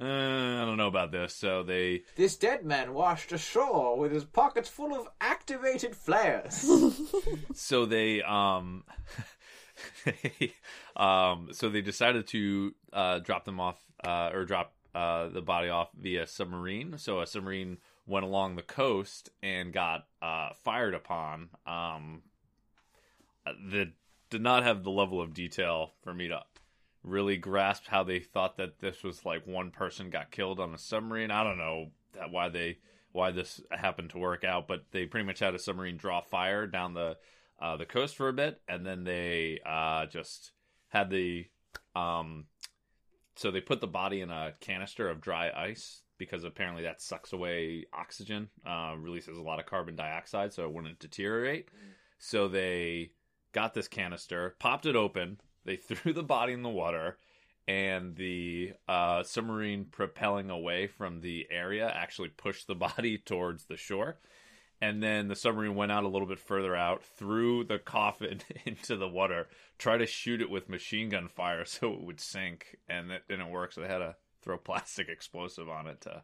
eh, 0.00 0.04
I 0.04 0.64
don't 0.64 0.76
know 0.76 0.88
about 0.88 1.12
this. 1.12 1.34
So 1.34 1.62
they 1.62 2.02
This 2.16 2.36
dead 2.36 2.64
man 2.64 2.94
washed 2.94 3.32
ashore 3.32 3.96
with 3.96 4.12
his 4.12 4.24
pockets 4.24 4.68
full 4.68 4.94
of 4.98 5.08
activated 5.20 5.94
flares. 5.94 6.68
so 7.54 7.86
they 7.86 8.22
um 8.22 8.84
um 10.96 11.48
so 11.52 11.68
they 11.68 11.80
decided 11.80 12.26
to 12.26 12.74
uh 12.92 13.18
drop 13.18 13.44
them 13.44 13.60
off 13.60 13.78
uh 14.04 14.30
or 14.32 14.44
drop 14.44 14.74
uh 14.94 15.28
the 15.28 15.42
body 15.42 15.68
off 15.68 15.88
via 15.98 16.26
submarine. 16.26 16.98
So 16.98 17.20
a 17.20 17.26
submarine 17.26 17.78
went 18.06 18.24
along 18.24 18.56
the 18.56 18.62
coast 18.62 19.30
and 19.42 19.72
got 19.72 20.06
uh 20.22 20.50
fired 20.64 20.94
upon. 20.94 21.50
Um 21.66 22.22
that 23.44 23.92
did 24.30 24.42
not 24.42 24.62
have 24.62 24.84
the 24.84 24.90
level 24.90 25.20
of 25.20 25.34
detail 25.34 25.92
for 26.02 26.14
me 26.14 26.28
to 26.28 26.40
really 27.02 27.36
grasp 27.36 27.84
how 27.86 28.04
they 28.04 28.20
thought 28.20 28.56
that 28.58 28.80
this 28.80 29.02
was 29.02 29.24
like 29.24 29.46
one 29.46 29.70
person 29.70 30.10
got 30.10 30.30
killed 30.30 30.60
on 30.60 30.74
a 30.74 30.78
submarine. 30.78 31.30
I 31.30 31.42
don't 31.42 31.58
know 31.58 31.90
that 32.12 32.30
why 32.30 32.48
they 32.48 32.78
why 33.12 33.30
this 33.30 33.60
happened 33.70 34.10
to 34.10 34.18
work 34.18 34.44
out 34.44 34.68
but 34.68 34.84
they 34.92 35.04
pretty 35.04 35.26
much 35.26 35.40
had 35.40 35.54
a 35.54 35.58
submarine 35.58 35.96
draw 35.96 36.20
fire 36.20 36.66
down 36.66 36.94
the 36.94 37.16
uh, 37.60 37.76
the 37.76 37.86
coast 37.86 38.16
for 38.16 38.28
a 38.28 38.32
bit, 38.32 38.60
and 38.68 38.84
then 38.86 39.04
they 39.04 39.60
uh, 39.66 40.06
just 40.06 40.52
had 40.88 41.10
the 41.10 41.46
um, 41.94 42.46
so 43.36 43.50
they 43.50 43.60
put 43.60 43.80
the 43.80 43.86
body 43.86 44.20
in 44.20 44.30
a 44.30 44.52
canister 44.60 45.08
of 45.08 45.20
dry 45.20 45.50
ice 45.50 46.02
because 46.18 46.44
apparently 46.44 46.82
that 46.82 47.00
sucks 47.00 47.32
away 47.32 47.86
oxygen, 47.94 48.48
uh, 48.66 48.94
releases 48.98 49.38
a 49.38 49.42
lot 49.42 49.58
of 49.58 49.64
carbon 49.64 49.96
dioxide, 49.96 50.52
so 50.52 50.64
it 50.64 50.72
wouldn't 50.72 50.98
deteriorate. 50.98 51.68
So 52.18 52.48
they 52.48 53.12
got 53.52 53.72
this 53.72 53.88
canister, 53.88 54.54
popped 54.58 54.84
it 54.84 54.94
open, 54.94 55.40
they 55.64 55.76
threw 55.76 56.12
the 56.12 56.22
body 56.22 56.52
in 56.52 56.62
the 56.62 56.68
water, 56.68 57.16
and 57.66 58.14
the 58.16 58.72
uh, 58.86 59.22
submarine 59.22 59.86
propelling 59.86 60.50
away 60.50 60.86
from 60.86 61.22
the 61.22 61.46
area 61.50 61.88
actually 61.88 62.28
pushed 62.28 62.66
the 62.66 62.74
body 62.94 63.16
towards 63.16 63.64
the 63.64 63.78
shore. 63.78 64.18
And 64.82 65.02
then 65.02 65.28
the 65.28 65.36
submarine 65.36 65.74
went 65.74 65.92
out 65.92 66.04
a 66.04 66.08
little 66.08 66.26
bit 66.26 66.38
further 66.38 66.74
out, 66.74 67.04
threw 67.04 67.64
the 67.64 67.78
coffin 67.78 68.40
into 68.64 68.96
the 68.96 69.08
water, 69.08 69.48
tried 69.78 69.98
to 69.98 70.06
shoot 70.06 70.40
it 70.40 70.50
with 70.50 70.68
machine 70.70 71.10
gun 71.10 71.28
fire 71.28 71.64
so 71.64 71.92
it 71.92 72.02
would 72.02 72.20
sink, 72.20 72.78
and 72.88 73.10
it 73.10 73.24
didn't 73.28 73.50
work. 73.50 73.72
So 73.72 73.82
they 73.82 73.88
had 73.88 73.98
to 73.98 74.16
throw 74.42 74.56
plastic 74.58 75.08
explosive 75.08 75.68
on 75.68 75.86
it 75.86 76.00
to 76.02 76.22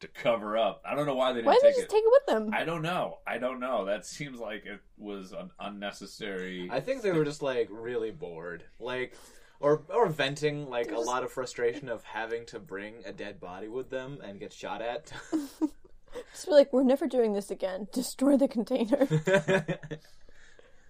to 0.00 0.06
cover 0.08 0.56
up. 0.56 0.80
I 0.88 0.94
don't 0.94 1.06
know 1.06 1.16
why 1.16 1.32
they 1.32 1.38
didn't 1.40 1.46
Why 1.46 1.54
did 1.54 1.62
they 1.62 1.68
take 1.70 1.76
just 1.76 1.86
it. 1.86 1.90
take 1.90 2.04
it 2.04 2.12
with 2.12 2.26
them? 2.26 2.54
I 2.54 2.64
don't 2.64 2.82
know. 2.82 3.18
I 3.26 3.38
don't 3.38 3.58
know. 3.58 3.84
That 3.84 4.06
seems 4.06 4.38
like 4.38 4.64
it 4.64 4.80
was 4.96 5.32
an 5.32 5.50
unnecessary. 5.58 6.68
I 6.70 6.78
think 6.78 7.02
they 7.02 7.10
were 7.10 7.24
just 7.24 7.42
like 7.42 7.68
really 7.68 8.12
bored, 8.12 8.62
like, 8.78 9.14
or 9.60 9.82
or 9.92 10.08
venting 10.08 10.70
like 10.70 10.92
a 10.92 10.98
lot 11.00 11.24
of 11.24 11.32
frustration 11.32 11.88
of 11.88 12.04
having 12.04 12.46
to 12.46 12.60
bring 12.60 13.02
a 13.04 13.12
dead 13.12 13.40
body 13.40 13.66
with 13.68 13.90
them 13.90 14.18
and 14.22 14.38
get 14.38 14.52
shot 14.52 14.82
at. 14.82 15.12
Just 16.32 16.46
be 16.46 16.52
like, 16.52 16.72
we're 16.72 16.82
never 16.82 17.06
doing 17.06 17.32
this 17.32 17.50
again. 17.50 17.88
Destroy 17.92 18.36
the 18.36 18.48
container. 18.48 19.06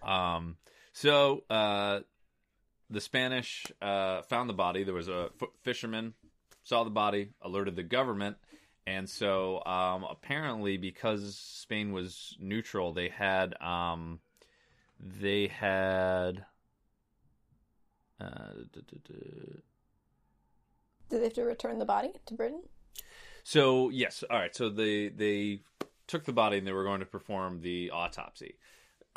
Um, 0.01 0.57
so 0.93 1.43
uh, 1.51 2.01
the 2.89 3.01
Spanish 3.01 3.67
uh, 3.83 4.23
found 4.23 4.49
the 4.49 4.55
body. 4.55 4.85
There 4.85 4.95
was 4.95 5.09
a 5.09 5.29
f- 5.43 5.49
fisherman 5.63 6.15
saw 6.69 6.85
the 6.85 6.91
body, 6.91 7.31
alerted 7.41 7.77
the 7.77 7.83
government, 7.83 8.37
and 8.87 9.09
so 9.09 9.65
um, 9.65 10.05
apparently 10.09 10.77
because 10.77 11.37
Spain 11.37 11.93
was 11.93 12.37
neutral, 12.39 12.93
they 12.93 13.09
had 13.09 13.55
um, 13.61 14.21
they 15.01 15.47
had. 15.47 16.45
Uh. 18.21 18.51
Did 21.09 21.21
they 21.21 21.25
have 21.25 21.33
to 21.35 21.43
return 21.43 21.79
the 21.79 21.87
body 21.87 22.13
to 22.27 22.35
Britain? 22.35 22.63
So 23.49 23.89
yes, 23.89 24.23
all 24.29 24.39
right. 24.39 24.55
So 24.55 24.69
they 24.69 25.09
they 25.09 25.63
took 26.07 26.27
the 26.27 26.35
body 26.35 26.59
and 26.59 26.67
they 26.67 26.73
were 26.73 26.85
going 26.85 27.01
to 27.01 27.07
perform 27.07 27.63
the 27.63 27.91
autopsy. 27.93 28.59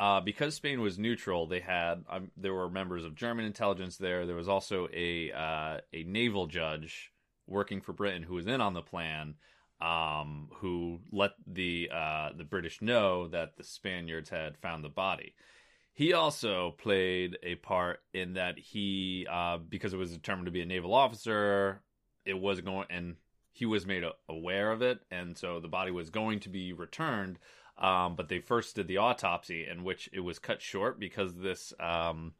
Uh, 0.00 0.22
because 0.22 0.54
Spain 0.54 0.80
was 0.80 0.98
neutral, 0.98 1.46
they 1.46 1.60
had 1.60 2.02
um, 2.08 2.30
there 2.38 2.54
were 2.54 2.70
members 2.70 3.04
of 3.04 3.14
German 3.14 3.44
intelligence 3.44 3.98
there. 3.98 4.24
There 4.24 4.34
was 4.34 4.48
also 4.48 4.88
a 4.90 5.30
uh, 5.32 5.80
a 5.92 6.04
naval 6.04 6.46
judge 6.46 7.12
working 7.46 7.82
for 7.82 7.92
Britain 7.92 8.22
who 8.22 8.32
was 8.32 8.46
in 8.46 8.62
on 8.62 8.72
the 8.72 8.80
plan, 8.80 9.34
um, 9.82 10.48
who 10.60 11.00
let 11.12 11.32
the 11.46 11.90
uh, 11.94 12.30
the 12.34 12.44
British 12.44 12.80
know 12.80 13.28
that 13.28 13.58
the 13.58 13.64
Spaniards 13.64 14.30
had 14.30 14.56
found 14.56 14.82
the 14.82 14.88
body. 14.88 15.34
He 15.92 16.14
also 16.14 16.74
played 16.78 17.36
a 17.42 17.56
part 17.56 18.00
in 18.14 18.32
that 18.32 18.58
he, 18.58 19.26
uh, 19.30 19.58
because 19.58 19.92
it 19.92 19.98
was 19.98 20.10
determined 20.10 20.46
to 20.46 20.52
be 20.52 20.62
a 20.62 20.66
naval 20.66 20.94
officer, 20.94 21.82
it 22.24 22.32
was 22.32 22.62
going 22.62 22.86
and 22.88 23.16
he 23.52 23.66
was 23.66 23.86
made 23.86 24.02
a- 24.04 24.14
aware 24.28 24.72
of 24.72 24.82
it, 24.82 25.00
and 25.10 25.36
so 25.36 25.60
the 25.60 25.68
body 25.68 25.90
was 25.90 26.10
going 26.10 26.40
to 26.40 26.48
be 26.48 26.72
returned. 26.72 27.38
Um, 27.78 28.16
but 28.16 28.28
they 28.28 28.38
first 28.38 28.76
did 28.76 28.86
the 28.86 28.98
autopsy, 28.98 29.66
in 29.66 29.82
which 29.82 30.08
it 30.12 30.20
was 30.20 30.38
cut 30.38 30.60
short 30.62 31.00
because 31.00 31.34
this 31.34 31.72
um, 31.80 32.34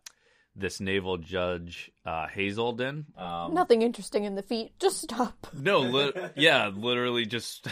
this 0.54 0.78
naval 0.80 1.16
judge 1.16 1.90
uh, 2.04 2.26
Haselden. 2.26 3.04
Um, 3.18 3.54
Nothing 3.54 3.80
interesting 3.82 4.24
in 4.24 4.34
the 4.34 4.42
feet. 4.42 4.78
Just 4.78 5.00
stop. 5.00 5.46
no, 5.58 5.80
li- 5.80 6.12
yeah, 6.36 6.70
literally 6.74 7.24
just 7.26 7.66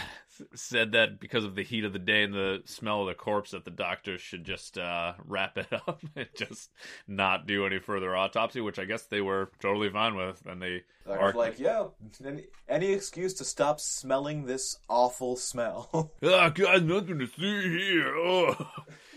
said 0.55 0.93
that 0.93 1.20
because 1.20 1.45
of 1.45 1.55
the 1.55 1.62
heat 1.62 1.84
of 1.84 1.93
the 1.93 1.99
day 1.99 2.22
and 2.22 2.34
the 2.34 2.62
smell 2.64 3.03
of 3.03 3.09
the 3.09 3.14
corpse, 3.14 3.51
that 3.51 3.64
the 3.64 3.70
doctors 3.70 4.20
should 4.20 4.45
just 4.45 4.78
uh, 4.78 5.14
wrap 5.24 5.59
it 5.59 5.68
up 5.72 6.01
and 6.16 6.28
just 6.36 6.70
not 7.07 7.47
do 7.47 7.66
any 7.66 7.78
further 7.78 8.16
autopsy, 8.16 8.61
which 8.61 8.78
I 8.78 8.84
guess 8.84 9.05
they 9.05 9.20
were 9.20 9.51
totally 9.61 9.91
fine 9.91 10.16
with, 10.16 10.45
and 10.47 10.61
they 10.61 10.82
They're 11.07 11.32
like, 11.32 11.59
yeah, 11.59 11.86
any, 12.24 12.45
any 12.68 12.93
excuse 12.93 13.34
to 13.34 13.45
stop 13.45 13.80
smelling 13.80 14.47
this 14.47 14.76
awful 14.88 15.36
smell. 15.36 16.12
Oh 16.22 16.51
got 16.51 16.82
nothing 16.84 17.18
to 17.18 17.26
see 17.26 17.68
here. 17.68 18.14
Oh. 18.16 18.68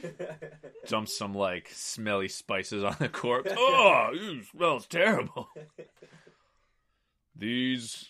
Dump 0.87 1.07
some 1.07 1.33
like 1.33 1.69
smelly 1.71 2.27
spices 2.27 2.83
on 2.83 2.95
the 2.99 3.09
corpse. 3.09 3.51
Oh, 3.55 4.09
it 4.13 4.45
smells 4.45 4.87
terrible. 4.87 5.49
These 7.35 8.09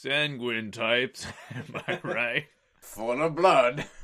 sanguine 0.00 0.70
types, 0.70 1.26
am 1.54 1.82
I 1.86 1.98
right? 2.02 2.44
Full 2.80 3.22
of 3.22 3.34
blood. 3.34 3.86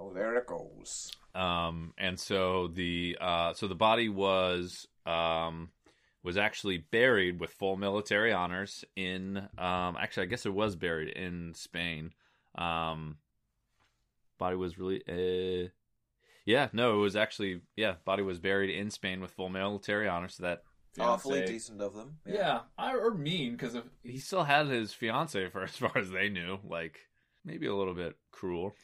Oh, 0.00 0.12
there 0.12 0.36
it 0.36 0.46
goes. 0.46 1.10
Um, 1.34 1.92
and 1.98 2.20
so 2.20 2.68
the 2.68 3.18
uh, 3.20 3.52
so 3.52 3.66
the 3.66 3.74
body 3.74 4.08
was 4.08 4.86
um 5.04 5.70
was 6.22 6.36
actually 6.36 6.78
buried 6.78 7.40
with 7.40 7.50
full 7.50 7.76
military 7.76 8.32
honors 8.32 8.84
in 8.94 9.38
um 9.58 9.96
actually 10.00 10.22
I 10.22 10.26
guess 10.26 10.46
it 10.46 10.54
was 10.54 10.76
buried 10.76 11.08
in 11.08 11.52
Spain. 11.52 12.12
Um, 12.54 13.16
body 14.38 14.54
was 14.54 14.78
really 14.78 15.02
uh 15.08 15.68
yeah 16.46 16.68
no 16.72 16.94
it 16.94 17.02
was 17.02 17.16
actually 17.16 17.62
yeah 17.74 17.94
body 18.04 18.22
was 18.22 18.38
buried 18.38 18.70
in 18.70 18.92
Spain 18.92 19.20
with 19.20 19.32
full 19.32 19.48
military 19.48 20.06
honors. 20.06 20.36
So 20.36 20.44
that 20.44 20.62
Awfully 20.98 21.44
decent 21.46 21.80
of 21.80 21.94
them. 21.94 22.18
Yeah, 22.26 22.60
I, 22.76 22.94
or 22.94 23.12
mean 23.12 23.52
because 23.52 23.76
he 24.02 24.18
still 24.18 24.44
had 24.44 24.68
his 24.68 24.92
fiance 24.92 25.48
for 25.50 25.62
as 25.64 25.76
far 25.76 25.96
as 25.96 26.10
they 26.10 26.28
knew. 26.28 26.58
Like 26.68 26.98
maybe 27.44 27.66
a 27.66 27.74
little 27.74 27.94
bit 27.94 28.16
cruel, 28.32 28.74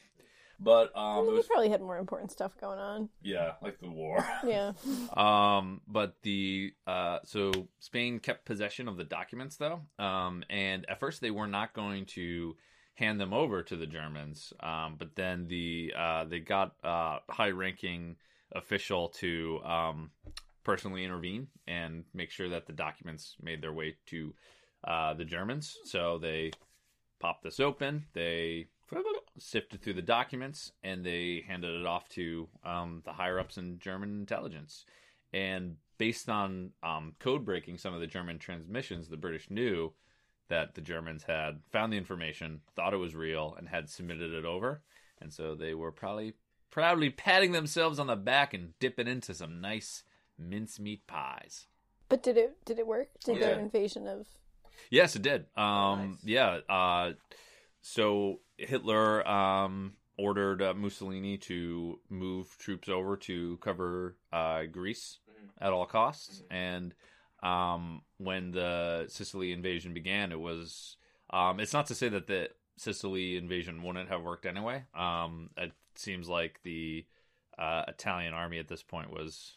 but 0.61 0.97
um, 0.97 1.19
it 1.19 1.23
mean, 1.27 1.35
was 1.35 1.45
he 1.45 1.49
probably 1.49 1.69
had 1.71 1.81
more 1.81 1.99
important 1.99 2.31
stuff 2.31 2.57
going 2.61 2.79
on. 2.79 3.09
yeah, 3.23 3.53
like 3.63 3.81
the 3.81 3.91
war. 3.91 4.25
Yeah. 4.47 4.73
Um, 5.17 5.81
but 5.87 6.17
the 6.23 6.73
uh, 6.87 7.19
so 7.25 7.53
Spain 7.81 8.19
kept 8.19 8.45
possession 8.45 8.89
of 8.89 8.97
the 8.97 9.05
documents 9.05 9.57
though. 9.57 9.81
Um, 9.99 10.45
and 10.49 10.87
at 10.89 11.01
first 11.01 11.21
they 11.21 11.31
were 11.31 11.47
not 11.47 11.75
going 11.75 12.07
to 12.07 12.57
hand 12.95 13.21
them 13.21 13.33
over 13.33 13.63
to 13.63 13.77
the 13.77 13.87
Germans. 13.87 14.53
Um, 14.61 14.97
but 14.99 15.17
then 15.17 15.47
the 15.49 15.93
uh, 15.97 16.25
they 16.25 16.41
got 16.41 16.75
uh, 16.85 17.19
high-ranking 17.29 18.17
official 18.53 19.09
to 19.09 19.61
um, 19.65 20.11
personally 20.65 21.05
intervene 21.05 21.49
and 21.67 22.05
make 22.13 22.31
sure 22.31 22.49
that 22.49 22.67
the 22.67 22.73
documents 22.73 23.37
made 23.43 23.63
their 23.63 23.73
way 23.73 23.97
to 24.07 24.35
uh, 24.87 25.15
the 25.15 25.25
Germans. 25.25 25.77
So 25.85 26.19
they 26.19 26.53
popped 27.21 27.45
this 27.45 27.61
open. 27.61 28.07
They 28.13 28.67
sifted 29.39 29.83
through 29.83 29.95
the 29.95 30.03
documents 30.03 30.73
and 30.83 31.05
they 31.05 31.45
handed 31.47 31.81
it 31.81 31.87
off 31.87 32.09
to 32.11 32.49
um, 32.65 33.03
the 33.05 33.13
higher 33.13 33.39
ups 33.39 33.57
in 33.57 33.79
German 33.79 34.11
intelligence. 34.21 34.85
And 35.33 35.77
based 35.99 36.29
on 36.29 36.71
um, 36.83 37.15
code 37.19 37.45
breaking 37.45 37.79
some 37.79 37.95
of 37.95 38.01
the 38.01 38.07
German 38.07 38.39
transmissions, 38.39 39.09
the 39.09 39.17
British 39.17 39.51
knew 39.51 39.93
that 40.49 40.75
the 40.75 40.81
Germans 40.81 41.25
had 41.25 41.61
found 41.73 41.93
the 41.93 41.97
information, 41.97 42.61
thought 42.77 42.95
it 42.95 42.99
was 42.99 43.15
real, 43.15 43.55
and 43.59 43.69
had 43.69 43.89
submitted 43.89 44.33
it 44.33 44.45
over. 44.45 44.83
And 45.21 45.33
so 45.33 45.55
they 45.55 45.75
were 45.75 45.93
probably 45.93 46.35
proudly 46.71 47.11
patting 47.11 47.53
themselves 47.53 47.99
on 47.99 48.09
the 48.09 48.17
back 48.17 48.53
and 48.53 48.79
dipping 48.79 49.09
into 49.09 49.33
some 49.33 49.61
nice 49.61 50.03
mincemeat 50.39 51.07
pies. 51.07 51.67
But 52.09 52.23
did 52.23 52.37
it 52.37 52.65
did 52.65 52.79
it 52.79 52.87
work? 52.87 53.09
Did 53.25 53.37
Yeah. 53.39 53.47
their 53.47 53.59
invasion 53.61 54.07
of 54.07 54.27
Yes, 54.91 55.17
it 55.17 55.23
did. 55.23 55.47
Um, 55.57 56.19
Nice. 56.23 56.25
Yeah. 56.25 56.59
Uh, 56.69 57.13
so 57.81 58.41
Hitler 58.59 59.27
um, 59.27 59.95
ordered 60.19 60.63
uh, 60.63 60.75
Mussolini 60.75 61.39
to 61.39 62.01
move 62.09 62.57
troops 62.59 62.89
over 62.89 63.17
to 63.19 63.57
cover 63.59 64.17
uh, 64.33 64.65
Greece 64.65 65.19
at 65.61 65.73
all 65.73 65.87
costs. 65.87 66.43
And 66.51 66.95
um, 67.43 68.03
when 68.19 68.51
the 68.53 69.07
Sicily 69.09 69.53
invasion 69.53 69.95
began, 69.95 70.33
it 70.33 70.41
was. 70.41 70.97
Um, 71.31 71.59
it's 71.61 71.73
not 71.73 71.87
to 71.87 71.95
say 71.95 72.09
that 72.11 72.27
the 72.27 72.51
Sicily 72.77 73.37
invasion 73.37 73.83
wouldn't 73.83 74.09
have 74.09 74.23
worked 74.23 74.47
anyway. 74.47 74.85
Um, 74.95 75.51
it 75.57 75.73
seems 75.95 76.29
like 76.29 76.61
the 76.65 77.07
uh, 77.59 77.85
Italian 77.89 78.35
army 78.35 78.59
at 78.59 78.69
this 78.69 78.83
point 78.83 79.11
was 79.11 79.55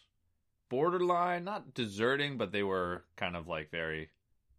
borderline, 0.70 1.44
not 1.44 1.74
deserting, 1.74 2.38
but 2.38 2.52
they 2.52 2.64
were 2.64 3.04
kind 3.16 3.36
of 3.36 3.48
like 3.48 3.72
very. 3.72 4.10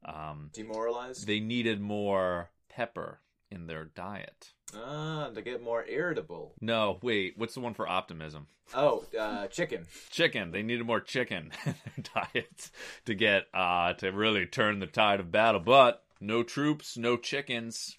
Um, 0.04 0.50
Demoralized. 0.52 1.26
they 1.26 1.40
needed 1.40 1.80
more 1.80 2.50
pepper 2.68 3.20
in 3.50 3.66
their 3.66 3.84
diet. 3.84 4.52
Ah, 4.74 5.30
to 5.34 5.42
get 5.42 5.62
more 5.62 5.84
irritable. 5.86 6.54
No, 6.60 6.98
wait, 7.02 7.34
what's 7.36 7.54
the 7.54 7.60
one 7.60 7.74
for 7.74 7.88
optimism? 7.88 8.46
Oh, 8.74 9.04
uh, 9.18 9.46
chicken. 9.48 9.86
Chicken. 10.10 10.50
They 10.50 10.62
needed 10.62 10.86
more 10.86 11.00
chicken 11.00 11.52
in 11.66 11.74
their 11.84 12.04
diet 12.14 12.70
to 13.06 13.14
get 13.14 13.46
uh 13.54 13.94
to 13.94 14.10
really 14.10 14.46
turn 14.46 14.78
the 14.78 14.86
tide 14.86 15.20
of 15.20 15.32
battle. 15.32 15.60
But 15.60 16.04
no 16.20 16.42
troops, 16.42 16.96
no 16.96 17.16
chickens. 17.16 17.96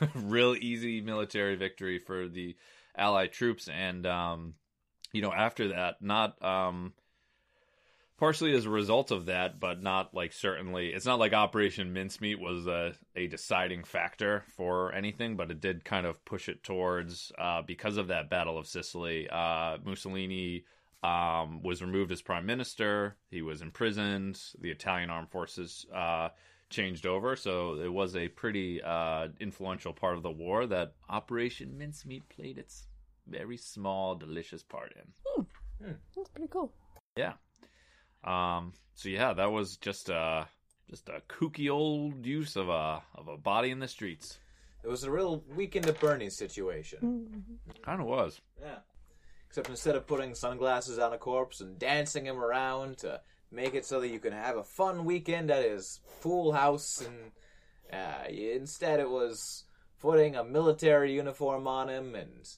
Real 0.14 0.54
easy 0.54 1.00
military 1.00 1.56
victory 1.56 1.98
for 1.98 2.28
the 2.28 2.56
Allied 2.98 3.32
troops, 3.32 3.68
and 3.68 4.06
um, 4.06 4.54
you 5.16 5.22
know, 5.22 5.32
after 5.32 5.68
that, 5.68 6.02
not 6.02 6.42
um, 6.44 6.92
partially 8.18 8.54
as 8.54 8.66
a 8.66 8.70
result 8.70 9.10
of 9.10 9.26
that, 9.26 9.58
but 9.58 9.82
not 9.82 10.12
like 10.12 10.34
certainly. 10.34 10.88
It's 10.88 11.06
not 11.06 11.18
like 11.18 11.32
Operation 11.32 11.94
Mincemeat 11.94 12.38
was 12.38 12.66
a, 12.66 12.92
a 13.16 13.26
deciding 13.26 13.84
factor 13.84 14.44
for 14.58 14.92
anything, 14.92 15.36
but 15.36 15.50
it 15.50 15.62
did 15.62 15.86
kind 15.86 16.04
of 16.04 16.22
push 16.26 16.50
it 16.50 16.62
towards 16.62 17.32
uh, 17.38 17.62
because 17.62 17.96
of 17.96 18.08
that 18.08 18.28
Battle 18.28 18.58
of 18.58 18.66
Sicily. 18.66 19.26
Uh, 19.30 19.78
Mussolini 19.82 20.66
um, 21.02 21.62
was 21.62 21.80
removed 21.80 22.12
as 22.12 22.20
prime 22.20 22.44
minister. 22.44 23.16
He 23.30 23.40
was 23.40 23.62
imprisoned. 23.62 24.38
The 24.60 24.70
Italian 24.70 25.08
armed 25.08 25.30
forces 25.30 25.86
uh, 25.94 26.28
changed 26.68 27.06
over, 27.06 27.36
so 27.36 27.80
it 27.80 27.90
was 27.90 28.16
a 28.16 28.28
pretty 28.28 28.82
uh, 28.82 29.28
influential 29.40 29.94
part 29.94 30.18
of 30.18 30.22
the 30.22 30.30
war 30.30 30.66
that 30.66 30.92
Operation 31.08 31.78
Mincemeat 31.78 32.28
played 32.28 32.58
its 32.58 32.86
very 33.26 33.56
small, 33.56 34.14
delicious 34.14 34.62
part 34.62 34.94
in. 34.96 35.46
That's 36.14 36.30
pretty 36.30 36.48
cool. 36.50 36.72
Yeah. 37.16 37.34
Um. 38.24 38.72
So 38.94 39.08
yeah, 39.08 39.34
that 39.34 39.52
was 39.52 39.76
just 39.76 40.08
a 40.08 40.46
just 40.88 41.08
a 41.08 41.20
kooky 41.28 41.70
old 41.70 42.24
use 42.24 42.56
of 42.56 42.68
a 42.68 43.02
of 43.14 43.28
a 43.28 43.36
body 43.36 43.70
in 43.70 43.80
the 43.80 43.88
streets. 43.88 44.38
It 44.84 44.88
was 44.88 45.02
a 45.04 45.10
real 45.10 45.42
weekend 45.54 45.86
at 45.88 45.98
Bernie's 46.00 46.36
situation. 46.36 47.54
Kind 47.82 48.00
of 48.00 48.06
was. 48.06 48.40
Yeah. 48.60 48.78
Except 49.48 49.68
instead 49.68 49.96
of 49.96 50.06
putting 50.06 50.34
sunglasses 50.34 50.98
on 50.98 51.12
a 51.12 51.18
corpse 51.18 51.60
and 51.60 51.78
dancing 51.78 52.26
him 52.26 52.38
around 52.38 52.98
to 52.98 53.20
make 53.50 53.74
it 53.74 53.84
so 53.84 54.00
that 54.00 54.08
you 54.08 54.18
can 54.18 54.32
have 54.32 54.56
a 54.56 54.64
fun 54.64 55.04
weekend 55.04 55.50
at 55.50 55.64
his 55.64 56.00
pool 56.20 56.52
house, 56.52 57.04
and 57.04 57.32
uh, 57.92 58.28
instead 58.28 59.00
it 59.00 59.08
was 59.08 59.64
putting 60.00 60.36
a 60.36 60.44
military 60.44 61.14
uniform 61.14 61.66
on 61.66 61.88
him 61.88 62.14
and 62.14 62.30
uh, 62.32 62.48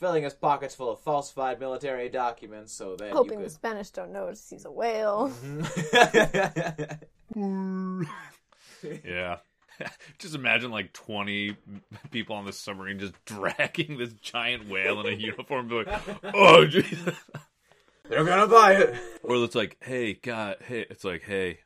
filling 0.00 0.24
his 0.24 0.34
pockets 0.34 0.74
full 0.74 0.90
of 0.90 0.98
falsified 1.00 1.60
military 1.60 2.08
documents 2.08 2.72
so 2.72 2.96
that 2.96 3.12
Hoping 3.12 3.34
you 3.34 3.38
the 3.38 3.44
could. 3.44 3.52
Spanish 3.52 3.90
don't 3.90 4.12
notice 4.12 4.48
he's 4.50 4.64
a 4.64 4.70
whale. 4.72 5.30
Yeah. 9.04 9.38
just 10.18 10.34
imagine 10.34 10.70
like 10.70 10.92
twenty 10.92 11.56
people 12.10 12.36
on 12.36 12.44
the 12.46 12.52
submarine 12.52 12.98
just 12.98 13.14
dragging 13.24 13.98
this 13.98 14.12
giant 14.14 14.68
whale 14.68 15.00
in 15.00 15.06
a 15.06 15.16
uniform, 15.16 15.68
be 15.68 15.84
like, 15.84 16.00
"Oh, 16.34 16.66
Jesus!" 16.66 17.14
They're 18.08 18.24
gonna 18.24 18.46
buy 18.46 18.74
it. 18.74 18.94
Or 19.22 19.36
it's 19.44 19.54
like, 19.54 19.76
"Hey, 19.80 20.14
God, 20.14 20.56
hey!" 20.66 20.86
It's 20.90 21.04
like, 21.04 21.22
"Hey, 21.22 21.60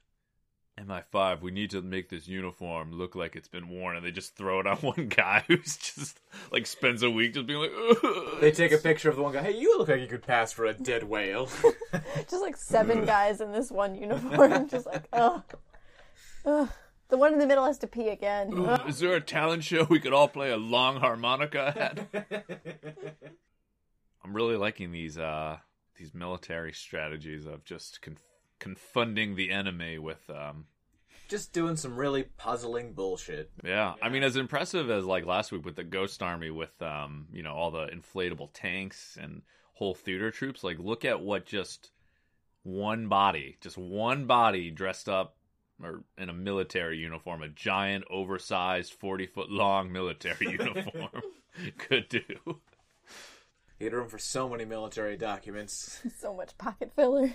MI5, 0.79 1.41
we 1.41 1.51
need 1.51 1.71
to 1.71 1.83
make 1.83 2.09
this 2.09 2.27
uniform 2.27 2.93
look 2.93 3.15
like 3.15 3.37
it's 3.37 3.49
been 3.49 3.69
worn," 3.69 3.97
and 3.97 4.05
they 4.05 4.11
just 4.11 4.37
throw 4.37 4.61
it 4.61 4.67
on 4.67 4.77
one 4.79 5.09
guy 5.09 5.45
who's 5.47 5.77
just 5.77 6.19
like 6.51 6.67
spends 6.67 7.03
a 7.03 7.11
week 7.11 7.35
just 7.35 7.47
being 7.47 7.61
like, 7.61 7.73
"Ugh." 7.73 8.41
They 8.41 8.51
take 8.51 8.73
a 8.73 8.79
picture 8.79 9.09
of 9.09 9.17
the 9.17 9.23
one 9.23 9.33
guy. 9.33 9.43
Hey, 9.43 9.59
you 9.59 9.79
look 9.79 9.89
like 9.89 10.01
you 10.01 10.07
could 10.07 10.23
pass 10.23 10.53
for 10.53 10.65
a 10.67 10.75
dead 10.75 11.05
whale. 11.05 11.49
just 12.29 12.43
like 12.43 12.57
seven 12.57 13.05
guys 13.07 13.41
in 13.41 13.53
this 13.53 13.71
one 13.71 13.95
uniform. 13.95 14.69
Just 14.69 14.87
like, 14.87 15.05
ugh. 15.13 15.43
Ugh. 16.45 16.69
The 17.09 17.19
one 17.19 17.33
in 17.35 17.39
the 17.39 17.47
middle 17.47 17.65
has 17.67 17.79
to 17.79 17.87
pee 17.87 18.09
again. 18.09 18.53
Ugh. 18.57 18.89
Is 18.89 18.99
there 18.99 19.15
a 19.15 19.21
talent 19.21 19.63
show 19.63 19.85
we 19.85 20.01
could 20.01 20.13
all 20.13 20.29
play 20.29 20.51
a 20.51 20.57
long 20.57 20.97
harmonica 20.97 22.07
at? 22.13 22.41
I'm 24.25 24.35
really 24.35 24.57
liking 24.57 24.91
these 24.91 25.19
uh 25.19 25.59
these 25.97 26.15
military 26.15 26.73
strategies 26.73 27.47
of 27.47 27.65
just 27.65 28.03
conf- 28.03 28.21
confunding 28.59 29.35
the 29.37 29.51
enemy 29.51 29.99
with 29.99 30.29
um 30.31 30.67
Just 31.29 31.53
doing 31.53 31.77
some 31.77 31.97
really 31.97 32.25
puzzling 32.37 32.93
bullshit. 32.93 33.51
yeah. 33.65 33.95
I 34.03 34.09
mean 34.09 34.23
as 34.23 34.37
impressive 34.37 34.91
as 34.91 35.05
like 35.05 35.27
last 35.27 35.53
week 35.53 35.65
with 35.65 35.77
the 35.77 35.85
Ghost 35.85 36.23
Army 36.23 36.51
with 36.51 36.81
um 36.83 37.27
you 37.33 37.43
know 37.43 37.55
all 37.55 37.71
the 37.71 37.87
inflatable 37.87 38.51
tanks 38.53 39.19
and 39.21 39.43
whole 39.75 39.95
theater 39.95 40.31
troops 40.31 40.63
like 40.63 40.79
look 40.79 41.05
at 41.05 41.21
what 41.21 41.45
just 41.47 41.91
one 42.63 43.09
body, 43.09 43.57
just 43.61 43.77
one 43.77 44.27
body 44.27 44.71
dressed 44.71 45.09
up 45.09 45.37
or 45.83 46.05
in 46.17 46.29
a 46.31 46.33
military 46.33 46.97
uniform, 46.99 47.43
a 47.43 47.49
giant 47.49 48.05
oversized 48.09 48.93
40 48.95 49.27
foot 49.27 49.51
long 49.51 49.91
military 49.93 50.53
uniform 50.53 51.21
could 51.79 52.09
do. 52.09 52.23
He 53.79 53.85
had 53.87 53.93
room 53.93 54.09
for 54.09 54.19
so 54.19 54.49
many 54.49 54.65
military 54.65 55.17
documents. 55.17 56.01
So 56.19 56.33
much 56.33 56.57
pocket 56.57 56.93
filler. 56.95 57.33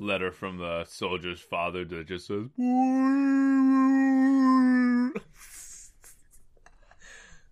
Letter 0.00 0.32
from 0.32 0.58
the 0.58 0.84
soldier's 0.84 1.40
father 1.40 1.84
that 1.84 2.06
just 2.06 2.26
says, 2.26 2.46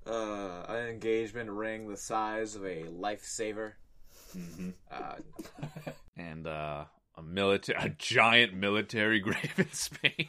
Uh, 0.06 0.64
an 0.68 0.88
engagement 0.88 1.50
ring 1.50 1.88
the 1.88 1.96
size 1.96 2.56
of 2.56 2.64
a 2.64 2.82
lifesaver. 2.84 3.72
Uh, 4.90 5.14
and 6.16 6.46
uh, 6.46 6.84
a 7.16 7.22
military, 7.22 7.78
a 7.80 7.88
giant 7.90 8.54
military 8.54 9.20
grave 9.20 9.54
in 9.56 9.70
Spain 9.72 10.28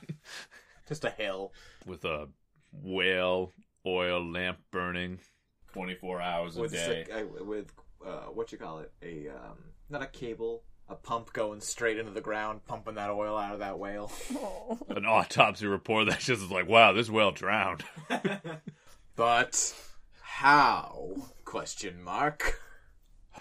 just 0.88 1.06
a 1.06 1.10
hill. 1.12 1.54
with 1.86 2.04
a 2.06 2.28
whale 2.72 3.54
oil 3.86 4.24
lamp 4.24 4.60
burning 4.72 5.20
24 5.74 6.22
hours 6.22 6.58
a 6.58 6.62
with 6.62 6.72
day. 6.74 7.06
with 7.40 7.72
uh, 8.06 8.26
what 8.26 8.52
you 8.52 8.58
call 8.58 8.80
it? 8.80 8.92
A 9.02 9.30
um, 9.30 9.58
not 9.90 10.02
a 10.02 10.08
cable, 10.08 10.64
a 10.92 10.96
pump 10.96 11.32
going 11.32 11.62
straight 11.62 11.98
into 11.98 12.12
the 12.12 12.22
ground, 12.22 12.66
pumping 12.68 12.96
that 12.96 13.10
oil 13.10 13.38
out 13.38 13.54
of 13.54 13.60
that 13.60 13.80
whale. 13.80 14.12
Oh. 14.36 14.78
An 14.90 15.06
autopsy 15.06 15.66
report 15.66 16.10
that 16.10 16.20
just 16.20 16.44
is 16.44 16.52
like, 16.52 16.68
wow, 16.68 16.92
this 16.92 17.10
whale 17.10 17.32
drowned. 17.32 17.84
But 19.16 19.76
how? 20.22 21.16
Question 21.46 22.02
mark. 22.02 22.60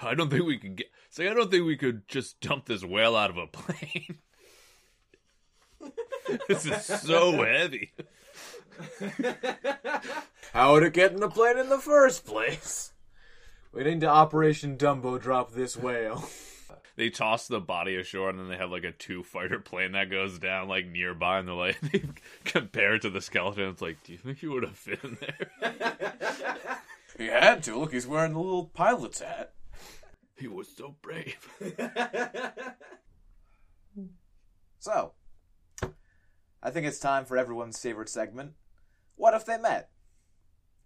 I 0.02 0.14
don't 0.14 0.28
think 0.28 0.44
we 0.44 0.58
could 0.58 0.76
get. 0.76 0.88
Say, 1.08 1.28
I 1.28 1.32
don't 1.32 1.50
think 1.50 1.64
we 1.64 1.76
could 1.76 2.06
just 2.08 2.40
dump 2.40 2.66
this 2.66 2.84
whale 2.84 3.16
out 3.16 3.30
of 3.30 3.38
a 3.38 3.46
plane. 3.46 4.18
this 6.48 6.66
is 6.66 6.84
so 6.84 7.42
heavy. 7.42 7.92
How 10.52 10.72
would 10.72 10.82
it 10.82 10.92
get 10.92 11.12
in 11.12 11.20
the 11.20 11.30
plane 11.30 11.56
in 11.56 11.68
the 11.68 11.78
first 11.78 12.26
place? 12.26 12.92
We 13.72 13.84
need 13.84 14.00
to 14.00 14.08
Operation 14.08 14.76
Dumbo 14.76 15.20
drop 15.20 15.52
this 15.52 15.76
whale. 15.76 16.28
They 17.00 17.08
toss 17.08 17.48
the 17.48 17.60
body 17.60 17.96
ashore, 17.96 18.28
and 18.28 18.38
then 18.38 18.50
they 18.50 18.58
have 18.58 18.70
like 18.70 18.84
a 18.84 18.92
two 18.92 19.22
fighter 19.22 19.58
plane 19.58 19.92
that 19.92 20.10
goes 20.10 20.38
down 20.38 20.68
like 20.68 20.86
nearby, 20.86 21.38
and 21.38 21.48
they're 21.48 21.54
like 21.54 21.80
they 21.92 22.04
compare 22.44 22.98
to 22.98 23.08
the 23.08 23.22
skeleton. 23.22 23.70
It's 23.70 23.80
like, 23.80 24.04
do 24.04 24.12
you 24.12 24.18
think 24.18 24.42
you 24.42 24.52
would 24.52 24.64
have 24.64 24.76
fit 24.76 25.02
in 25.02 25.16
there? 25.18 25.78
He 27.16 27.26
had 27.26 27.62
to. 27.64 27.78
Look, 27.78 27.92
he's 27.92 28.06
wearing 28.06 28.34
the 28.34 28.38
little 28.38 28.66
pilot's 28.66 29.20
hat. 29.20 29.52
he 30.38 30.46
was 30.46 30.68
so 30.68 30.96
brave. 31.00 31.48
So, 34.78 35.12
I 36.62 36.70
think 36.70 36.86
it's 36.86 36.98
time 36.98 37.26
for 37.26 37.36
everyone's 37.36 37.78
favorite 37.78 38.08
segment. 38.08 38.52
What 39.16 39.34
if 39.34 39.44
they 39.44 39.58
met? 39.58 39.90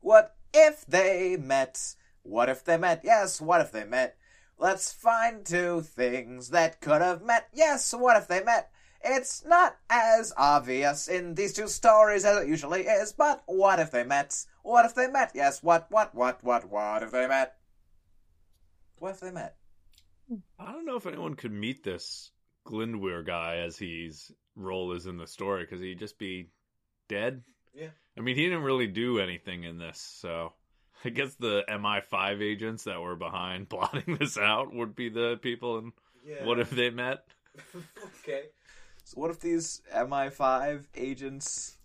What 0.00 0.34
if 0.52 0.84
they 0.84 1.36
met? 1.36 1.94
What 2.24 2.48
if 2.48 2.64
they 2.64 2.76
met? 2.76 3.02
Yes, 3.04 3.40
what 3.40 3.60
if 3.60 3.70
they 3.70 3.84
met? 3.84 4.16
Let's 4.64 4.94
find 4.94 5.44
two 5.44 5.82
things 5.82 6.48
that 6.48 6.80
could 6.80 7.02
have 7.02 7.20
met. 7.20 7.48
Yes, 7.52 7.92
what 7.92 8.16
if 8.16 8.28
they 8.28 8.42
met? 8.42 8.70
It's 9.04 9.44
not 9.44 9.76
as 9.90 10.32
obvious 10.38 11.06
in 11.06 11.34
these 11.34 11.52
two 11.52 11.68
stories 11.68 12.24
as 12.24 12.38
it 12.38 12.48
usually 12.48 12.84
is, 12.84 13.12
but 13.12 13.42
what 13.44 13.78
if 13.78 13.90
they 13.90 14.04
met? 14.04 14.46
What 14.62 14.86
if 14.86 14.94
they 14.94 15.06
met? 15.06 15.32
Yes, 15.34 15.62
what, 15.62 15.88
what, 15.90 16.14
what, 16.14 16.42
what, 16.42 16.70
what 16.70 17.02
if 17.02 17.10
they 17.10 17.28
met? 17.28 17.56
What 19.00 19.10
if 19.10 19.20
they 19.20 19.32
met? 19.32 19.56
I 20.58 20.72
don't 20.72 20.86
know 20.86 20.96
if 20.96 21.04
anyone 21.04 21.34
could 21.34 21.52
meet 21.52 21.84
this 21.84 22.30
Glyndwr 22.66 23.26
guy 23.26 23.56
as 23.66 23.76
his 23.76 24.32
role 24.56 24.92
is 24.92 25.04
in 25.04 25.18
the 25.18 25.26
story 25.26 25.64
because 25.64 25.82
he'd 25.82 25.98
just 25.98 26.18
be 26.18 26.48
dead. 27.06 27.42
Yeah. 27.74 27.90
I 28.16 28.22
mean, 28.22 28.34
he 28.34 28.44
didn't 28.44 28.62
really 28.62 28.86
do 28.86 29.18
anything 29.18 29.64
in 29.64 29.76
this, 29.76 30.00
so 30.00 30.54
I 31.04 31.10
guess 31.10 31.34
the 31.34 31.64
MI5 31.68 32.40
agents 32.42 32.84
that 32.84 33.00
were 33.00 33.16
behind 33.16 33.68
plotting 33.70 34.16
this 34.18 34.38
out 34.38 34.72
would 34.72 34.94
be 34.94 35.08
the 35.08 35.38
people. 35.42 35.78
And 35.78 35.92
Yeah. 36.26 36.44
what 36.44 36.58
if 36.58 36.70
they 36.70 36.90
met? 36.90 37.26
okay. 38.22 38.44
So 39.04 39.20
what 39.20 39.30
if 39.30 39.40
these 39.40 39.82
MI5 39.94 40.86
agents 40.96 41.76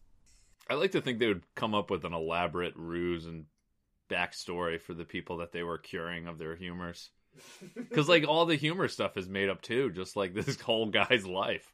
I 0.69 0.75
like 0.75 0.91
to 0.91 1.01
think 1.01 1.17
they 1.19 1.27
would 1.27 1.43
come 1.55 1.73
up 1.73 1.89
with 1.89 2.05
an 2.05 2.13
elaborate 2.13 2.75
ruse 2.75 3.25
and 3.25 3.45
backstory 4.09 4.79
for 4.79 4.93
the 4.93 5.03
people 5.03 5.37
that 5.37 5.51
they 5.51 5.63
were 5.63 5.77
curing 5.79 6.27
of 6.27 6.37
their 6.37 6.55
humors. 6.55 7.09
Because 7.75 8.09
like 8.09 8.27
all 8.27 8.45
the 8.45 8.55
humor 8.55 8.87
stuff 8.87 9.17
is 9.17 9.27
made 9.29 9.49
up 9.49 9.61
too, 9.61 9.89
just 9.91 10.15
like 10.15 10.33
this 10.33 10.59
whole 10.61 10.87
guy's 10.87 11.25
life. 11.25 11.73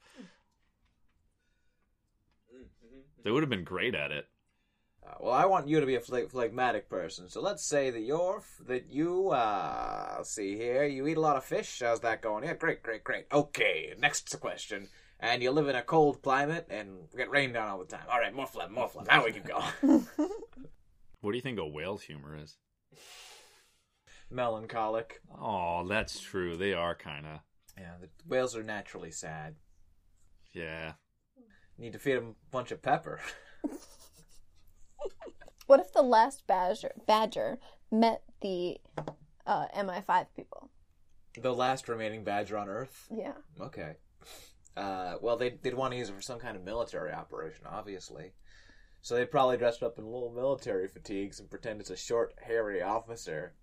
Mm-hmm. 2.53 2.99
They 3.23 3.31
would 3.31 3.43
have 3.43 3.49
been 3.49 3.63
great 3.63 3.95
at 3.95 4.11
it. 4.11 4.27
Uh, 5.05 5.13
well, 5.19 5.33
I 5.33 5.45
want 5.45 5.67
you 5.67 5.79
to 5.79 5.85
be 5.85 5.95
a 5.95 5.99
phleg- 6.01 6.31
phlegmatic 6.31 6.89
person. 6.89 7.29
So 7.29 7.41
let's 7.41 7.65
say 7.65 7.91
that 7.91 8.01
you're 8.01 8.41
that 8.67 8.89
you 8.89 9.29
uh 9.29 10.23
see 10.23 10.55
here, 10.55 10.85
you 10.85 11.05
eat 11.07 11.17
a 11.17 11.21
lot 11.21 11.37
of 11.37 11.43
fish. 11.43 11.81
How's 11.83 11.99
that 12.01 12.21
going? 12.21 12.43
Yeah, 12.43 12.55
great, 12.55 12.81
great, 12.81 13.03
great. 13.03 13.25
Okay, 13.31 13.93
next 13.99 14.35
question. 14.39 14.87
And 15.19 15.41
you 15.41 15.51
live 15.51 15.67
in 15.67 15.75
a 15.75 15.81
cold 15.81 16.21
climate 16.21 16.67
and 16.69 17.07
get 17.15 17.29
rained 17.29 17.53
down 17.53 17.69
all 17.69 17.79
the 17.79 17.85
time. 17.85 18.05
All 18.11 18.19
right, 18.19 18.33
more 18.33 18.47
phlegm, 18.47 18.73
more 18.73 18.89
phlegm. 18.89 19.05
Now 19.07 19.23
we 19.25 19.31
can 19.31 19.43
go. 19.43 19.63
What 21.21 21.31
do 21.31 21.37
you 21.37 21.41
think 21.41 21.57
a 21.57 21.65
whale's 21.65 22.03
humor 22.03 22.37
is? 22.37 22.55
melancholic. 24.29 25.21
Oh, 25.39 25.87
that's 25.87 26.19
true. 26.19 26.55
They 26.55 26.73
are 26.73 26.93
kind 26.93 27.25
of. 27.25 27.39
Yeah, 27.77 27.93
the 27.99 28.09
whales 28.27 28.55
are 28.55 28.61
naturally 28.63 29.09
sad. 29.09 29.55
Yeah. 30.53 30.93
Need 31.79 31.93
to 31.93 31.99
feed 31.99 32.17
them 32.17 32.35
a 32.47 32.51
bunch 32.51 32.71
of 32.71 32.81
pepper. 32.81 33.19
What 35.65 35.79
if 35.79 35.91
the 35.93 36.01
last 36.01 36.45
badger 36.47 36.91
badger 37.07 37.59
met 37.91 38.21
the 38.41 38.77
uh, 39.45 39.67
MI5 39.75 40.27
people? 40.35 40.69
the 41.41 41.53
last 41.53 41.89
remaining 41.89 42.23
badger 42.23 42.57
on 42.57 42.69
Earth. 42.69 43.07
Yeah. 43.13 43.33
Okay. 43.59 43.95
Uh, 44.77 45.15
well, 45.21 45.37
they'd, 45.37 45.61
they'd 45.63 45.73
want 45.73 45.91
to 45.91 45.97
use 45.97 46.09
it 46.09 46.15
for 46.15 46.21
some 46.21 46.39
kind 46.39 46.55
of 46.55 46.63
military 46.63 47.11
operation, 47.11 47.65
obviously. 47.69 48.33
So 49.01 49.15
they'd 49.15 49.31
probably 49.31 49.57
dress 49.57 49.81
up 49.81 49.97
in 49.97 50.05
little 50.05 50.33
military 50.35 50.87
fatigues 50.87 51.39
and 51.39 51.49
pretend 51.49 51.79
it's 51.79 51.89
a 51.89 51.97
short, 51.97 52.33
hairy 52.41 52.81
officer. 52.81 53.53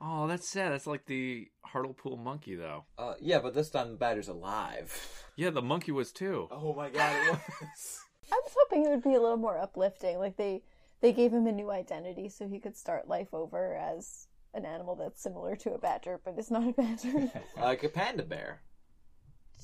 Oh, 0.00 0.26
that's 0.26 0.48
sad. 0.48 0.72
That's 0.72 0.86
like 0.86 1.06
the 1.06 1.48
Hartlepool 1.62 2.16
monkey, 2.16 2.54
though. 2.54 2.84
Uh, 2.98 3.14
yeah, 3.20 3.38
but 3.38 3.54
this 3.54 3.70
time 3.70 3.90
the 3.92 3.96
badger's 3.96 4.28
alive. 4.28 5.16
Yeah, 5.36 5.48
the 5.48 5.62
monkey 5.62 5.90
was 5.90 6.12
too. 6.12 6.48
Oh 6.50 6.74
my 6.74 6.90
god, 6.90 7.16
it 7.16 7.30
was. 7.30 8.00
I 8.30 8.38
was 8.44 8.54
hoping 8.58 8.84
it 8.84 8.90
would 8.90 9.02
be 9.02 9.14
a 9.14 9.20
little 9.22 9.38
more 9.38 9.56
uplifting. 9.56 10.18
Like 10.18 10.36
they 10.36 10.60
they 11.00 11.12
gave 11.12 11.32
him 11.32 11.46
a 11.46 11.52
new 11.52 11.70
identity 11.70 12.28
so 12.28 12.48
he 12.48 12.58
could 12.60 12.76
start 12.76 13.08
life 13.08 13.32
over 13.32 13.74
as 13.74 14.26
an 14.54 14.64
animal 14.66 14.96
that's 14.96 15.22
similar 15.22 15.56
to 15.56 15.72
a 15.72 15.78
badger, 15.78 16.20
but 16.24 16.34
it's 16.36 16.50
not 16.50 16.68
a 16.68 16.72
badger. 16.72 17.30
like 17.60 17.82
a 17.84 17.88
panda 17.88 18.22
bear. 18.24 18.62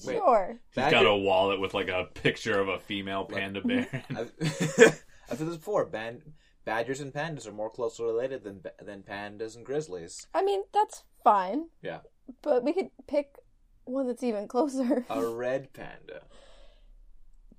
Wait. 0.04 0.16
sure. 0.16 0.60
He's 0.74 0.90
got 0.90 1.06
a 1.06 1.14
wallet 1.16 1.58
with 1.60 1.72
like 1.74 1.88
a 1.88 2.04
picture 2.14 2.60
of 2.60 2.68
a 2.68 2.78
female 2.78 3.24
panda 3.24 3.60
bear. 3.64 3.86
I've, 4.10 4.32
I've 4.40 5.38
said 5.38 5.48
this 5.48 5.56
before. 5.56 5.86
Ban- 5.86 6.22
badgers 6.64 7.00
and 7.00 7.12
pandas 7.12 7.46
are 7.46 7.52
more 7.52 7.70
closely 7.70 8.04
related 8.04 8.44
than 8.44 8.62
than 8.84 9.02
pandas 9.02 9.56
and 9.56 9.64
grizzlies. 9.64 10.26
I 10.34 10.42
mean, 10.44 10.62
that's 10.72 11.02
fine, 11.24 11.66
Yeah, 11.82 12.00
but 12.42 12.62
we 12.62 12.72
could 12.74 12.90
pick 13.08 13.36
one 13.84 14.06
that's 14.06 14.22
even 14.22 14.46
closer. 14.48 15.04
a 15.08 15.26
red 15.26 15.72
panda. 15.72 16.22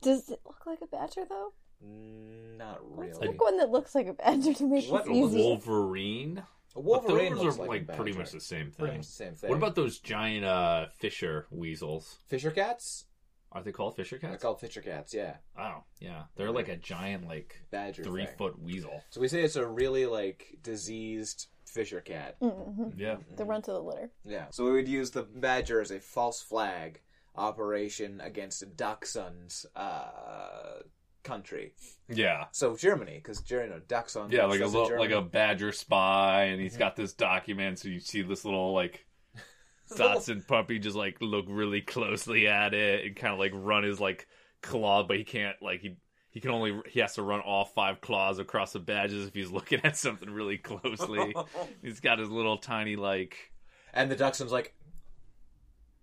Does 0.01 0.30
it 0.30 0.39
look 0.45 0.65
like 0.67 0.80
a 0.84 0.88
badger 0.88 1.25
though? 1.28 1.53
Not 1.82 2.80
Let's 2.97 3.17
really. 3.19 3.28
pick 3.34 3.41
one 3.41 3.57
that 3.57 3.69
looks 3.69 3.93
like 3.95 4.07
a 4.07 4.13
badger 4.13 4.53
to 4.53 4.67
make 4.67 4.89
What 4.89 5.05
it 5.05 5.11
a 5.11 5.13
easy. 5.13 5.38
Wolverine. 5.38 6.39
A 6.39 6.43
But 6.75 6.84
Wolverine 6.84 7.36
those 7.36 7.43
looks 7.43 7.55
are 7.57 7.59
like, 7.61 7.69
like, 7.69 7.82
a 7.89 7.93
pretty 8.01 8.17
much 8.17 8.32
the 8.32 8.41
same 8.41 8.71
Pretty 8.71 8.91
thing. 8.91 8.97
much 8.99 9.07
the 9.07 9.11
same 9.13 9.36
thing. 9.36 9.49
What 9.49 9.57
about 9.57 9.75
those 9.75 9.99
giant 9.99 10.45
uh, 10.45 10.88
fisher 10.97 11.47
weasels? 11.51 12.17
fisher 12.28 12.51
cats? 12.51 13.05
Are 13.51 13.63
they 13.63 13.71
called 13.71 13.95
fisher 13.95 14.17
cats? 14.17 14.21
They're 14.23 14.32
cats? 14.32 14.43
called 14.43 14.59
fisher 14.59 14.82
cats. 14.82 15.13
Yeah, 15.13 15.38
Oh, 15.57 15.84
yeah. 15.99 16.23
They're 16.36 16.51
like 16.51 16.67
a 16.67 16.75
giant, 16.75 17.28
like 17.28 17.61
badger. 17.71 18.03
three 18.03 18.25
thing. 18.25 18.36
foot 18.38 18.59
weasel. 18.61 19.01
So 19.09 19.21
we 19.21 19.28
say 19.30 19.41
it's 19.41 19.55
a 19.55 19.65
really 19.65 20.05
like 20.05 20.57
diseased 20.61 21.47
fisher 21.65 22.01
cat. 22.01 22.36
hmm 22.41 22.89
Yeah. 22.97 23.17
The 23.38 23.45
run 23.45 23.61
to 23.63 23.71
the 23.71 23.80
litter. 23.82 24.11
Yeah. 24.25 24.47
So 24.51 24.65
we 24.65 24.71
would 24.73 24.88
use 24.88 25.11
the 25.11 25.23
badger 25.23 25.80
as 25.80 25.91
a 25.91 25.99
false 25.99 26.41
flag 26.41 27.01
operation 27.36 28.19
against 28.21 28.63
Dachshund's 28.75 29.65
uh, 29.75 30.82
country. 31.28 31.73
Yeah. 32.07 32.45
So 32.51 32.75
Germany, 32.75 33.19
because 33.21 33.43
you 33.49 33.57
know 33.57 33.82
Dachshund. 33.88 34.32
Yeah, 34.32 34.45
like 34.45 34.61
a 34.61 34.65
little, 34.65 34.97
like 34.97 35.11
a 35.11 35.21
badger 35.21 35.71
spy, 35.71 36.45
and 36.45 36.61
he's 36.61 36.73
mm-hmm. 36.73 36.80
got 36.80 36.95
this 36.95 37.13
document. 37.13 37.80
So 37.80 37.89
you 37.89 37.99
see 37.99 38.21
this 38.21 38.45
little 38.45 38.73
like 38.73 39.05
Dotson 39.91 40.47
puppy 40.47 40.80
just 40.80 40.95
like 40.95 41.17
look 41.21 41.45
really 41.47 41.82
closely 41.82 42.47
at 42.47 42.73
it 42.73 43.05
and 43.05 43.15
kind 43.15 43.34
of 43.34 43.39
like 43.39 43.51
run 43.53 43.84
his 43.84 43.99
like 43.99 44.28
claw, 44.61 45.03
but 45.03 45.17
he 45.17 45.23
can't 45.23 45.57
like 45.61 45.82
he 45.82 45.97
he 46.30 46.39
can 46.39 46.51
only 46.51 46.80
he 46.88 46.99
has 46.99 47.15
to 47.15 47.23
run 47.23 47.41
all 47.41 47.65
five 47.65 47.99
claws 47.99 48.39
across 48.39 48.73
the 48.73 48.80
badges 48.80 49.28
if 49.28 49.34
he's 49.34 49.51
looking 49.57 49.82
at 49.84 49.97
something 49.97 50.30
really 50.30 50.57
closely. 50.57 51.36
he's 51.82 51.99
got 51.99 52.19
his 52.19 52.30
little 52.30 52.57
tiny 52.57 52.95
like 52.95 53.51
And 53.93 54.09
the 54.09 54.15
Dachshund's 54.15 54.51
like, 54.51 54.75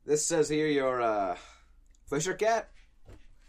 this 0.05 0.27
says 0.27 0.49
here 0.49 0.66
you're 0.66 1.01
a 1.01 1.39
fisher 2.11 2.35
cat? 2.35 2.68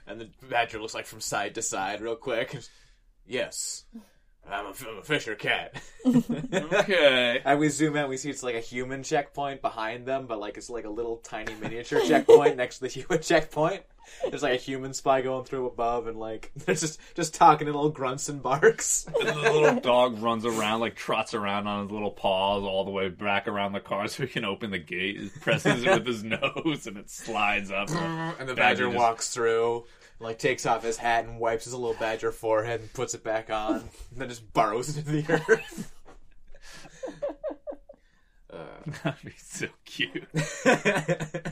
And 0.08 0.22
the 0.22 0.30
badger 0.48 0.80
looks 0.80 0.94
like 0.94 1.06
from 1.06 1.22
side 1.22 1.56
to 1.56 1.62
side 1.62 2.02
real 2.02 2.16
quick. 2.16 2.58
yes, 3.26 3.86
I'm 4.50 4.66
a, 4.68 4.70
I'm 4.90 4.98
a 5.00 5.04
fisher 5.04 5.36
cat. 5.36 5.82
okay. 6.06 7.42
and 7.44 7.60
we 7.60 7.70
zoom 7.70 7.96
out, 7.98 8.10
we 8.10 8.18
see 8.18 8.30
it's 8.30 8.44
like 8.44 8.56
a 8.56 8.60
human 8.60 9.04
checkpoint 9.04 9.62
behind 9.62 10.06
them, 10.06 10.28
but 10.28 10.40
like 10.40 10.58
it's 10.58 10.70
like 10.70 10.86
a 10.86 10.90
little 10.90 11.18
tiny 11.18 11.54
miniature 11.56 12.02
checkpoint 12.06 12.56
next 12.58 12.78
to 12.78 12.82
the 12.84 12.88
human 12.90 13.22
checkpoint. 13.22 13.82
There's 14.30 14.44
like 14.44 14.54
a 14.54 14.62
human 14.62 14.94
spy 14.94 15.22
going 15.22 15.46
through 15.46 15.66
above, 15.66 16.06
and 16.06 16.20
like 16.20 16.52
they're 16.56 16.76
just 16.76 17.00
just 17.16 17.34
talking 17.34 17.68
in 17.68 17.74
little 17.74 17.90
grunts 17.90 18.30
and 18.30 18.42
barks. 18.42 19.08
And 19.20 19.30
the 19.30 19.34
little 19.52 19.80
dog 19.80 20.22
runs 20.22 20.46
around, 20.46 20.80
like 20.82 20.96
trots 20.96 21.34
around 21.34 21.66
on 21.66 21.84
his 21.86 21.92
little 21.92 22.12
paws 22.12 22.64
all 22.64 22.86
the 22.86 22.92
way 22.92 23.10
back 23.10 23.48
around 23.48 23.74
the 23.74 23.80
car 23.80 24.08
so 24.08 24.24
he 24.24 24.30
can 24.30 24.46
open 24.46 24.70
the 24.70 24.78
gate. 24.78 25.20
He 25.20 25.30
presses 25.40 25.84
it 25.84 25.90
with 25.92 26.06
his 26.06 26.24
nose 26.24 26.86
and 26.86 26.98
it 26.98 27.10
slides 27.10 27.72
up. 27.72 27.90
And 27.90 28.48
the 28.48 28.54
Badger 28.54 28.56
badger 28.56 28.86
just- 28.86 28.98
walks 28.98 29.34
through, 29.34 29.86
like 30.20 30.40
takes 30.40 30.66
off 30.66 30.84
his 30.84 30.98
hat 30.98 31.26
and 31.26 31.40
wipes 31.40 31.66
his 31.66 31.74
little 31.74 31.98
badger 32.00 32.32
forehead 32.32 32.82
and 32.82 32.94
puts 32.94 33.14
it 33.14 33.24
back 33.24 33.50
on, 33.50 33.76
and 33.76 33.90
then 34.16 34.30
just 34.30 34.54
burrows 34.54 34.98
into 34.98 35.12
the 35.12 35.34
earth. 35.34 35.92
That'd 39.04 39.26
be 39.26 39.34
so 39.38 39.68
cute. 39.84 40.28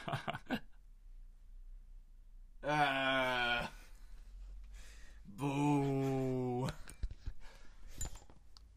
uh, 2.63 3.67
boo. 5.38 6.67